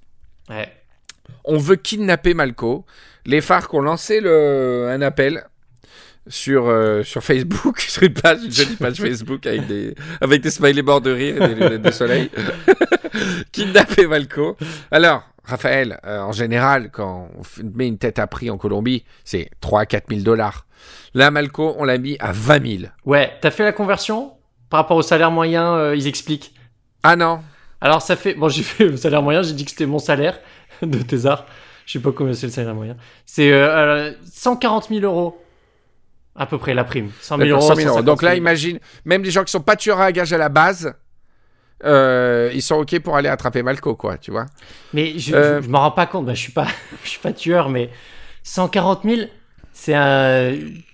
Ouais. 0.50 0.72
On 1.46 1.58
veut 1.58 1.76
kidnapper 1.78 2.34
Malco. 2.34 2.86
Les 3.26 3.40
FARC 3.40 3.74
ont 3.74 3.82
lancé 3.82 4.20
le, 4.20 4.90
un 4.90 5.02
appel 5.02 5.46
sur, 6.28 6.68
euh, 6.68 7.04
sur 7.04 7.24
Facebook, 7.24 7.80
sur 7.88 8.04
une 8.04 8.14
page, 8.14 8.44
une 8.44 8.52
jolie 8.52 8.76
page 8.76 8.98
Facebook 8.98 9.46
avec 9.46 9.68
des, 9.68 9.96
avec 10.22 10.42
des 10.42 10.52
smileys 10.52 10.82
morts 10.82 11.02
de 11.02 11.12
rire 11.12 11.42
et 11.42 11.48
des 11.48 11.56
lunettes 11.56 11.82
de 11.82 11.92
soleil. 11.92 12.30
kidnapper 13.52 14.08
Malco. 14.08 14.58
Alors, 14.92 15.24
Raphaël, 15.46 16.00
euh, 16.06 16.22
en 16.22 16.32
général, 16.32 16.90
quand 16.92 17.30
on 17.36 17.44
met 17.76 17.88
une 17.88 17.98
tête 17.98 18.20
à 18.20 18.28
prix 18.28 18.50
en 18.50 18.58
Colombie, 18.58 19.04
c'est 19.26 19.50
3 19.62 19.82
à 19.82 19.86
4 19.86 20.10
000 20.10 20.22
dollars. 20.22 20.66
Là, 21.14 21.32
Malco, 21.32 21.76
on 21.78 21.84
l'a 21.84 21.98
mis 21.98 22.18
à 22.20 22.32
20 22.32 22.80
000. 22.80 22.92
Ouais, 23.06 23.34
t'as 23.42 23.52
fait 23.52 23.64
la 23.64 23.74
conversion 23.74 24.34
Par 24.70 24.82
rapport 24.82 24.98
au 24.98 25.02
salaire 25.02 25.32
moyen, 25.32 25.74
euh, 25.76 25.96
ils 25.96 26.08
expliquent. 26.08 26.54
Ah 27.04 27.16
non 27.16 27.42
Alors 27.82 28.02
ça 28.02 28.16
fait... 28.16 28.36
Bon, 28.36 28.48
j'ai 28.50 28.64
fait 28.64 28.86
le 28.86 28.98
salaire 28.98 29.22
moyen, 29.22 29.42
j'ai 29.42 29.54
dit 29.54 29.66
que 29.66 29.72
c'était 29.72 29.86
mon 29.86 30.00
salaire 30.00 30.40
de 30.82 30.98
thésard. 31.00 31.46
Je 31.86 31.94
sais 31.94 32.00
pas 32.00 32.14
combien 32.14 32.34
c'est 32.34 32.48
le 32.48 32.52
salaire 32.54 32.74
moyen. 32.74 32.96
C'est 33.26 33.52
euh, 33.52 34.14
140 34.32 34.88
000 34.88 35.02
euros. 35.02 35.43
À 36.36 36.46
peu 36.48 36.58
près 36.58 36.74
la 36.74 36.84
prime. 36.84 37.12
100 37.22 37.38
000 37.38 37.48
D'accord, 37.50 37.62
euros. 37.64 37.68
100 37.70 37.76
000 37.76 37.88
euros. 37.90 37.98
150 37.98 38.06
Donc 38.06 38.22
là, 38.24 38.30
000. 38.32 38.38
imagine, 38.40 38.80
même 39.06 39.22
des 39.22 39.30
gens 39.32 39.44
qui 39.44 39.52
sont 39.52 39.62
pas 39.62 39.76
tueurs 39.76 40.02
à 40.02 40.12
gages 40.12 40.34
à 40.34 40.38
la 40.38 40.50
base, 40.50 40.94
euh, 41.86 42.50
ils 42.54 42.62
sont 42.62 42.76
OK 42.76 42.98
pour 43.00 43.16
aller 43.18 43.30
attraper 43.30 43.62
Malco, 43.62 43.96
quoi, 43.96 44.18
tu 44.18 44.32
vois. 44.32 44.46
Mais 44.94 45.18
je, 45.20 45.36
Euh, 45.36 45.60
je, 45.62 45.66
je 45.66 45.70
m'en 45.70 45.80
rends 45.82 45.92
pas 45.92 46.06
compte. 46.06 46.26
Bah, 46.26 46.34
je 46.34 46.40
suis 46.40 46.52
pas, 46.52 46.68
je 47.04 47.10
suis 47.10 47.20
pas 47.20 47.34
tueur, 47.34 47.70
mais 47.70 47.90
140 48.44 49.04
000, 49.04 49.22
c'est 49.74 49.94
un. 49.96 50.54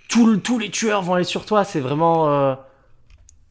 tout 0.09 0.37
tous 0.37 0.59
les 0.59 0.69
tueurs 0.69 1.01
vont 1.03 1.13
aller 1.13 1.23
sur 1.23 1.45
toi. 1.45 1.63
C'est 1.63 1.79
vraiment 1.79 2.29
euh, 2.29 2.55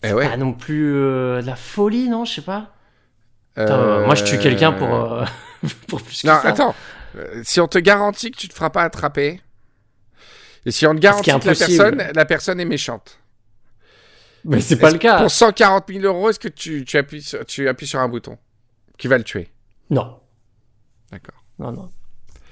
Eh 0.02 0.12
ouais. 0.12 0.28
pas 0.28 0.36
non 0.36 0.52
plus 0.52 0.94
euh, 0.94 1.40
de 1.40 1.46
la 1.46 1.56
folie, 1.56 2.08
non 2.08 2.24
Je 2.24 2.34
sais 2.34 2.42
pas. 2.42 2.72
Putain, 3.54 3.72
Euh, 3.78 4.04
Moi, 4.04 4.14
je 4.14 4.24
tue 4.24 4.38
quelqu'un 4.38 4.72
pour 4.72 4.88
pour 5.88 6.02
plus 6.02 6.22
que 6.22 6.26
Non, 6.26 6.34
ça. 6.42 6.48
attends. 6.48 6.74
Si 7.42 7.60
on 7.60 7.66
te 7.68 7.78
garantit 7.78 8.30
que 8.30 8.36
tu 8.36 8.48
te 8.48 8.54
feras 8.54 8.70
pas 8.70 8.82
attraper, 8.82 9.40
et 10.66 10.70
si 10.70 10.86
on 10.86 10.94
te 10.94 11.00
garantit 11.00 11.30
que 11.30 11.46
la 11.46 11.54
personne, 11.54 12.04
la 12.14 12.24
personne 12.24 12.60
est 12.60 12.64
méchante. 12.64 13.18
Mais 14.44 14.60
c'est 14.60 14.76
pas 14.76 14.90
le 14.90 14.98
cas. 14.98 15.20
Pour 15.20 15.30
140 15.30 15.84
000 15.88 16.04
euros, 16.04 16.30
est-ce 16.30 16.38
que 16.38 16.48
tu, 16.48 16.84
tu, 16.84 16.96
appuies 16.96 17.22
sur, 17.22 17.44
tu 17.44 17.68
appuies 17.68 17.86
sur 17.86 18.00
un 18.00 18.08
bouton 18.08 18.38
qui 18.96 19.08
va 19.08 19.18
le 19.18 19.24
tuer? 19.24 19.48
Non. 19.90 20.18
D'accord. 21.10 21.42
Non, 21.58 21.72
non. 21.72 21.90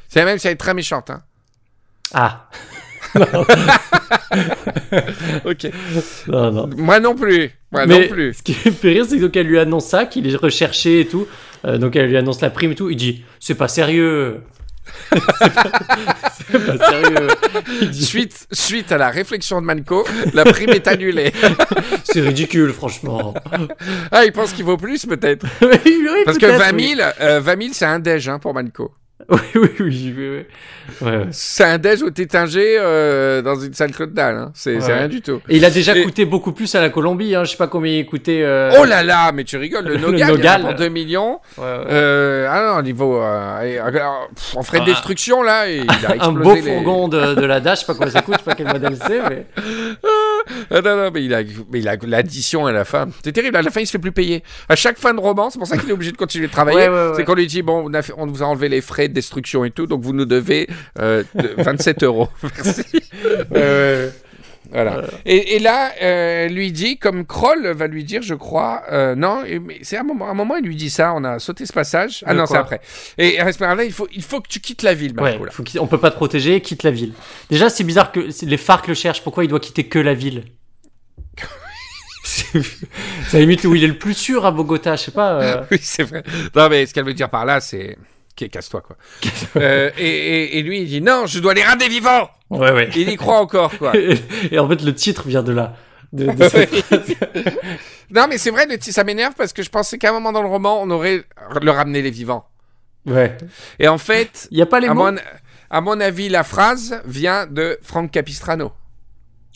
C'est 0.08 0.24
même 0.24 0.38
si 0.38 0.46
elle 0.46 0.54
est 0.54 0.56
très 0.56 0.74
méchante. 0.74 1.10
Hein. 1.10 1.22
Ah. 2.12 2.48
Ok. 5.44 5.70
Non, 6.28 6.52
non. 6.52 6.70
Moi 6.76 7.00
non 7.00 7.14
plus. 7.14 7.50
Moi 7.72 7.86
Mais 7.86 8.00
non 8.00 8.08
plus. 8.08 8.34
ce 8.34 8.42
qui 8.42 8.52
fait 8.52 8.90
rire, 8.90 9.06
c'est 9.08 9.16
que 9.16 9.22
donc 9.22 9.36
elle 9.36 9.46
lui 9.46 9.58
annonce 9.58 9.86
ça, 9.86 10.06
qu'il 10.06 10.28
est 10.28 10.36
recherché 10.36 11.00
et 11.00 11.06
tout. 11.06 11.26
Euh, 11.64 11.78
donc 11.78 11.96
elle 11.96 12.08
lui 12.08 12.16
annonce 12.16 12.40
la 12.40 12.50
prime 12.50 12.72
et 12.72 12.74
tout. 12.74 12.90
Il 12.90 12.96
dit 12.96 13.24
C'est 13.40 13.54
pas 13.54 13.68
sérieux. 13.68 14.42
C'est 15.12 16.66
pas, 16.66 16.90
sérieux. 16.90 17.28
Dit 17.90 18.04
Suite, 18.04 18.46
suite 18.52 18.92
à 18.92 18.98
la 18.98 19.10
réflexion 19.10 19.60
de 19.60 19.66
Manco, 19.66 20.06
la 20.34 20.44
prime 20.44 20.70
est 20.70 20.86
annulée. 20.86 21.32
C'est 22.04 22.20
ridicule, 22.20 22.72
franchement. 22.72 23.34
Ah, 24.10 24.24
il 24.24 24.32
pense 24.32 24.52
qu'il 24.52 24.64
vaut 24.64 24.76
plus 24.76 25.04
peut-être. 25.06 25.46
Oui, 25.62 25.78
oui, 25.84 26.22
Parce 26.24 26.38
que 26.38 26.46
peut-être, 26.46 26.58
20 26.58 26.76
oui. 26.76 26.94
000, 26.96 27.10
euh, 27.20 27.40
20 27.40 27.62
000 27.62 27.72
c'est 27.74 27.84
un 27.84 27.98
déj 27.98 28.28
hein, 28.28 28.38
pour 28.38 28.54
Manco. 28.54 28.92
Oui, 29.56 29.70
oui, 29.80 29.92
oui. 30.10 30.44
Ouais, 31.02 31.16
ouais. 31.16 31.26
C'est 31.32 31.64
un 31.64 31.78
déj 31.78 32.02
au 32.02 32.10
tétingé 32.10 32.76
euh, 32.78 33.42
dans 33.42 33.56
une 33.56 33.74
salle 33.74 33.90
Claude 33.90 34.14
Dalle. 34.14 34.36
Hein. 34.36 34.50
C'est 34.54 34.76
Ouais. 34.76 34.92
rien 34.94 35.08
du 35.08 35.20
tout. 35.20 35.40
Et 35.48 35.56
il 35.56 35.64
a 35.64 35.70
déjà 35.70 35.96
Et- 35.96 36.04
coûté 36.04 36.24
beaucoup 36.24 36.52
plus 36.52 36.72
à 36.76 36.80
la 36.80 36.90
Colombie. 36.90 37.34
Hein. 37.34 37.42
Je 37.44 37.50
sais 37.50 37.56
pas 37.56 37.66
combien 37.66 37.92
il 37.92 38.06
coûtait. 38.06 38.42
euh, 38.44 38.70
Oh 38.80 38.84
là 38.84 39.02
là, 39.02 39.32
mais 39.32 39.42
tu 39.42 39.56
rigoles, 39.56 39.84
le 39.84 39.94
Le 39.96 39.98
Nogal, 40.00 40.14
il 40.16 40.20
y 40.20 40.24
en 40.24 40.28
a 40.28 40.30
Nogal. 40.36 40.60
pour 40.62 40.74
2 40.74 40.88
millions. 40.88 41.40
ouais, 41.58 41.64
ouais. 41.64 41.84
Euh, 41.90 42.48
ah 42.48 42.72
non, 42.74 42.78
au 42.78 42.82
niveau. 42.82 43.20
euh, 43.20 43.62
et, 43.62 43.78
alors, 43.78 44.28
pff, 44.34 44.56
en 44.56 44.62
frais 44.62 44.78
de 44.78 44.84
Ah. 44.84 44.90
destruction, 44.90 45.42
là, 45.42 45.68
il 45.68 45.88
a 45.90 45.92
Un 46.10 46.14
explosé 46.14 46.42
beau 46.42 46.54
les- 46.54 46.62
fourgon 46.62 47.08
de, 47.08 47.34
de 47.34 47.44
la 47.46 47.58
Dash, 47.60 47.80
je 47.80 47.80
sais 47.80 47.86
pas 47.86 47.94
combien 47.94 48.12
ça 48.12 48.22
coûte, 48.22 48.34
je 48.34 48.38
sais 48.38 48.44
pas 48.50 48.54
quel 48.54 48.68
modèle 48.68 48.96
c'est, 49.04 49.22
mais. 49.28 49.46
Ah 50.70 50.80
non, 50.82 50.96
non, 50.96 51.10
mais 51.12 51.24
il 51.24 51.34
a, 51.34 51.42
mais 51.70 51.80
il 51.80 51.88
a 51.88 51.96
l'addition 52.06 52.66
à 52.66 52.72
la 52.72 52.84
fin. 52.84 53.08
C'est 53.24 53.32
terrible, 53.32 53.56
à 53.56 53.62
la 53.62 53.70
fin, 53.70 53.80
il 53.80 53.86
se 53.86 53.92
fait 53.92 53.98
plus 53.98 54.12
payer. 54.12 54.42
À 54.68 54.76
chaque 54.76 54.98
fin 54.98 55.12
de 55.14 55.20
roman, 55.20 55.50
c'est 55.50 55.58
pour 55.58 55.66
ça 55.68 55.76
qu'il 55.76 55.88
est 55.90 55.92
obligé 55.92 56.12
de 56.12 56.16
continuer 56.16 56.46
de 56.46 56.52
travailler. 56.52 56.78
Ouais, 56.78 56.88
ouais, 56.88 56.94
ouais. 57.08 57.12
C'est 57.16 57.24
qu'on 57.24 57.34
lui 57.34 57.46
dit, 57.46 57.62
bon, 57.62 57.84
on, 57.88 57.94
a 57.94 58.02
fait- 58.02 58.12
on 58.16 58.26
vous 58.26 58.42
a 58.42 58.46
enlevé 58.46 58.68
les 58.68 58.80
frais 58.80 59.08
de 59.08 59.14
destruction 59.14 59.64
et 59.64 59.70
tout, 59.70 59.86
donc 59.86 60.02
vous 60.02 60.12
nous 60.12 60.24
devez 60.26 60.68
euh, 60.98 61.22
de- 61.34 61.54
27 61.62 62.02
euros. 62.02 62.28
Merci. 62.42 62.82
Voilà. 64.72 65.02
Et, 65.24 65.56
et 65.56 65.58
là, 65.58 65.92
euh, 66.02 66.48
lui 66.48 66.72
dit, 66.72 66.98
comme 66.98 67.24
Kroll 67.24 67.66
va 67.68 67.86
lui 67.86 68.04
dire, 68.04 68.22
je 68.22 68.34
crois, 68.34 68.82
euh, 68.90 69.14
non, 69.14 69.42
mais 69.64 69.78
c'est 69.82 69.96
un 69.96 70.02
moment, 70.02 70.28
un 70.28 70.34
moment, 70.34 70.56
il 70.56 70.64
lui 70.66 70.76
dit 70.76 70.90
ça, 70.90 71.12
on 71.14 71.24
a 71.24 71.38
sauté 71.38 71.66
ce 71.66 71.72
passage. 71.72 72.24
Ah 72.26 72.32
De 72.34 72.38
non, 72.38 72.46
c'est 72.46 72.56
après. 72.56 72.80
Et 73.18 73.36
Esmeralda, 73.36 73.84
il 73.84 73.92
faut, 73.92 74.08
il 74.12 74.22
faut 74.22 74.40
que 74.40 74.48
tu 74.48 74.60
quittes 74.60 74.82
la 74.82 74.94
ville, 74.94 75.12
Ouais, 75.20 75.38
Marco. 75.38 75.46
faut 75.52 75.62
qu'il- 75.62 75.80
on 75.80 75.86
peut 75.86 75.98
pas 76.00 76.10
te 76.10 76.16
protéger, 76.16 76.60
quitte 76.60 76.82
la 76.82 76.90
ville. 76.90 77.12
Déjà, 77.50 77.68
c'est 77.70 77.84
bizarre 77.84 78.12
que 78.12 78.20
les 78.42 78.56
FARC 78.56 78.88
le 78.88 78.94
cherchent. 78.94 79.22
Pourquoi 79.22 79.44
il 79.44 79.48
doit 79.48 79.60
quitter 79.60 79.84
que 79.84 79.98
la 79.98 80.14
ville? 80.14 80.44
La 83.32 83.40
limite 83.40 83.64
où 83.64 83.74
il 83.74 83.84
est 83.84 83.88
le 83.88 83.98
plus 83.98 84.14
sûr 84.14 84.44
à 84.46 84.50
Bogota, 84.50 84.96
je 84.96 85.04
sais 85.04 85.10
pas. 85.12 85.40
euh. 85.40 85.62
Oui, 85.70 85.78
c'est 85.80 86.02
vrai. 86.02 86.22
Non, 86.54 86.68
mais 86.68 86.86
ce 86.86 86.92
qu'elle 86.94 87.04
veut 87.04 87.14
dire 87.14 87.30
par 87.30 87.44
là, 87.44 87.60
c'est. 87.60 87.96
Ok, 88.38 88.48
Casse-toi, 88.50 88.82
quoi. 88.82 88.96
Euh, 89.56 89.90
et, 89.96 90.06
et- 90.08 90.58
et 90.58 90.62
lui, 90.62 90.80
il 90.82 90.86
dit 90.88 91.00
non, 91.00 91.26
je 91.26 91.38
dois 91.38 91.54
les 91.54 91.62
ramener 91.62 91.88
vivants 91.88 92.28
Ouais, 92.50 92.70
ouais. 92.72 92.90
Il 92.94 93.08
y 93.08 93.16
croit 93.16 93.38
encore, 93.40 93.76
quoi. 93.78 93.92
Et, 93.96 94.14
et 94.52 94.58
en 94.58 94.68
fait, 94.68 94.82
le 94.82 94.94
titre 94.94 95.26
vient 95.26 95.42
de 95.42 95.52
là. 95.52 95.74
De, 96.12 96.26
de 96.30 96.48
cette 96.48 96.68
phrase. 96.76 97.00
non, 98.10 98.26
mais 98.28 98.38
c'est 98.38 98.50
vrai, 98.50 98.66
le- 98.66 98.76
ça 98.80 99.02
m'énerve 99.04 99.34
parce 99.36 99.52
que 99.52 99.62
je 99.62 99.70
pensais 99.70 99.98
qu'à 99.98 100.10
un 100.10 100.12
moment 100.12 100.30
dans 100.32 100.42
le 100.42 100.48
roman, 100.48 100.80
on 100.80 100.90
aurait 100.90 101.24
le 101.60 101.70
ramener 101.70 102.02
les 102.02 102.10
vivants. 102.10 102.46
Ouais. 103.06 103.36
Et 103.78 103.88
en 103.88 103.98
fait, 103.98 104.46
Il 104.52 104.58
y 104.58 104.62
a 104.62 104.66
pas 104.66 104.78
les 104.80 104.86
à 104.88 104.94
mots. 104.94 105.10
mon, 105.10 105.16
à 105.70 105.80
mon 105.80 105.98
avis, 106.00 106.28
la 106.28 106.44
phrase 106.44 107.00
vient 107.04 107.46
de 107.46 107.78
Frank 107.82 108.10
Capistrano. 108.10 108.72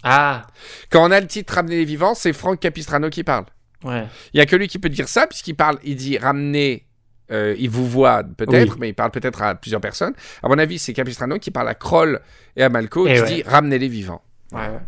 Ah, 0.02 0.46
Quand 0.90 1.06
on 1.06 1.10
a 1.10 1.20
le 1.20 1.26
titre 1.26 1.54
Ramener 1.54 1.76
les 1.76 1.84
vivants, 1.84 2.14
c'est 2.14 2.32
Frank 2.32 2.58
Capistrano 2.58 3.10
qui 3.10 3.22
parle. 3.24 3.44
ouais. 3.84 4.06
Il 4.32 4.38
y 4.38 4.40
a 4.40 4.46
que 4.46 4.56
lui 4.56 4.66
qui 4.66 4.78
peut 4.78 4.88
dire 4.88 5.08
ça, 5.08 5.26
puisqu'il 5.26 5.54
parle, 5.54 5.78
il 5.84 5.94
dit 5.96 6.16
ramener, 6.18 6.86
euh, 7.30 7.54
il 7.58 7.70
vous 7.70 7.86
voit 7.88 8.22
peut-être, 8.24 8.72
Oui. 8.74 8.78
mais 8.80 8.88
il 8.90 8.94
parle 8.94 9.10
peut-être 9.10 9.42
à 9.42 9.54
plusieurs 9.54 9.80
personnes. 9.80 10.14
À 10.42 10.48
mon 10.48 10.58
avis, 10.58 10.78
c'est 10.78 10.92
Capistrano 10.92 11.38
qui 11.38 11.50
parle 11.50 11.68
à 11.68 11.74
Kroll 11.74 12.20
et 12.56 12.62
à 12.62 12.68
Malco, 12.68 13.06
Et 13.06 13.14
qui 13.14 13.20
ouais. 13.20 13.26
dit 13.26 13.42
ramener 13.44 13.78
les 13.78 13.88
vivants. 13.88 14.22
Ouais, 14.52 14.60
ouais. 14.60 14.80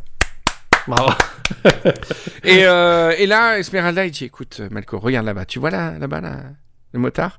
Bravo. 0.88 1.12
Et, 2.44 2.64
euh, 2.64 3.12
et 3.16 3.26
là, 3.26 3.58
Esmeralda, 3.58 4.04
il 4.04 4.10
dit 4.10 4.24
écoute, 4.24 4.60
Malco, 4.70 4.98
regarde 4.98 5.26
là-bas, 5.26 5.44
tu 5.44 5.58
vois 5.60 5.70
là, 5.70 5.92
là-bas, 5.98 6.20
là, 6.20 6.36
le 6.92 6.98
motard? 6.98 7.38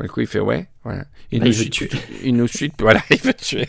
Malco, 0.00 0.20
il 0.20 0.26
fait 0.26 0.40
ouais, 0.40 0.66
voilà. 0.82 1.04
Il, 1.30 1.38
Bah, 1.38 1.44
nous 1.46 1.52
il 1.52 1.56
veut 1.56 1.62
suit, 1.62 1.70
tuer. 1.70 1.90
il 2.24 2.34
nous 2.34 2.48
suit, 2.48 2.72
voilà, 2.80 3.00
il 3.10 3.18
veut 3.20 3.34
tuer. 3.34 3.68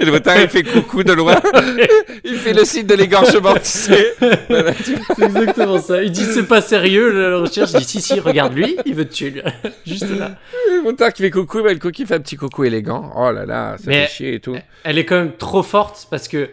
Et 0.00 0.04
le 0.04 0.12
motard, 0.12 0.40
il 0.40 0.48
fait 0.48 0.62
coucou 0.62 1.02
de 1.02 1.12
loin. 1.12 1.38
il 2.24 2.36
fait 2.36 2.52
le 2.54 2.64
signe 2.64 2.86
de 2.86 2.94
l'égorgement, 2.94 3.54
tu 3.54 3.60
sais. 3.64 4.14
Voilà, 4.48 4.72
tu 4.72 4.94
vois. 4.94 5.14
C'est 5.16 5.24
exactement 5.24 5.78
ça. 5.80 6.02
Il 6.02 6.10
dit 6.12 6.24
c'est 6.24 6.46
pas 6.46 6.60
sérieux 6.62 7.10
la 7.30 7.38
recherche. 7.38 7.72
Il 7.74 7.78
dit 7.80 7.84
si 7.84 8.00
si 8.00 8.20
regarde 8.20 8.54
lui, 8.54 8.76
il 8.86 8.94
veut 8.94 9.04
te 9.06 9.12
tuer. 9.12 9.30
lui. 9.30 9.42
Juste 9.86 10.08
là. 10.18 10.36
Le 10.70 10.82
motard 10.82 11.12
qui 11.12 11.22
fait 11.22 11.30
coucou, 11.30 11.62
Malco 11.62 11.90
qui 11.90 12.06
fait 12.06 12.14
un 12.14 12.20
petit 12.20 12.36
coucou 12.36 12.64
élégant. 12.64 13.12
Oh 13.16 13.30
là 13.32 13.44
là, 13.44 13.76
ça 13.78 13.84
Mais- 13.86 14.06
fait 14.06 14.12
chier 14.12 14.34
et 14.34 14.40
tout. 14.40 14.56
Elle 14.84 14.98
est 14.98 15.04
quand 15.04 15.16
même 15.16 15.32
trop 15.36 15.62
forte 15.62 16.06
parce 16.10 16.28
que 16.28 16.48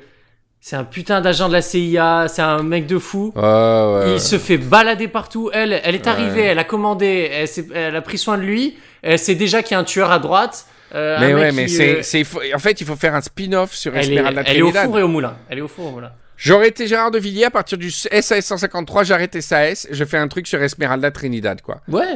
c'est 0.61 0.75
un 0.75 0.83
putain 0.83 1.21
d'agent 1.21 1.47
de 1.47 1.53
la 1.53 1.61
CIA, 1.61 2.27
c'est 2.27 2.41
un 2.41 2.63
mec 2.63 2.85
de 2.85 2.97
fou. 2.99 3.31
Ouais, 3.35 3.41
ouais. 3.41 4.13
Il 4.13 4.19
se 4.19 4.37
fait 4.37 4.57
balader 4.57 5.07
partout. 5.07 5.49
Elle, 5.53 5.79
elle 5.83 5.95
est 5.95 6.07
arrivée, 6.07 6.41
elle 6.43 6.59
a 6.59 6.63
commandé, 6.65 7.29
elle, 7.31 7.47
elle 7.75 7.95
a 7.95 8.01
pris 8.01 8.17
soin 8.17 8.37
de 8.37 8.43
lui. 8.43 8.77
Elle 9.01 9.17
sait 9.19 9.35
déjà 9.35 9.63
qu'il 9.63 9.75
y 9.75 9.75
a 9.75 9.79
un 9.79 9.83
tueur 9.85 10.11
à 10.11 10.19
droite. 10.19 10.65
euh, 10.95 11.17
Mais 11.19 11.33
ouais, 11.33 11.51
mais 11.53 11.63
euh, 11.63 11.67
c'est, 11.67 12.03
c'est, 12.03 12.23
faut- 12.23 12.41
en 12.53 12.59
fait, 12.59 12.81
il 12.81 12.85
faut 12.87 12.95
faire 12.97 13.15
un 13.15 13.21
spin-off 13.21 13.73
sur 13.73 13.95
Elle 13.95 14.05
est, 14.11 14.15
Esmeralda 14.15 14.43
elle 14.45 14.57
est 14.57 14.61
au 14.61 14.71
four 14.71 14.99
et 14.99 15.03
au 15.03 15.07
moulin. 15.07 15.37
Elle 15.49 15.59
est 15.59 15.61
au 15.61 15.67
four 15.67 15.85
et 15.85 15.87
au 15.87 15.91
moulin. 15.91 16.11
J'aurais 16.35 16.69
été 16.69 16.87
Gérard 16.87 17.11
de 17.11 17.19
Villiers 17.19 17.45
à 17.45 17.51
partir 17.51 17.77
du 17.77 17.91
SAS 17.91 18.39
153, 18.45 19.03
j'arrête 19.03 19.39
SAS, 19.41 19.87
je 19.91 20.05
fais 20.05 20.17
un 20.17 20.27
truc 20.29 20.47
sur 20.47 20.61
Esmeralda 20.63 21.11
Trinidad, 21.11 21.61
quoi. 21.61 21.81
Ouais. 21.89 22.15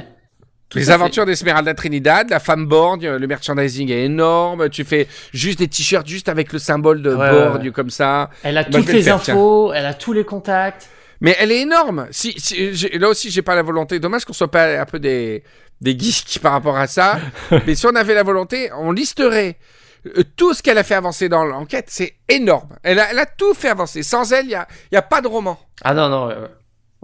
Tout 0.73 0.79
Les 0.79 0.89
aventures 0.89 1.25
d'Esmeralda 1.25 1.73
Trinidad, 1.75 2.29
la 2.31 2.39
femme 2.39 2.65
borgne, 2.65 3.07
le 3.07 3.27
merchandising 3.27 3.91
est 3.91 4.05
énorme, 4.05 4.69
tu 4.69 4.83
fais 4.83 5.07
juste 5.31 5.59
des 5.59 5.67
t-shirts 5.67 6.07
juste 6.07 6.29
avec 6.29 6.51
le 6.51 6.57
symbole 6.59 7.01
de 7.03 7.13
Ouais, 7.13 7.29
borgne 7.31 7.65
ouais. 7.67 7.71
comme 7.71 7.91
ça. 7.91 8.31
Elle 8.43 8.57
a 8.57 8.63
Bah, 8.63 8.69
toutes 8.79 8.88
les 8.91 9.03
faire, 9.03 9.21
tiens. 9.21 9.36
infos, 9.36 9.71
elle 9.71 9.86
a 9.86 9.93
tous 9.93 10.13
les 10.13 10.23
contacts. 10.25 10.89
Mais 11.21 11.36
elle 11.39 11.51
est 11.51 11.62
énorme. 11.62 12.07
Si, 12.12 12.33
si- 12.38 12.73
j'ai- 12.73 12.97
là 12.97 13.07
aussi, 13.07 13.29
j'ai 13.29 13.43
pas 13.43 13.55
la 13.55 13.62
volonté. 13.62 13.99
Dommage 13.99 14.25
qu'on 14.25 14.33
soit 14.33 14.49
pas 14.51 14.81
un 14.81 14.86
peu 14.86 14.99
des, 14.99 15.43
des 15.79 15.97
geeks 15.97 16.39
par 16.41 16.51
rapport 16.53 16.75
à 16.77 16.88
ça. 16.88 17.19
Mais 17.67 17.75
si 17.75 17.86
on 17.86 17.95
avait 17.95 18.15
la 18.15 18.23
volonté, 18.23 18.69
on 18.75 18.91
listerait 18.91 19.57
euh, 20.17 20.23
tout 20.36 20.53
ce 20.53 20.62
qu'elle 20.63 20.77
a 20.79 20.83
fait 20.83 20.95
avancer 20.95 21.29
dans 21.29 21.45
l'enquête. 21.45 21.86
C'est 21.88 22.15
énorme. 22.27 22.75
Elle 22.83 22.99
a, 22.99 23.12
elle 23.12 23.19
a 23.19 23.25
tout 23.25 23.53
fait 23.53 23.69
avancer. 23.69 24.01
Sans 24.03 24.33
elle, 24.33 24.45
il 24.47 24.51
y 24.51 24.55
a, 24.55 24.67
y 24.91 24.97
a 24.97 25.01
pas 25.03 25.21
de 25.21 25.27
roman. 25.27 25.57
Ah 25.83 25.93
non, 25.93 26.09
non, 26.09 26.27
ouais, 26.27 26.36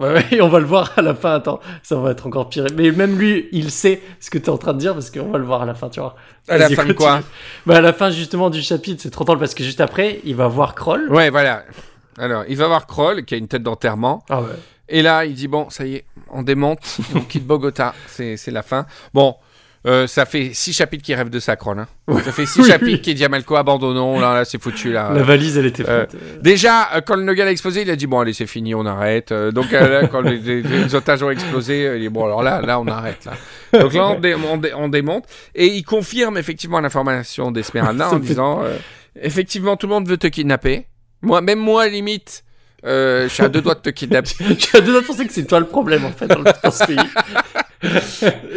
ouais. 0.00 0.40
On 0.40 0.48
va 0.48 0.58
le 0.58 0.66
voir 0.66 0.92
à 0.96 1.02
la 1.02 1.14
fin. 1.14 1.34
Attends, 1.34 1.60
ça 1.82 1.96
va 1.96 2.10
être 2.10 2.26
encore 2.26 2.48
pire. 2.48 2.66
Mais 2.76 2.90
même 2.90 3.18
lui, 3.18 3.48
il 3.52 3.70
sait 3.70 4.02
ce 4.18 4.30
que 4.30 4.38
tu 4.38 4.46
es 4.46 4.50
en 4.50 4.58
train 4.58 4.72
de 4.72 4.78
dire 4.78 4.94
parce 4.94 5.10
qu'on 5.10 5.30
va 5.30 5.38
le 5.38 5.44
voir 5.44 5.62
à 5.62 5.66
la 5.66 5.74
fin, 5.74 5.88
tu 5.88 6.00
vois. 6.00 6.16
À 6.48 6.58
la 6.58 6.68
fin 6.68 6.84
de 6.84 6.92
quoi 6.92 7.20
bah, 7.66 7.76
À 7.76 7.80
la 7.80 7.92
fin, 7.92 8.10
justement, 8.10 8.50
du 8.50 8.62
chapitre, 8.62 9.02
c'est 9.02 9.10
trop 9.10 9.24
drôle 9.24 9.38
parce 9.38 9.54
que 9.54 9.62
juste 9.62 9.80
après, 9.80 10.20
il 10.24 10.34
va 10.34 10.48
voir 10.48 10.74
Kroll. 10.74 11.10
Ouais, 11.10 11.30
voilà. 11.30 11.64
Alors, 12.18 12.44
il 12.48 12.56
va 12.56 12.66
voir 12.66 12.86
Kroll, 12.86 13.24
qui 13.24 13.34
a 13.34 13.36
une 13.36 13.48
tête 13.48 13.62
d'enterrement. 13.62 14.24
Ah 14.28 14.40
ouais. 14.40 14.48
Et 14.88 15.02
là, 15.02 15.24
il 15.24 15.34
dit 15.34 15.48
Bon, 15.48 15.70
ça 15.70 15.86
y 15.86 15.96
est, 15.96 16.04
on 16.30 16.42
démonte, 16.42 16.98
on 17.14 17.20
quitte 17.20 17.46
Bogota. 17.46 17.94
C'est 18.06 18.50
la 18.50 18.62
fin. 18.62 18.86
Bon. 19.14 19.36
Euh, 19.86 20.06
ça 20.06 20.26
fait 20.26 20.50
six 20.52 20.72
chapitres 20.74 21.02
qui 21.04 21.14
rêvent 21.14 21.30
de 21.30 21.40
Kroll. 21.56 21.78
hein. 21.78 21.86
Ça 22.22 22.32
fait 22.32 22.44
six 22.46 22.60
Oui, 22.60 22.68
chapitres 22.68 22.90
oui. 22.92 23.00
qui 23.00 23.14
dit 23.14 23.24
à 23.24 23.28
Malco 23.28 23.56
abandonnons. 23.56 24.20
Là, 24.20 24.34
là 24.34 24.44
c'est 24.44 24.60
foutu. 24.62 24.92
Là. 24.92 25.10
La 25.14 25.22
valise, 25.22 25.56
elle 25.56 25.66
était 25.66 25.88
euh. 25.88 26.04
Déjà, 26.42 26.88
euh, 26.94 27.00
quand 27.00 27.16
le 27.16 27.22
Nogal 27.22 27.48
a 27.48 27.50
explosé, 27.50 27.82
il 27.82 27.90
a 27.90 27.96
dit 27.96 28.06
bon 28.06 28.20
allez 28.20 28.32
c'est 28.34 28.46
fini, 28.46 28.74
on 28.74 28.84
arrête. 28.84 29.32
Donc 29.32 29.70
là, 29.72 30.06
quand 30.06 30.20
les, 30.20 30.36
les- 30.38 30.62
les 30.62 30.94
otages 30.94 31.22
ont 31.22 31.30
explosé, 31.30 31.92
il 31.96 32.00
dit 32.00 32.08
bon 32.08 32.24
alors 32.26 32.42
là, 32.42 32.60
là 32.60 32.78
on 32.78 32.86
arrête 32.88 33.24
là. 33.24 33.80
Donc 33.80 33.94
là 33.94 34.08
on, 34.08 34.20
dé- 34.20 34.34
on 34.34 34.56
dé- 34.58 34.72
on 34.74 34.88
démonte 34.88 35.24
et 35.54 35.66
il 35.66 35.82
confirme 35.84 36.36
effectivement 36.36 36.80
l'information 36.80 37.50
d'Esmeralda 37.50 38.10
en 38.10 38.18
disant 38.18 38.62
euh, 38.62 38.76
effectivement 39.20 39.76
tout 39.76 39.86
le 39.86 39.94
monde 39.94 40.08
veut 40.08 40.18
te 40.18 40.26
kidnapper. 40.26 40.86
Moi, 41.22 41.40
même 41.40 41.58
moi 41.58 41.86
limite, 41.88 42.44
euh, 42.86 43.28
je 43.28 43.34
suis 43.34 43.42
à 43.42 43.48
deux 43.50 43.60
doigts 43.60 43.74
de 43.74 43.80
te 43.80 43.90
kidnapper. 43.90 44.30
J'ai 44.58 44.80
deux 44.80 44.94
de 45.00 45.06
penser 45.06 45.26
que 45.26 45.32
c'est 45.34 45.44
toi 45.44 45.60
le 45.60 45.66
problème, 45.66 46.06
en 46.06 46.12
fait, 46.12 46.26
dans, 46.28 46.38
le, 46.38 46.44
dans 46.64 46.70
ce 46.70 46.84
pays. 46.86 46.96
Et, 47.82 47.88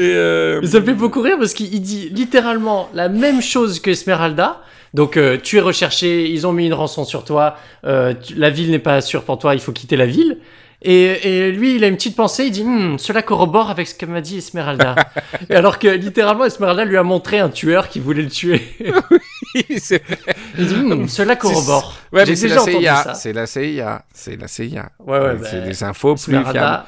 euh, 0.02 0.62
ça 0.66 0.80
me 0.80 0.86
fait 0.86 0.94
beaucoup 0.94 1.22
rire 1.22 1.38
parce 1.40 1.54
qu'il 1.54 1.82
dit 1.82 2.10
littéralement 2.10 2.90
la 2.94 3.10
même 3.10 3.42
chose 3.42 3.80
que 3.80 3.90
Esmeralda. 3.92 4.62
Donc, 4.94 5.18
euh, 5.18 5.38
tu 5.42 5.58
es 5.58 5.62
recherché, 5.62 6.30
ils 6.30 6.46
ont 6.46 6.54
mis 6.54 6.68
une 6.68 6.74
rançon 6.74 7.04
sur 7.04 7.26
toi, 7.26 7.56
euh, 7.86 8.14
tu- 8.14 8.36
la 8.36 8.50
ville 8.52 8.70
n'est 8.70 8.78
pas 8.80 9.02
sûre 9.02 9.24
pour 9.24 9.40
toi, 9.40 9.56
il 9.56 9.60
faut 9.62 9.72
quitter 9.72 9.96
la 9.98 10.06
ville. 10.06 10.38
Et, 10.86 11.48
et 11.48 11.52
lui, 11.54 11.76
il 11.78 11.84
a 11.86 11.88
une 11.88 11.96
petite 11.96 12.16
pensée, 12.18 12.44
il 12.46 12.52
dit 12.52 12.64
Hmm, 12.64 12.98
Cela 13.00 13.22
corrobore 13.22 13.70
avec 13.72 13.88
ce 13.88 13.96
que 13.96 14.06
m'a 14.06 14.20
dit 14.22 14.38
Esmeralda. 14.40 14.96
et 15.50 15.56
alors 15.56 15.80
que 15.80 15.88
littéralement, 15.88 16.44
Esmeralda 16.46 16.84
lui 16.86 16.98
a 16.98 17.04
montré 17.04 17.40
un 17.40 17.48
tueur 17.50 17.88
qui 17.88 18.02
voulait 18.02 18.22
le 18.24 18.30
tuer. 18.30 18.62
c'est 19.78 20.04
vrai. 20.06 20.36
Il 20.60 20.68
dit 20.68 20.76
Hmm, 20.76 21.08
Cela 21.08 21.38
corrobore. 21.38 21.98
Ouais, 22.12 22.26
J'ai 22.26 22.32
mais 22.32 22.36
c'est 22.36 22.42
déjà 22.50 22.56
la 22.56 22.62
entendu 22.64 22.78
CIA, 22.84 22.96
ça. 23.04 23.14
c'est 23.16 23.34
la 23.34 23.46
CIA, 23.48 24.06
c'est 24.14 24.36
la 24.40 24.48
CIA. 24.48 24.90
Ouais, 25.00 25.18
ouais, 25.20 25.26
Euh, 25.26 25.34
bah, 25.36 25.48
c'est 25.50 25.62
des 25.64 25.84
infos 25.86 26.16
plus 26.16 26.34
fiables. 26.44 26.84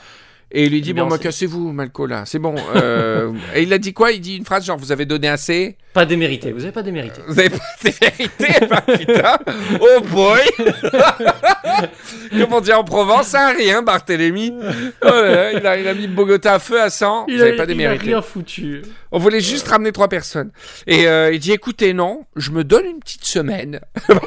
Et 0.57 0.67
il 0.67 0.71
lui 0.71 0.79
dit 0.81 0.93
bon, 0.93 1.07
bah, 1.07 1.17
cassez-vous, 1.17 1.73
Malco 1.73 2.05
là, 2.07 2.23
c'est 2.25 2.39
bon. 2.39 2.55
euh, 2.77 3.33
et 3.55 3.63
il 3.63 3.73
a 3.73 3.77
dit 3.77 3.93
quoi? 3.93 4.13
Il 4.13 4.21
dit 4.21 4.37
une 4.37 4.45
phrase 4.45 4.65
genre 4.65 4.77
vous 4.77 4.93
avez 4.93 5.05
donné 5.05 5.27
assez? 5.27 5.75
Pas 5.95 6.05
démérité. 6.05 6.51
Vous 6.51 6.62
avez 6.63 6.73
pas 6.73 6.84
démérité. 6.84 7.21
Vous 7.25 7.39
avez 7.39 7.49
pas 7.49 7.58
des 7.81 7.91
vérités, 7.91 8.65
bah, 8.69 8.81
putain. 8.81 9.38
Oh 9.79 10.01
boy. 10.01 10.41
Comme 12.38 12.53
on 12.53 12.60
dit 12.62 12.73
en 12.73 12.84
Provence, 12.84 13.27
ça 13.27 13.47
a 13.47 13.51
rien, 13.53 13.81
Barthélemy. 13.81 14.53
Oh 15.01 15.05
là 15.08 15.53
il, 15.53 15.65
a, 15.65 15.77
il 15.77 15.88
a 15.88 15.93
mis 15.93 16.08
Bogota 16.08 16.55
à 16.55 16.60
feu 16.60 16.81
à 16.81 16.89
sang. 16.89 17.23
Il 17.29 17.38
vous 17.38 17.43
a, 17.43 17.45
avez 17.47 17.55
pas 17.55 17.60
il 17.60 17.62
a 17.63 17.65
démérité. 17.67 18.05
rien 18.08 18.21
foutu. 18.21 18.81
On 19.13 19.19
voulait 19.19 19.39
juste 19.39 19.69
ramener 19.69 19.93
trois 19.93 20.10
personnes. 20.10 20.51
Et 20.86 21.08
euh, 21.08 21.31
il 21.31 21.39
dit 21.39 21.53
écoutez, 21.53 21.93
non, 21.93 22.25
je 22.36 22.51
me 22.51 22.65
donne 22.65 22.86
une 22.86 22.99
petite 22.99 23.23
semaine. 23.23 23.79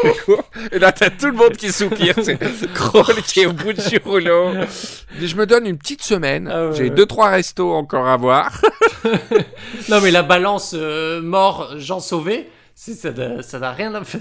Et 0.73 0.79
là, 0.79 0.91
t'as 0.93 1.11
tout 1.11 1.27
le 1.27 1.33
monde 1.33 1.53
qui 1.57 1.71
soupire. 1.71 2.15
C'est 2.23 2.39
Kroll 2.73 3.15
qui 3.27 3.41
est 3.41 3.47
au 3.47 3.53
bout 3.53 3.75
du 3.75 3.99
rouleau. 4.03 4.53
Je 5.21 5.35
me 5.37 5.45
donne 5.45 5.67
une 5.67 5.77
petite 5.77 6.03
semaine. 6.03 6.49
Ah 6.51 6.69
ouais, 6.69 6.77
J'ai 6.77 6.89
deux, 6.89 7.05
trois 7.07 7.29
restos 7.29 7.73
encore 7.75 8.09
à 8.09 8.17
voir. 8.17 8.59
Non, 9.89 10.01
mais 10.03 10.11
la 10.11 10.23
balance 10.23 10.75
euh, 10.77 11.21
mort, 11.23 11.75
Jean 11.79 12.01
sauvé, 12.01 12.49
ça 12.75 13.59
n'a 13.59 13.73
rien 13.73 13.95
à 13.95 14.05
faire. 14.05 14.21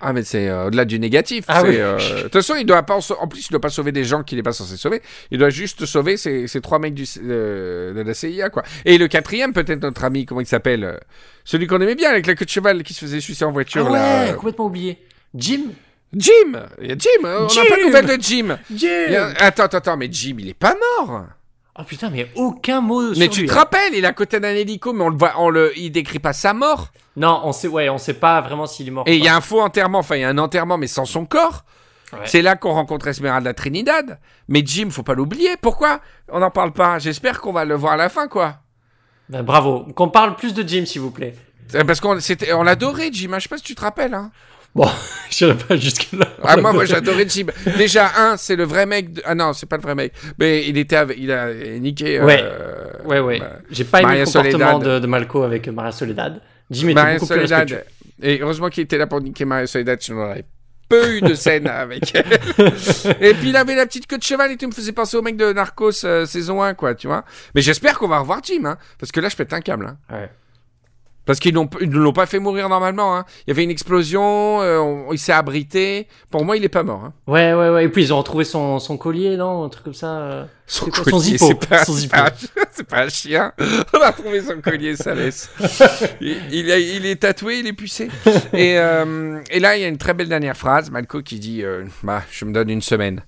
Ah, 0.00 0.12
mais 0.12 0.22
c'est 0.22 0.48
euh, 0.48 0.66
au-delà 0.66 0.84
du 0.84 0.98
négatif. 0.98 1.44
Ah 1.48 1.62
oui. 1.62 1.76
euh, 1.78 1.96
De 1.96 2.22
toute 2.24 2.32
façon, 2.34 2.56
il 2.56 2.66
doit 2.66 2.82
pas 2.82 2.98
en, 3.20 3.26
plus, 3.28 3.46
il 3.46 3.50
doit 3.52 3.60
pas 3.60 3.70
sauver 3.70 3.90
des 3.92 4.04
gens 4.04 4.22
qu'il 4.22 4.36
n'est 4.36 4.42
pas 4.42 4.52
censé 4.52 4.76
sauver. 4.76 5.00
Il 5.30 5.38
doit 5.38 5.48
juste 5.50 5.86
sauver 5.86 6.16
ces, 6.18 6.46
ces 6.46 6.60
trois 6.60 6.78
mecs 6.78 6.92
du, 6.94 7.04
euh, 7.22 7.94
de 7.94 8.02
la 8.02 8.12
CIA, 8.12 8.50
quoi. 8.50 8.64
Et 8.84 8.98
le 8.98 9.08
quatrième, 9.08 9.52
peut-être 9.54 9.80
notre 9.82 10.04
ami, 10.04 10.26
comment 10.26 10.40
il 10.42 10.46
s'appelle 10.46 11.00
Celui 11.44 11.66
qu'on 11.66 11.80
aimait 11.80 11.94
bien, 11.94 12.10
avec 12.10 12.26
la 12.26 12.34
queue 12.34 12.44
de 12.44 12.50
cheval 12.50 12.82
qui 12.82 12.92
se 12.92 13.00
faisait 13.00 13.20
sucer 13.20 13.44
en 13.46 13.52
voiture, 13.52 13.86
Ah 13.88 13.92
ouais, 13.92 14.26
là. 14.28 14.32
complètement 14.34 14.66
oublié. 14.66 14.98
Jim? 15.34 15.62
Jim 16.14 16.60
Il 16.82 16.88
y 16.88 16.92
a 16.92 16.96
Jim 16.98 17.08
On 17.24 17.42
n'a 17.42 17.48
Jim 17.48 17.62
pas 17.68 17.76
de 17.76 17.82
nouvelles 17.86 18.06
de 18.18 18.22
Jim 18.22 18.58
Jim 18.72 18.88
a- 19.14 19.44
Attends, 19.46 19.64
attends, 19.64 19.78
attends, 19.78 19.96
mais 19.96 20.08
Jim, 20.12 20.36
il 20.38 20.48
est 20.50 20.54
pas 20.54 20.76
mort 20.98 21.24
Oh 21.78 21.82
putain, 21.82 22.08
mais 22.10 22.30
aucun 22.36 22.80
mot 22.80 23.08
Mais 23.10 23.14
sur 23.24 23.30
tu 23.30 23.40
lui, 23.42 23.48
te 23.48 23.52
hein. 23.52 23.56
rappelles, 23.56 23.94
il 23.94 24.04
est 24.04 24.06
à 24.06 24.12
côté 24.12 24.38
d'un 24.38 24.50
hélico, 24.54 24.92
mais 24.92 25.02
on 25.04 25.08
le 25.08 25.16
voit, 25.16 25.32
on 25.38 25.50
le, 25.50 25.76
il 25.76 25.90
décrit 25.90 26.20
pas 26.20 26.32
sa 26.32 26.54
mort. 26.54 26.88
Non, 27.16 27.40
on 27.44 27.52
sait, 27.52 27.66
ouais, 27.66 27.88
on 27.88 27.98
sait 27.98 28.14
pas 28.14 28.40
vraiment 28.40 28.66
s'il 28.66 28.86
est 28.86 28.90
mort. 28.92 29.04
Et 29.08 29.16
il 29.16 29.24
y 29.24 29.28
a 29.28 29.34
un 29.36 29.40
faux 29.40 29.60
enterrement, 29.60 29.98
enfin, 29.98 30.14
il 30.16 30.20
y 30.20 30.24
a 30.24 30.28
un 30.28 30.38
enterrement, 30.38 30.78
mais 30.78 30.86
sans 30.86 31.04
son 31.04 31.26
corps. 31.26 31.64
Ouais. 32.12 32.20
C'est 32.26 32.42
là 32.42 32.54
qu'on 32.54 32.72
rencontre 32.74 33.08
Esmeralda 33.08 33.54
Trinidad. 33.54 34.20
Mais 34.46 34.62
Jim, 34.64 34.88
faut 34.90 35.02
pas 35.02 35.14
l'oublier. 35.14 35.56
Pourquoi? 35.60 35.98
On 36.30 36.38
n'en 36.38 36.50
parle 36.50 36.72
pas 36.72 37.00
J'espère 37.00 37.40
qu'on 37.40 37.52
va 37.52 37.64
le 37.64 37.74
voir 37.74 37.94
à 37.94 37.96
la 37.96 38.08
fin, 38.08 38.28
quoi. 38.28 38.58
Ben, 39.28 39.42
bravo. 39.42 39.80
Qu'on 39.96 40.08
parle 40.10 40.36
plus 40.36 40.54
de 40.54 40.62
Jim, 40.68 40.84
s'il 40.86 41.00
vous 41.00 41.10
plaît. 41.10 41.34
Euh, 41.74 41.82
Parce 41.82 41.98
qu'on 42.00 42.20
c'était, 42.20 42.52
on 42.52 42.62
l'adorait, 42.62 43.10
Jim. 43.12 43.32
hein. 43.32 43.38
Je 43.38 43.44
sais 43.44 43.48
pas 43.48 43.56
si 43.56 43.64
tu 43.64 43.74
te 43.74 43.80
rappelles. 43.80 44.14
Hein. 44.14 44.30
Bon, 44.74 44.88
je 45.30 45.44
n'irai 45.44 45.56
pas 45.58 45.76
jusque-là. 45.76 46.26
Ah, 46.42 46.56
moi, 46.56 46.72
moi 46.72 46.84
j'adorais 46.84 47.26
Jim. 47.28 47.46
Déjà, 47.78 48.10
un, 48.16 48.36
c'est 48.36 48.56
le 48.56 48.64
vrai 48.64 48.86
mec. 48.86 49.12
de- 49.12 49.22
Ah 49.24 49.34
non, 49.34 49.52
c'est 49.52 49.66
pas 49.68 49.76
le 49.76 49.82
vrai 49.82 49.94
mec. 49.94 50.12
Mais 50.38 50.66
il 50.66 50.76
était, 50.78 50.96
avec- 50.96 51.16
il 51.18 51.30
a 51.30 51.52
niqué. 51.78 52.20
Ouais. 52.20 52.40
euh, 52.42 52.84
Ouais, 53.04 53.20
ouais. 53.20 53.38
bah, 53.38 53.58
J'ai 53.70 53.84
pas 53.84 54.02
aimé 54.02 54.20
le 54.20 54.24
comportement 54.24 54.72
Soledad. 54.80 54.82
de, 54.82 54.98
de 55.00 55.06
Malco 55.06 55.42
avec 55.42 55.68
Maria 55.68 55.92
Soledad. 55.92 56.40
Jim 56.70 56.88
était 56.88 56.94
Maria 56.94 57.14
beaucoup 57.18 57.26
plus 57.26 57.34
Soledad. 57.36 57.60
respectueux. 57.70 57.90
Et 58.22 58.40
heureusement 58.40 58.68
qu'il 58.68 58.82
était 58.84 58.98
là 58.98 59.06
pour 59.06 59.20
niquer 59.20 59.44
Maria 59.44 59.66
Soledad, 59.66 60.00
sinon 60.00 60.20
on 60.22 60.24
aurait 60.24 60.44
peu 60.88 61.16
eu 61.16 61.20
de 61.20 61.34
scène 61.34 61.66
avec 61.68 62.14
elle. 62.14 62.38
Et 63.20 63.34
puis 63.34 63.50
il 63.50 63.56
avait 63.56 63.74
la 63.74 63.86
petite 63.86 64.06
queue 64.06 64.18
de 64.18 64.22
cheval 64.22 64.50
et 64.52 64.56
tout, 64.56 64.66
me 64.66 64.72
faisait 64.72 64.92
penser 64.92 65.16
au 65.16 65.22
mec 65.22 65.36
de 65.36 65.52
Narcos 65.52 66.04
euh, 66.04 66.26
saison 66.26 66.62
1, 66.62 66.74
quoi, 66.74 66.94
tu 66.94 67.06
vois. 67.06 67.24
Mais 67.54 67.60
j'espère 67.62 67.98
qu'on 67.98 68.08
va 68.08 68.18
revoir 68.18 68.40
Jim, 68.42 68.64
hein, 68.64 68.76
parce 68.98 69.12
que 69.12 69.20
là 69.20 69.28
je 69.28 69.36
pète 69.36 69.52
un 69.52 69.60
câble. 69.60 69.86
Hein. 69.86 69.96
Ouais. 70.14 70.30
Parce 71.26 71.38
qu'ils 71.40 71.54
ne 71.54 71.98
l'ont 71.98 72.12
pas 72.12 72.26
fait 72.26 72.38
mourir 72.38 72.68
normalement. 72.68 73.16
Hein. 73.16 73.24
Il 73.46 73.50
y 73.50 73.52
avait 73.52 73.64
une 73.64 73.70
explosion, 73.70 74.60
euh, 74.60 74.78
on- 74.78 75.12
il 75.12 75.18
s'est 75.18 75.32
abrité. 75.32 76.06
Pour 76.30 76.44
moi, 76.44 76.56
il 76.56 76.64
est 76.64 76.68
pas 76.68 76.82
mort. 76.82 77.02
Hein. 77.04 77.12
Ouais, 77.26 77.54
ouais, 77.54 77.70
ouais. 77.70 77.84
Et 77.86 77.88
puis 77.88 78.02
ils 78.02 78.12
ont 78.12 78.18
retrouvé 78.18 78.44
son, 78.44 78.78
son 78.78 78.96
collier, 78.98 79.36
non 79.38 79.64
Un 79.64 79.68
truc 79.70 79.84
comme 79.84 79.94
ça. 79.94 80.18
euh. 80.18 80.44
Son 80.66 80.86
collier, 80.86 81.10
son 81.10 81.18
zippo, 81.18 81.46
c'est 81.46 82.08
pas, 82.08 82.26
un- 82.26 82.30
c'est 82.72 82.86
pas 82.86 83.02
un 83.04 83.08
chien. 83.08 83.52
On 83.94 84.00
a 84.00 84.10
retrouvé 84.10 84.40
son 84.42 84.60
collier, 84.60 84.96
ça 84.96 85.14
laisse. 85.14 85.50
Il, 86.20 86.36
il 86.52 86.70
a- 86.72 86.78
il 86.78 87.06
est 87.06 87.16
tatoué, 87.16 87.58
il 87.60 87.66
est 87.66 87.72
pucé. 87.74 88.08
Et, 88.52 88.78
euh, 88.78 89.40
et 89.50 89.60
là, 89.60 89.76
il 89.76 89.82
y 89.82 89.84
a 89.84 89.88
une 89.88 89.98
très 89.98 90.14
belle 90.14 90.28
dernière 90.28 90.56
phrase. 90.56 90.90
Malco 90.90 91.22
qui 91.22 91.38
dit 91.38 91.62
euh, 91.62 91.84
bah, 92.02 92.22
Je 92.30 92.44
me 92.44 92.52
donne 92.52 92.68
une 92.70 92.82
semaine. 92.82 93.22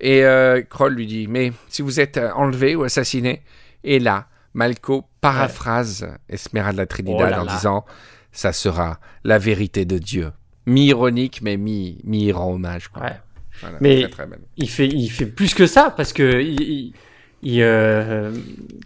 Et 0.00 0.22
Kroll 0.70 0.94
lui 0.94 1.06
dit 1.06 1.26
Mais 1.28 1.52
si 1.68 1.82
vous 1.82 2.00
êtes 2.00 2.18
enlevé 2.34 2.74
ou 2.74 2.84
assassiné 2.84 3.42
Et 3.84 3.98
là, 3.98 4.26
Malco 4.54 5.04
paraphrase 5.20 6.06
Esmeralda 6.28 6.86
Trinidad 6.86 7.26
Oh 7.28 7.30
là 7.30 7.42
en 7.42 7.44
là. 7.44 7.52
disant 7.54 7.84
Ça 8.32 8.52
sera 8.52 8.98
la 9.24 9.38
vérité 9.38 9.84
de 9.84 9.98
Dieu. 9.98 10.30
Mi-ironique, 10.66 11.40
mais 11.42 11.56
mi- 11.56 11.98
mi-rend 12.04 12.52
hommage. 12.52 12.88
Quoi. 12.88 13.02
Ouais. 13.02 13.16
Voilà, 13.60 13.78
Mais- 13.80 14.00
très, 14.02 14.10
très 14.10 14.26
belle. 14.26 14.40
Il 14.56 14.68
fait, 14.70 14.86
il 14.88 15.08
fait 15.08 15.26
plus 15.26 15.54
que 15.54 15.66
ça 15.66 15.92
parce 15.96 16.12
que 16.12 16.40
il, 16.40 16.60
il, 16.60 16.92
il, 17.42 17.62
euh, 17.62 18.30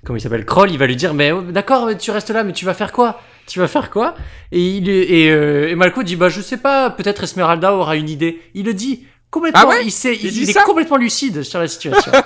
comment 0.05 0.17
il 0.17 0.21
s'appelle 0.21 0.45
Kroll, 0.45 0.71
il 0.71 0.79
va 0.79 0.87
lui 0.87 0.97
dire 0.97 1.15
mais 1.15 1.33
oh, 1.33 1.43
d'accord, 1.43 1.91
tu 1.99 2.11
restes 2.11 2.31
là, 2.31 2.43
mais 2.45 2.53
tu 2.53 2.65
vas 2.65 2.75
faire 2.75 2.93
quoi? 2.93 3.21
Tu 3.47 3.59
vas 3.59 3.69
faire 3.69 3.91
quoi? 3.91 4.15
Et 4.53 4.77
il 4.79 4.89
et, 4.89 5.31
euh, 5.31 5.69
et 5.69 5.75
Malco 5.75 6.03
dit 6.03 6.17
bah 6.17 6.29
je 6.31 6.41
sais 6.41 6.57
pas, 6.57 6.91
peut-être 6.91 7.25
Esmeralda 7.25 7.75
aura 7.75 7.97
une 7.97 8.09
idée. 8.09 8.41
Il 8.55 8.65
le 8.67 8.75
dit 8.75 9.07
complètement. 9.35 9.61
Ah 9.65 9.67
ouais 9.67 9.85
il 9.85 9.91
sait, 9.91 10.15
Il 10.15 10.27
il, 10.27 10.31
dit 10.33 10.43
il 10.43 10.51
est 10.51 10.63
complètement 10.63 10.97
lucide 10.97 11.43
sur 11.43 11.59
la 11.59 11.69
situation. 11.69 12.13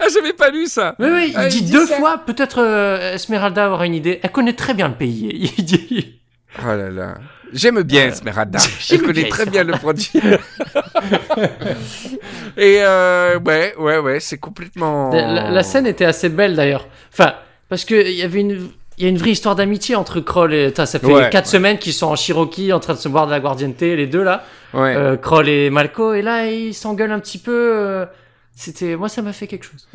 Ah, 0.00 0.04
j'avais 0.12 0.34
pas 0.34 0.50
lu 0.50 0.66
ça 0.66 0.94
oui, 0.98 1.08
oui, 1.10 1.26
il 1.30 1.34
Ah, 1.34 1.46
dit 1.46 1.62
dit 1.62 1.72
deux 1.72 1.86
fois 1.86 2.18
peut-être 2.18 2.60
euh, 2.60 3.14
Esmeralda 3.14 3.70
aura 3.70 3.86
une 3.86 3.94
idée. 3.94 4.20
Elle 4.22 4.30
connaît 4.30 4.52
très 4.52 4.74
bien 4.74 4.88
le 4.88 4.94
pays. 4.94 5.50
Il 5.56 5.64
dit. 5.64 6.20
Oh 6.62 6.66
là 6.66 6.90
là. 6.90 7.14
J'aime 7.54 7.82
bien 7.84 8.08
Esmeralda. 8.08 8.58
J'aime 8.80 9.00
Je 9.00 9.04
connais 9.06 9.28
très 9.28 9.46
bien 9.46 9.64
le 9.64 9.72
produit. 9.72 10.10
Et 12.58 12.82
euh, 12.82 13.38
ouais, 13.38 13.74
ouais, 13.78 13.98
ouais, 13.98 14.20
c'est 14.20 14.36
complètement. 14.36 15.10
La, 15.10 15.50
la 15.50 15.62
scène 15.62 15.86
était 15.86 16.04
assez 16.04 16.28
belle 16.28 16.54
d'ailleurs. 16.54 16.86
Enfin, 17.10 17.36
parce 17.70 17.86
que 17.86 17.94
il 17.94 18.16
y 18.16 18.22
avait 18.22 18.40
une, 18.40 18.68
il 18.98 19.02
y 19.04 19.06
a 19.06 19.08
une 19.08 19.16
vraie 19.18 19.30
histoire 19.30 19.54
d'amitié 19.56 19.94
entre 19.96 20.20
Kroll 20.20 20.52
et. 20.52 20.74
Ça 20.74 20.86
fait 20.86 21.06
Ouais, 21.06 21.30
quatre 21.30 21.46
ouais. 21.46 21.50
semaines 21.50 21.78
qu'ils 21.78 21.92
sont 21.94 22.06
en 22.08 22.16
Cherokee 22.16 22.72
en 22.72 22.80
train 22.80 22.94
de 22.94 22.98
se 22.98 23.08
boire 23.08 23.26
de 23.26 23.30
la 23.30 23.40
Guardiente, 23.40 23.80
les 23.80 24.06
deux 24.06 24.22
là, 24.22 24.44
Ouais. 24.74 24.94
euh, 24.96 25.16
Kroll 25.16 25.48
et 25.48 25.70
Malco, 25.70 26.12
et 26.12 26.22
là 26.22 26.46
ils 26.50 26.74
s'engueulent 26.74 27.12
un 27.12 27.20
petit 27.20 27.38
peu. 27.38 27.52
euh, 27.76 28.06
C'était, 28.54 28.96
moi 28.96 29.08
ça 29.08 29.22
m'a 29.22 29.32
fait 29.32 29.46
quelque 29.46 29.64
chose. 29.64 29.88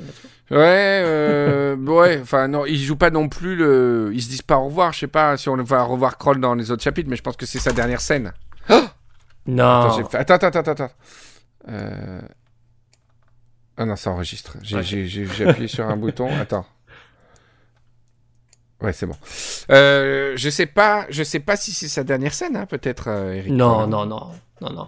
Ouais, 0.50 0.58
euh, 1.06 1.76
ouais, 1.86 2.20
enfin 2.22 2.48
non, 2.48 2.66
ils 2.66 2.80
jouent 2.80 2.96
pas 2.96 3.10
non 3.12 3.28
plus 3.28 3.56
le. 3.58 4.12
Ils 4.14 4.22
se 4.22 4.30
disent 4.30 4.42
pas 4.42 4.58
au 4.58 4.66
revoir, 4.66 4.94
je 4.94 5.00
sais 5.00 5.08
pas 5.08 5.36
si 5.38 5.50
on 5.50 5.58
va 5.58 5.84
revoir 5.84 6.18
Kroll 6.18 6.40
dans 6.40 6.56
les 6.56 6.72
autres 6.72 6.82
chapitres, 6.84 7.10
mais 7.10 7.18
je 7.18 7.22
pense 7.24 7.36
que 7.36 7.46
c'est 7.46 7.60
sa 7.60 7.72
dernière 7.74 8.02
scène. 8.02 8.32
Non. 9.46 9.90
Attends, 10.14 10.36
attends, 10.36 10.48
attends, 10.48 10.72
attends. 10.72 10.92
Euh... 11.68 12.22
Ah 13.76 13.86
non, 13.86 13.98
ça 13.98 14.12
enregistre. 14.12 14.56
J'ai 14.62 14.78
Ok. 14.78 14.84
j'ai- 14.84 15.08
j'ai- 15.08 15.26
j'ai 15.26 15.46
appuyé 15.50 15.68
sur 15.68 15.86
un 15.90 15.98
bouton. 15.98 16.30
Attends. 16.40 16.66
Ouais, 18.84 18.94
c'est 18.94 19.06
bon. 19.06 19.16
Euh, 19.72 20.34
je 20.36 20.50
sais 20.50 20.66
pas, 20.66 21.06
je 21.10 21.24
sais 21.24 21.40
pas 21.40 21.56
si 21.56 21.72
c'est 21.72 21.88
sa 21.88 22.04
dernière 22.04 22.34
scène, 22.34 22.58
hein, 22.58 22.66
peut-être, 22.66 23.06
euh, 23.08 23.34
Eric. 23.34 23.52
non, 23.52 23.74
Kroll. 23.80 23.90
non, 23.90 24.06
non, 24.06 24.28
non, 24.62 24.70
non. 24.74 24.88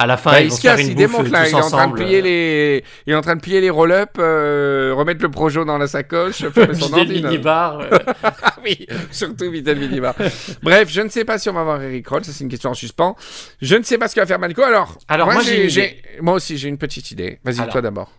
À 0.00 0.06
la 0.06 0.16
fin, 0.16 0.30
Bah, 0.30 0.40
ils 0.40 0.44
il 0.44 0.50
vont 0.50 0.56
se 0.56 0.62
casse, 0.62 0.80
il 0.80 0.94
démonte 0.94 1.28
là, 1.28 1.48
il 1.48 1.50
est 1.50 1.54
en 1.54 1.70
train 1.70 1.88
de 1.88 1.92
plier 1.94 2.22
les, 2.22 2.84
il 3.06 3.12
est 3.12 3.16
en 3.16 3.20
train 3.20 3.34
de 3.34 3.40
plier 3.40 3.60
les 3.60 3.68
roll-up, 3.70 4.10
euh, 4.20 4.92
remettre 4.96 5.22
le 5.22 5.28
projo 5.28 5.64
dans 5.64 5.76
la 5.76 5.88
sacoche, 5.88 6.46
faire 6.50 6.76
son 6.76 6.94
minibar. 6.94 7.80
euh. 7.80 7.88
Oui, 8.64 8.86
surtout 9.10 9.50
Vital 9.50 9.76
Minibar. 9.76 10.14
Bref, 10.62 10.88
je 10.90 11.00
ne 11.00 11.08
sais 11.08 11.24
pas 11.24 11.38
si 11.38 11.48
on 11.48 11.52
va 11.52 11.64
voir 11.64 11.82
Eric 11.82 12.06
Roll, 12.06 12.24
ça 12.24 12.30
c'est 12.32 12.44
une 12.44 12.50
question 12.50 12.70
en 12.70 12.74
suspens. 12.74 13.16
Je 13.60 13.74
ne 13.76 13.82
sais 13.82 13.98
pas 13.98 14.06
ce 14.06 14.14
que 14.14 14.20
va 14.20 14.26
faire 14.26 14.38
Malco. 14.38 14.62
Alors, 14.62 14.98
Alors, 15.08 15.32
moi, 15.32 15.42
j'ai- 15.42 15.90
aussi 16.26 16.58
j'ai 16.58 16.68
une 16.68 16.78
petite 16.78 17.10
idée. 17.10 17.40
Vas-y, 17.44 17.68
toi 17.68 17.80
d'abord. 17.82 18.12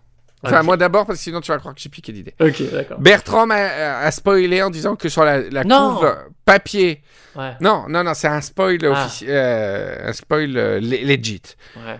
Enfin, 0.44 0.64
moi 0.64 0.78
d'abord, 0.78 1.06
parce 1.06 1.20
que 1.20 1.24
sinon 1.24 1.42
tu 1.42 1.52
vas 1.52 1.58
croire 1.58 1.76
que 1.76 1.82
j'ai 1.82 1.90
piqué 1.90 2.12
l'idée. 2.14 2.34
Ok, 2.40 2.62
d'accord. 2.72 3.00
Bertrand 3.00 3.46
m'a 3.46 3.56
a 3.58 4.10
spoilé 4.12 4.62
en 4.64 4.70
disant 4.70 4.96
que 4.96 5.10
sur 5.10 5.26
la, 5.26 5.42
la 5.42 5.64
Non. 5.66 5.96
couve 5.98 6.16
papier. 6.46 7.02
Ouais, 7.36 7.54
Non, 7.62 7.86
non, 7.90 8.04
non, 8.04 8.14
c'est 8.14 8.28
un 8.30 8.42
spoil 8.42 8.80
Ah. 8.84 8.92
officiel, 9.06 9.30
euh, 9.32 10.10
un 10.10 10.14
spoil 10.14 10.58
euh, 10.58 10.80
le- 10.80 11.06
legit. 11.06 11.42
ouais. 11.76 12.00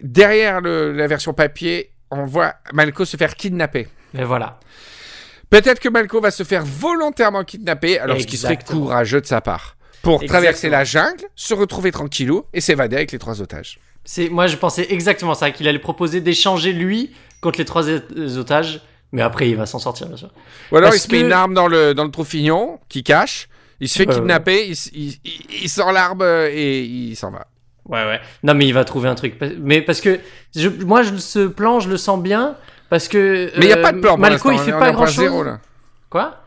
Derrière 0.00 0.60
le- 0.60 0.92
la 0.92 1.06
version 1.08 1.32
papier, 1.34 1.90
on 2.10 2.24
voit 2.24 2.54
Malco 2.72 3.04
se 3.04 3.16
faire 3.16 3.34
kidnapper. 3.34 3.88
Mais 4.14 4.24
voilà. 4.24 4.60
Peut-être 5.50 5.80
que 5.80 5.88
Malco 5.88 6.20
va 6.20 6.30
se 6.30 6.44
faire 6.44 6.64
volontairement 6.64 7.42
kidnapper, 7.42 7.98
alors 7.98 8.20
ce 8.20 8.26
qui 8.26 8.36
serait 8.36 8.54
Exactement. 8.54 8.82
courageux 8.82 9.20
de 9.20 9.26
sa 9.26 9.40
part. 9.40 9.76
Pour 10.02 10.14
Exactement. 10.22 10.28
traverser 10.40 10.68
la 10.70 10.84
jungle, 10.84 11.24
se 11.34 11.54
retrouver 11.54 11.90
tranquillou 11.90 12.44
et 12.52 12.60
s'évader 12.60 12.96
avec 12.96 13.10
les 13.12 13.18
trois 13.18 13.40
otages. 13.42 13.80
C'est, 14.04 14.28
moi, 14.28 14.46
je 14.46 14.56
pensais 14.56 14.86
exactement 14.90 15.34
ça, 15.34 15.50
qu'il 15.50 15.66
allait 15.68 15.78
proposer 15.78 16.20
d'échanger 16.20 16.72
lui 16.72 17.12
contre 17.40 17.58
les 17.58 17.64
trois 17.64 17.88
otages, 17.88 18.80
mais 19.12 19.22
après, 19.22 19.48
il 19.48 19.56
va 19.56 19.66
s'en 19.66 19.78
sortir, 19.78 20.06
bien 20.08 20.16
sûr. 20.16 20.30
Ou 20.72 20.76
alors 20.76 20.90
Parce 20.90 21.04
il 21.04 21.08
se 21.08 21.12
met 21.12 21.20
une 21.20 21.32
arme 21.32 21.54
dans 21.54 21.66
le, 21.68 21.94
dans 21.94 22.04
le 22.04 22.10
trou 22.10 22.24
fignon, 22.24 22.78
qui 22.88 23.02
cache, 23.02 23.48
il 23.80 23.88
se 23.88 23.96
fait 23.98 24.08
Ouais, 24.08 24.14
kidnapper, 24.14 24.66
il, 24.66 24.72
s- 24.72 24.90
il- 24.92 25.18
il- 25.24 25.62
il 25.64 25.68
sort 25.68 25.92
l'arme 25.92 26.22
euh, 26.22 26.48
et 26.52 26.80
il 26.82 27.14
s'en 27.16 27.30
va. 27.30 27.46
Ouais, 27.86 28.04
ouais. 28.04 28.20
Non, 28.42 28.54
mais 28.54 28.66
il 28.66 28.74
va 28.74 28.84
trouver 28.84 29.08
un 29.08 29.14
truc. 29.14 29.36
Mais 29.60 29.80
parce 29.80 30.00
que 30.00 30.18
je- 30.54 30.68
moi, 30.68 31.02
je, 31.02 31.16
ce 31.16 31.46
plan, 31.46 31.80
je 31.80 31.88
le 31.88 31.96
sens 31.96 32.20
bien, 32.22 32.56
parce 32.90 33.08
que. 33.08 33.50
Mais 33.56 33.64
il 33.64 33.66
n'y 33.68 33.72
a 33.72 33.78
euh, 33.78 33.82
pas 33.82 33.92
de 33.92 34.00
plan 34.00 34.10
pour 34.10 34.18
Malco, 34.18 34.50
il 34.52 34.58
fait 34.58 34.74
on 34.74 34.78
pas 34.78 34.90
grand 34.92 35.06
zéro, 35.06 35.38
chose. 35.38 35.46
là. 35.46 35.60
Quoi? 36.10 36.42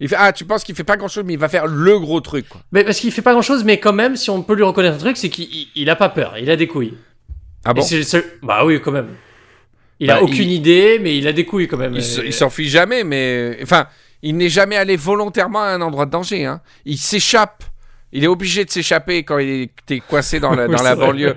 Il 0.00 0.08
fait, 0.08 0.16
ah, 0.18 0.32
tu 0.32 0.44
penses 0.44 0.64
qu'il 0.64 0.74
fait 0.74 0.84
pas 0.84 0.96
grand 0.96 1.08
chose, 1.08 1.22
mais 1.24 1.34
il 1.34 1.38
va 1.38 1.48
faire 1.48 1.66
le 1.68 1.98
gros 2.00 2.20
truc. 2.20 2.48
Quoi. 2.48 2.60
mais 2.72 2.82
Parce 2.84 2.98
qu'il 2.98 3.12
fait 3.12 3.22
pas 3.22 3.32
grand 3.32 3.40
chose, 3.42 3.64
mais 3.64 3.78
quand 3.78 3.92
même, 3.92 4.16
si 4.16 4.28
on 4.28 4.42
peut 4.42 4.54
lui 4.54 4.64
reconnaître 4.64 4.96
un 4.96 4.98
truc, 4.98 5.16
c'est 5.16 5.30
qu'il 5.30 5.44
il- 5.44 5.68
il 5.76 5.88
a 5.88 5.96
pas 5.96 6.08
peur, 6.10 6.36
il 6.36 6.50
a 6.50 6.56
des 6.56 6.66
couilles. 6.66 6.94
Ah 7.64 7.70
Et 7.70 7.74
bon? 7.74 7.86
Bah 8.42 8.64
oui, 8.66 8.80
quand 8.82 8.90
même. 8.90 9.08
Il 10.00 10.08
Bah, 10.08 10.16
a 10.16 10.22
aucune 10.22 10.48
il- 10.50 10.54
idée, 10.54 10.98
mais 11.00 11.16
il 11.16 11.26
a 11.28 11.32
des 11.32 11.44
couilles 11.44 11.68
quand 11.68 11.76
même. 11.76 11.94
Il 11.94 12.00
Euh, 12.00 12.30
s'enfuit 12.30 12.68
jamais, 12.68 13.04
mais. 13.04 13.58
Enfin, 13.62 13.86
il 14.22 14.36
n'est 14.36 14.48
jamais 14.48 14.76
allé 14.76 14.96
volontairement 14.96 15.62
à 15.62 15.68
un 15.68 15.80
endroit 15.80 16.06
de 16.06 16.10
danger. 16.10 16.44
Hein. 16.46 16.60
Il 16.84 16.98
s'échappe. 16.98 17.62
Il 18.12 18.22
est 18.24 18.28
obligé 18.28 18.64
de 18.64 18.70
s'échapper 18.70 19.22
quand 19.24 19.38
il 19.38 19.68
est 19.90 20.00
coincé 20.00 20.38
dans 20.40 20.54
la, 20.54 20.66
Oui, 20.68 20.74
dans 20.76 20.82
la 20.82 20.94
banlieue. 20.96 21.36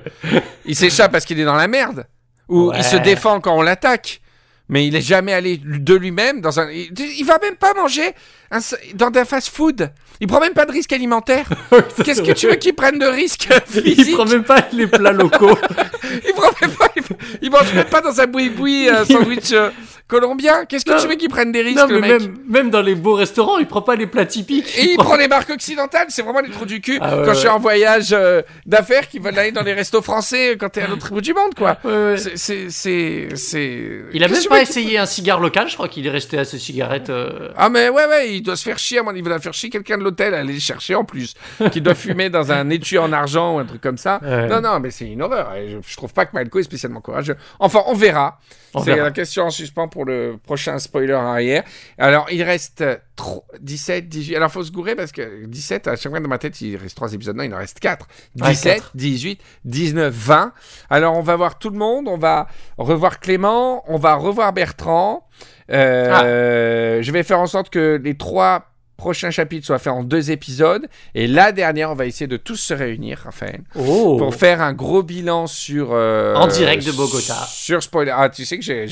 Il 0.66 0.76
s'échappe 0.76 1.12
parce 1.12 1.26
qu'il 1.26 1.40
est 1.40 1.44
dans 1.46 1.56
la 1.56 1.68
merde. 1.68 2.06
Ou 2.50 2.70
Ouais. 2.70 2.78
il 2.80 2.84
se 2.84 2.98
défend 2.98 3.40
quand 3.42 3.56
on 3.58 3.62
l'attaque. 3.62 4.22
Mais 4.70 4.86
il 4.86 4.96
est 4.98 5.02
jamais 5.02 5.32
allé 5.34 5.58
de 5.64 5.96
lui-même 5.96 6.42
dans 6.42 6.60
un. 6.60 6.70
Il, 6.70 6.90
il 7.00 7.24
va 7.26 7.40
même 7.42 7.56
pas 7.56 7.74
manger 7.74 8.12
un 8.52 8.60
dans 8.96 9.12
un 9.20 9.26
fast-food. 9.26 9.92
Il 10.20 10.28
prend 10.28 10.40
même 10.40 10.54
pas 10.54 10.66
de 10.66 10.72
risque 10.72 10.94
alimentaire. 10.94 11.48
Qu'est-ce 12.04 12.22
que 12.24 12.32
tu 12.32 12.48
veux 12.48 12.56
qu'il 12.56 12.74
prenne 12.74 12.98
de 12.98 13.06
risque 13.06 13.50
Il 13.76 13.96
physique 13.96 14.16
prend 14.16 14.26
même 14.26 14.44
pas 14.44 14.68
les 14.74 14.88
plats 14.88 15.12
locaux. 15.12 15.58
il, 16.28 16.34
prend 16.34 16.50
même 16.62 16.72
pas, 16.72 16.90
il, 16.96 17.04
il 17.44 17.52
mange 17.52 17.74
même 17.74 17.86
pas 17.86 18.02
dans 18.02 18.20
un 18.20 18.26
boui-boui 18.26 18.90
euh, 18.90 19.06
sandwich 19.06 19.52
euh, 19.52 19.70
colombien. 20.08 20.66
Qu'est-ce 20.66 20.86
que 20.86 20.92
Non. 20.92 20.98
tu 21.00 21.08
veux 21.08 21.16
qu'il 21.16 21.30
prenne 21.30 21.52
des 21.52 21.62
risques, 21.62 21.78
non, 21.78 21.88
le 21.88 22.00
mais 22.00 22.14
mec 22.14 22.22
même, 22.22 22.38
même 22.48 22.70
dans 22.72 22.82
les 22.82 22.96
beaux 22.96 23.14
restaurants, 23.14 23.60
il 23.60 23.68
prend 23.68 23.84
pas 23.84 23.96
les 23.96 24.08
plats 24.08 24.26
typiques. 24.26 24.66
Et 24.80 24.92
il 24.94 24.98
prend 24.98 25.18
les 25.18 25.28
marques 25.28 25.52
occidentales, 25.52 26.08
c'est 26.10 26.24
vraiment 26.24 26.40
les 26.40 26.50
trous 26.50 26.66
du 26.66 26.82
cul. 26.82 26.98
Ah 27.00 27.18
ouais, 27.20 27.26
quand 27.26 27.34
je 27.36 27.40
suis 27.40 27.48
en 27.50 27.60
voyage 27.60 28.10
euh, 28.12 28.42
d'affaires, 28.66 29.08
qui 29.10 29.20
veulent 29.20 29.38
aller 29.38 29.52
dans 29.52 29.64
les 29.64 29.74
restos 29.74 30.02
français 30.02 30.56
quand 30.60 30.70
t'es 30.70 30.82
à 30.82 30.88
l'autre 30.88 31.12
bout 31.12 31.22
du 31.22 31.34
monde, 31.36 31.54
quoi. 31.56 31.78
Ouais. 31.84 32.16
C'est, 32.36 32.70
c'est, 32.72 33.28
Il 34.14 34.24
a 34.24 34.28
même 34.28 34.44
pas 34.50 34.62
essayé 34.62 34.98
un 34.98 35.06
cigare 35.06 35.40
local, 35.40 35.68
je 35.70 35.76
crois 35.76 35.90
qu'il 35.90 36.08
est 36.08 36.12
resté 36.12 36.40
à 36.40 36.46
ses 36.46 36.58
cigarettes. 36.58 37.10
euh, 37.12 37.50
Ah 37.56 37.70
mais 37.70 37.90
ouais 37.90 38.06
ouais, 38.08 38.37
il 38.38 38.42
doit 38.44 38.56
se 38.56 38.64
faire 38.64 38.78
chier, 38.80 39.00
à 39.00 39.04
mon 39.04 39.10
avis, 39.12 39.20
il 39.20 39.28
va 39.28 39.40
faire 39.40 39.54
chier 39.54 39.70
quelqu'un 39.70 39.98
de 39.98 40.04
l'hôtel 40.04 40.34
à 40.34 40.40
aller 40.40 40.54
le 40.54 40.60
chercher 40.60 40.96
en 40.96 41.04
plus, 41.04 41.34
qui 41.72 41.82
doit 41.82 41.96
fumer 41.96 42.30
dans 42.30 42.52
un 42.52 42.70
étui 42.70 42.98
en 42.98 43.12
argent 43.12 43.56
ou 43.56 43.60
un 43.60 43.66
truc 43.66 43.82
comme 43.82 43.98
ça. 43.98 44.20
Ouais. 44.22 44.48
Non 44.48 44.62
non, 44.62 44.80
mais 44.80 44.92
c'est 44.92 45.08
une 45.08 45.22
horreur. 45.22 45.52
Je, 45.56 45.78
je 45.86 45.96
trouve 45.98 46.14
pas 46.14 46.26
que 46.26 46.32
Malco 46.34 46.60
est 46.60 46.64
spécialement 46.64 47.02
courageux. 47.02 47.36
Enfin, 47.60 47.82
on 47.88 47.94
verra. 47.94 48.40
C'est 48.84 48.96
la 48.96 49.12
question 49.12 49.46
en 49.46 49.50
suspens 49.50 49.88
pour 49.88 50.06
le 50.06 50.38
prochain 50.44 50.78
spoiler 50.78 51.14
arrière. 51.14 51.64
Alors, 51.98 52.28
il 52.32 52.44
reste 52.44 52.84
tro- 53.16 53.44
17, 53.60 54.08
18. 54.08 54.36
Alors, 54.36 54.52
faut 54.52 54.64
se 54.64 54.72
gourer 54.72 54.94
parce 54.96 55.12
que 55.12 55.46
17, 55.48 55.88
à 55.88 55.96
chaque 55.96 56.12
fois 56.12 56.20
dans 56.20 56.30
ma 56.30 56.38
tête, 56.38 56.62
il 56.62 56.76
reste 56.76 56.96
3 56.96 57.14
épisodes. 57.14 57.36
Non, 57.36 57.44
il 57.44 57.54
en 57.56 57.58
reste 57.58 57.80
4. 57.80 58.08
Ouais, 58.40 58.50
17, 58.50 58.74
quatre. 58.76 58.92
18, 58.94 59.42
19, 59.66 60.14
20. 60.14 60.54
Alors, 60.92 61.16
on 61.18 61.22
va 61.22 61.36
voir 61.36 61.58
tout 61.58 61.72
le 61.72 61.78
monde. 61.78 62.08
On 62.08 62.18
va 62.18 62.46
revoir 62.78 63.20
Clément. 63.20 63.84
On 63.92 63.98
va 63.98 64.14
revoir 64.16 64.54
Bertrand. 64.54 65.28
Euh, 65.72 67.02
Je 67.02 67.12
vais 67.12 67.24
faire 67.24 67.40
en 67.40 67.48
sorte 67.48 67.70
que 67.70 68.00
les 68.04 68.16
trois 68.16 68.66
prochains 68.98 69.30
chapitres 69.30 69.66
soient 69.66 69.78
faits 69.78 69.94
en 69.94 70.04
deux 70.04 70.32
épisodes. 70.32 70.88
Et 71.14 71.28
la 71.28 71.52
dernière, 71.52 71.92
on 71.92 71.96
va 71.96 72.06
essayer 72.06 72.26
de 72.28 72.38
tous 72.38 72.56
se 72.56 72.74
réunir, 72.74 73.20
Raphaël, 73.26 73.62
Oh. 73.76 74.18
pour 74.18 74.34
faire 74.34 74.62
un 74.62 74.74
gros 74.74 75.04
bilan 75.04 75.46
sur. 75.46 75.90
euh, 75.92 76.34
En 76.36 76.48
direct 76.48 76.84
de 76.86 76.92
Bogota. 76.92 77.36
Sur 77.48 77.84
spoiler. 77.84 78.12
Ah, 78.16 78.30
tu 78.30 78.44
sais 78.44 78.58
que 78.58 78.64
j'ai. 78.64 78.88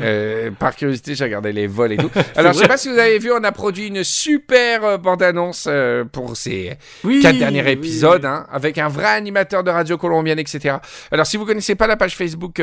Euh, 0.00 0.50
par 0.50 0.74
curiosité, 0.76 1.14
j'ai 1.14 1.24
regardé 1.24 1.52
les 1.52 1.66
vols 1.66 1.92
et 1.92 1.96
tout. 1.96 2.10
Alors, 2.36 2.52
je 2.52 2.58
sais 2.58 2.68
pas 2.68 2.76
si 2.76 2.88
vous 2.90 2.98
avez 2.98 3.18
vu, 3.18 3.30
on 3.32 3.42
a 3.44 3.52
produit 3.52 3.88
une 3.88 4.04
super 4.04 4.84
euh, 4.84 4.96
bande-annonce 4.98 5.66
euh, 5.68 6.04
pour 6.04 6.36
ces 6.36 6.76
Oui, 7.04 7.20
quatre 7.20 7.38
derniers 7.38 7.62
oui, 7.62 7.70
épisodes, 7.70 8.22
oui. 8.24 8.28
hein, 8.30 8.46
avec 8.52 8.78
un 8.78 8.88
vrai 8.88 9.06
animateur 9.06 9.64
de 9.64 9.70
radio 9.70 9.96
colombienne, 9.98 10.38
etc. 10.38 10.76
Alors, 11.10 11.26
si 11.26 11.36
vous 11.36 11.46
connaissez 11.46 11.74
pas 11.74 11.86
la 11.86 11.96
page 11.96 12.16
Facebook 12.16 12.60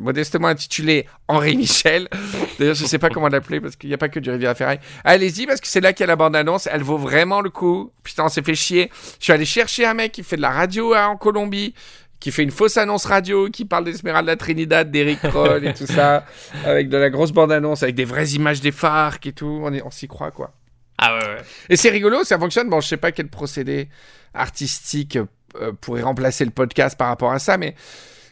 modestement 0.00 0.48
intitulée 0.48 1.06
Henri 1.28 1.56
Michel, 1.56 2.08
d'ailleurs, 2.58 2.74
je 2.74 2.84
sais 2.84 2.98
pas 2.98 3.10
comment 3.10 3.28
l'appeler 3.28 3.60
parce 3.60 3.76
qu'il 3.76 3.88
n'y 3.88 3.94
a 3.94 3.98
pas 3.98 4.08
que 4.08 4.20
du 4.20 4.30
Riviera 4.30 4.54
Ferraille. 4.54 4.80
Allez-y 5.04 5.46
parce 5.46 5.60
que 5.60 5.66
c'est 5.66 5.80
là 5.80 5.92
qu'il 5.92 6.02
y 6.02 6.04
a 6.04 6.08
la 6.08 6.16
bande-annonce. 6.16 6.68
Elle 6.70 6.82
vaut 6.82 6.98
vraiment 6.98 7.40
le 7.40 7.50
coup. 7.50 7.92
Putain, 8.02 8.24
on 8.24 8.28
s'est 8.28 8.42
fait 8.42 8.54
chier. 8.54 8.90
Je 9.18 9.24
suis 9.24 9.32
allé 9.32 9.44
chercher 9.44 9.86
un 9.86 9.94
mec 9.94 10.12
qui 10.12 10.22
fait 10.22 10.36
de 10.36 10.42
la 10.42 10.50
radio 10.50 10.94
hein, 10.94 11.06
en 11.08 11.16
Colombie. 11.16 11.74
Qui 12.20 12.32
fait 12.32 12.42
une 12.42 12.50
fausse 12.50 12.78
annonce 12.78 13.04
radio, 13.04 13.50
qui 13.50 13.64
parle 13.66 13.84
d'Esmeralda 13.84 14.36
Trinidad, 14.36 14.90
d'Eric 14.90 15.20
Kroll 15.20 15.66
et 15.66 15.74
tout 15.74 15.86
ça, 15.86 16.24
avec 16.64 16.88
de 16.88 16.96
la 16.96 17.10
grosse 17.10 17.32
bande-annonce, 17.32 17.82
avec 17.82 17.94
des 17.94 18.06
vraies 18.06 18.28
images 18.28 18.60
des 18.62 18.72
FARC 18.72 19.26
et 19.26 19.32
tout. 19.32 19.60
On, 19.62 19.72
est- 19.74 19.82
on 19.82 19.90
s'y 19.90 20.08
croit, 20.08 20.30
quoi. 20.30 20.52
Ah 20.96 21.14
ouais, 21.18 21.24
ouais. 21.26 21.42
Et 21.68 21.76
c'est 21.76 21.90
rigolo, 21.90 22.24
ça 22.24 22.38
fonctionne. 22.38 22.70
Bon, 22.70 22.80
je 22.80 22.88
sais 22.88 22.96
pas 22.96 23.12
quel 23.12 23.28
procédé 23.28 23.88
artistique 24.32 25.18
euh, 25.60 25.72
pourrait 25.80 26.02
remplacer 26.02 26.44
le 26.44 26.50
podcast 26.50 26.96
par 26.96 27.08
rapport 27.08 27.32
à 27.32 27.38
ça, 27.38 27.58
mais 27.58 27.74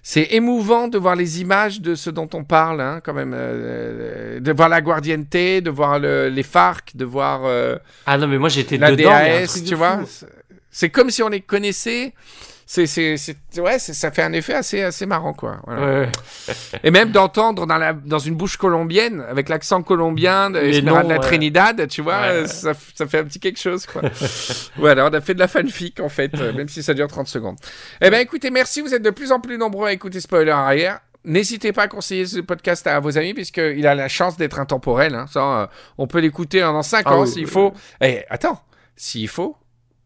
c'est 0.02 0.28
émouvant 0.32 0.88
de 0.88 0.98
voir 0.98 1.14
les 1.14 1.40
images 1.40 1.80
de 1.80 1.94
ce 1.94 2.10
dont 2.10 2.28
on 2.34 2.44
parle, 2.44 2.80
hein, 2.80 3.00
quand 3.04 3.12
même. 3.14 3.32
euh, 3.36 4.40
de 4.40 4.52
voir 4.52 4.68
la 4.68 4.80
Guardiente, 4.80 5.28
de 5.30 5.70
voir 5.70 5.98
le- 5.98 6.28
les 6.28 6.42
FARC, 6.42 6.92
de 6.96 7.04
voir 7.04 7.42
euh, 7.44 7.76
Ah 8.06 8.16
non, 8.18 8.26
mais 8.26 8.38
moi 8.38 8.48
j'étais 8.48 8.78
dedans. 8.78 8.94
mais 8.96 9.04
un 9.06 9.40
DAS, 9.40 9.50
truc 9.52 9.64
de 9.64 9.68
tu 9.68 9.74
vois. 9.74 9.98
fou. 10.06 10.26
C'est 10.70 10.88
comme 10.90 11.10
si 11.10 11.22
on 11.22 11.28
les 11.28 11.40
connaissait. 11.42 12.14
C'est, 12.74 12.86
c'est, 12.86 13.18
c'est- 13.18 13.36
ouais, 13.60 13.78
ça 13.78 14.10
fait 14.10 14.22
un 14.22 14.32
effet 14.32 14.54
assez, 14.54 14.80
assez 14.80 15.04
marrant, 15.04 15.34
quoi. 15.34 15.58
Voilà. 15.66 15.86
Ouais, 15.86 16.00
ouais. 16.06 16.54
Et 16.82 16.90
même 16.90 17.10
d'entendre 17.10 17.66
dans, 17.66 17.76
la, 17.76 17.92
dans 17.92 18.18
une 18.18 18.34
bouche 18.34 18.56
colombienne, 18.56 19.22
avec 19.28 19.50
l'accent 19.50 19.82
colombien 19.82 20.48
de 20.48 20.80
noms, 20.80 21.06
ouais. 21.06 21.18
Trinidad, 21.18 21.86
tu 21.88 22.00
vois. 22.00 22.46
Ça, 22.46 22.72
ça 22.94 23.06
fait 23.06 23.18
un 23.18 23.24
petit 23.24 23.40
quelque 23.40 23.58
chose, 23.60 23.84
quoi. 23.84 24.00
voilà, 24.78 25.04
on 25.04 25.12
a 25.12 25.20
fait 25.20 25.34
de 25.34 25.38
la 25.38 25.48
fanfic, 25.48 26.00
en 26.00 26.08
fait, 26.08 26.32
euh, 26.40 26.54
même 26.54 26.66
si 26.70 26.82
ça 26.82 26.94
dure 26.94 27.08
30 27.08 27.28
secondes. 27.28 27.58
Eh 28.00 28.08
bien, 28.08 28.20
écoutez, 28.20 28.50
merci, 28.50 28.80
vous 28.80 28.94
êtes 28.94 29.02
de 29.02 29.10
plus 29.10 29.32
en 29.32 29.40
plus 29.40 29.58
nombreux 29.58 29.88
à 29.88 29.92
écouter 29.92 30.20
Spoiler 30.22 30.52
arrière. 30.52 31.00
N'hésitez 31.26 31.72
pas 31.72 31.82
à 31.82 31.88
conseiller 31.88 32.24
ce 32.24 32.40
podcast 32.40 32.86
à 32.86 32.98
vos 33.00 33.18
amis, 33.18 33.34
puisqu'il 33.34 33.86
a 33.86 33.94
la 33.94 34.08
chance 34.08 34.38
d'être 34.38 34.58
intemporel. 34.58 35.14
Hein. 35.14 35.26
Ça, 35.30 35.40
euh, 35.40 35.66
on 35.98 36.06
peut 36.06 36.20
l'écouter 36.20 36.60
dans 36.60 36.82
5 36.82 37.02
Ah 37.04 37.16
ans 37.16 37.22
oui, 37.24 37.28
s'il 37.28 37.44
oui, 37.44 37.50
faut. 37.50 37.74
Eh, 38.00 38.22
attends, 38.30 38.58
s'il 38.96 39.28
faut, 39.28 39.58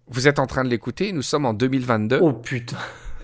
vous 0.09 0.29
êtes 0.29 0.39
en 0.39 0.47
train 0.47 0.65
de 0.65 0.69
l'écouter, 0.69 1.13
nous 1.13 1.23
sommes 1.23 1.47
en 1.47 1.55
2022. 1.55 2.19
Oh 2.23 2.33
putain. 2.33 2.77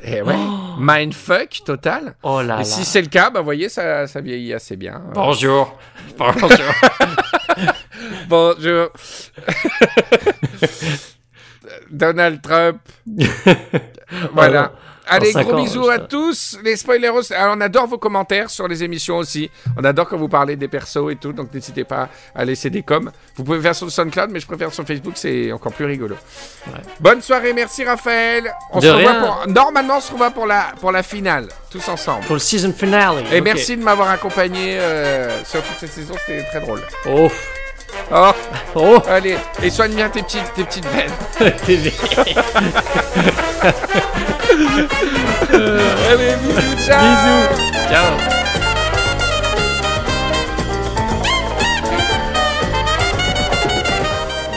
Eh 0.05 0.21
ouais, 0.21 0.35
mindfuck 0.81 1.61
total. 1.65 2.17
Oh 2.25 2.43
là 2.43 2.57
Et 2.57 2.59
là. 2.59 2.65
si 2.65 2.85
c'est 2.85 3.03
le 3.03 3.07
cas, 3.07 3.31
bah 3.31 3.39
vous 3.39 3.45
voyez, 3.45 3.69
ça, 3.69 4.09
ça 4.09 4.21
vieillit 4.21 4.53
assez 4.53 4.75
bien. 4.77 5.01
Bonjour. 5.15 5.79
Bonjour. 6.19 6.49
Bonjour. 8.29 8.89
Donald 11.91 12.41
Trump. 12.43 12.81
voilà. 14.33 14.73
Allez, 15.07 15.33
gros 15.33 15.53
ans, 15.53 15.63
bisous 15.63 15.89
à 15.89 15.99
tous. 15.99 16.59
Les 16.63 16.77
spoileros, 16.77 17.33
alors, 17.33 17.55
on 17.57 17.61
adore 17.61 17.87
vos 17.87 17.99
commentaires 17.99 18.51
sur 18.51 18.69
les 18.69 18.83
émissions 18.85 19.17
aussi. 19.19 19.51
On 19.77 19.85
adore 19.85 20.09
quand 20.09 20.17
vous 20.17 20.29
parlez 20.29 20.57
des 20.57 20.69
persos 20.69 21.11
et 21.11 21.17
tout, 21.17 21.33
donc 21.33 21.53
n'hésitez 21.53 21.85
pas 21.85 22.09
à 22.35 22.45
laisser 22.45 22.71
des 22.71 22.83
coms. 22.83 23.11
Vous 23.37 23.45
pouvez 23.45 23.61
faire 23.61 23.75
sur 23.75 23.91
SoundCloud, 23.91 24.31
mais 24.31 24.41
je 24.41 24.47
préfère 24.47 24.73
sur 24.73 24.85
Facebook, 24.87 25.15
c'est 25.17 25.51
encore 25.53 25.73
plus 25.73 25.87
rigolo. 25.87 26.17
Ouais. 26.69 26.81
Bonne 27.01 27.21
soirée, 27.23 27.53
merci 27.53 27.85
Raphaël. 27.85 28.53
On 28.71 28.79
De 28.79 28.87
se 28.87 28.91
revoit 28.91 29.15
pour... 29.15 29.45
Normalement, 29.49 29.97
on 29.97 30.01
se 30.01 30.13
revoit 30.13 30.31
pour 30.31 30.47
la, 30.47 30.67
pour 30.81 30.93
la 30.93 31.03
finale, 31.03 31.49
tous 31.71 31.87
ensemble. 31.89 32.25
Pour 32.27 32.37
le 32.37 32.41
season 32.41 32.73
finale. 32.73 33.25
Et 33.33 33.41
merci 33.41 33.77
de 33.77 33.83
m'avoir 33.83 34.09
accompagné 34.09 34.79
euh, 34.79 35.43
sur 35.45 35.63
toute 35.63 35.79
cette 35.79 35.93
saison, 35.93 36.15
c'était 36.27 36.45
très 36.45 36.61
drôle. 36.61 36.81
Oh. 37.09 37.31
Oh, 38.11 38.31
Oh. 38.75 39.03
allez, 39.07 39.37
et 39.63 39.69
soigne 39.69 39.95
bien 39.95 40.09
tes 40.09 40.23
petites, 40.23 40.51
tes 40.55 40.65
petites 40.65 40.87
veines. 40.87 41.13
Allez, 44.53 46.37
bisous, 46.43 46.77
ciao 46.85 47.01
Bisous. 47.01 47.89
Ciao. 47.89 48.43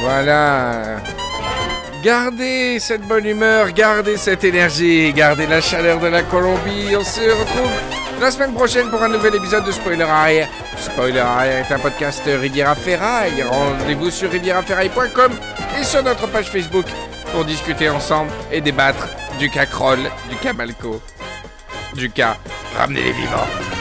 Voilà. 0.02 0.98
Gardez 2.04 2.80
cette 2.80 3.02
bonne 3.02 3.26
humeur, 3.26 3.72
gardez 3.72 4.18
cette 4.18 4.44
énergie, 4.44 5.12
gardez 5.14 5.48
la 5.48 5.62
chaleur 5.62 6.00
de 6.00 6.08
la 6.08 6.24
Colombie. 6.24 6.96
On 6.96 7.04
se 7.04 7.22
retrouve 7.22 7.72
la 8.22 8.30
semaine 8.32 8.54
prochaine 8.54 8.90
pour 8.90 9.02
un 9.02 9.10
nouvel 9.10 9.36
épisode 9.36 9.66
de 9.66 9.72
Spoiler 9.72 10.04
Arrière. 10.04 10.48
Spoiler 10.78 11.20
Arrière 11.20 11.66
est 11.66 11.74
un 11.74 11.80
podcast 11.80 12.22
Riviera 12.26 12.76
Ferraille. 12.76 13.44
Rendez-vous 13.44 14.12
sur 14.12 14.30
rivieraferraille.com 14.30 15.32
et 15.80 15.84
sur 15.84 16.04
notre 16.04 16.28
page 16.28 16.50
Facebook 16.50 16.86
pour 17.32 17.44
discuter 17.44 17.90
ensemble 17.90 18.32
et 18.52 18.62
débattre 18.62 19.08
du 19.40 19.50
cas 19.50 19.66
du 20.30 20.36
cas 20.38 20.54
Malco, 20.54 21.02
du 21.94 22.10
cas 22.10 22.38
Ramenez 22.78 23.04
les 23.04 23.12
vivants. 23.14 23.75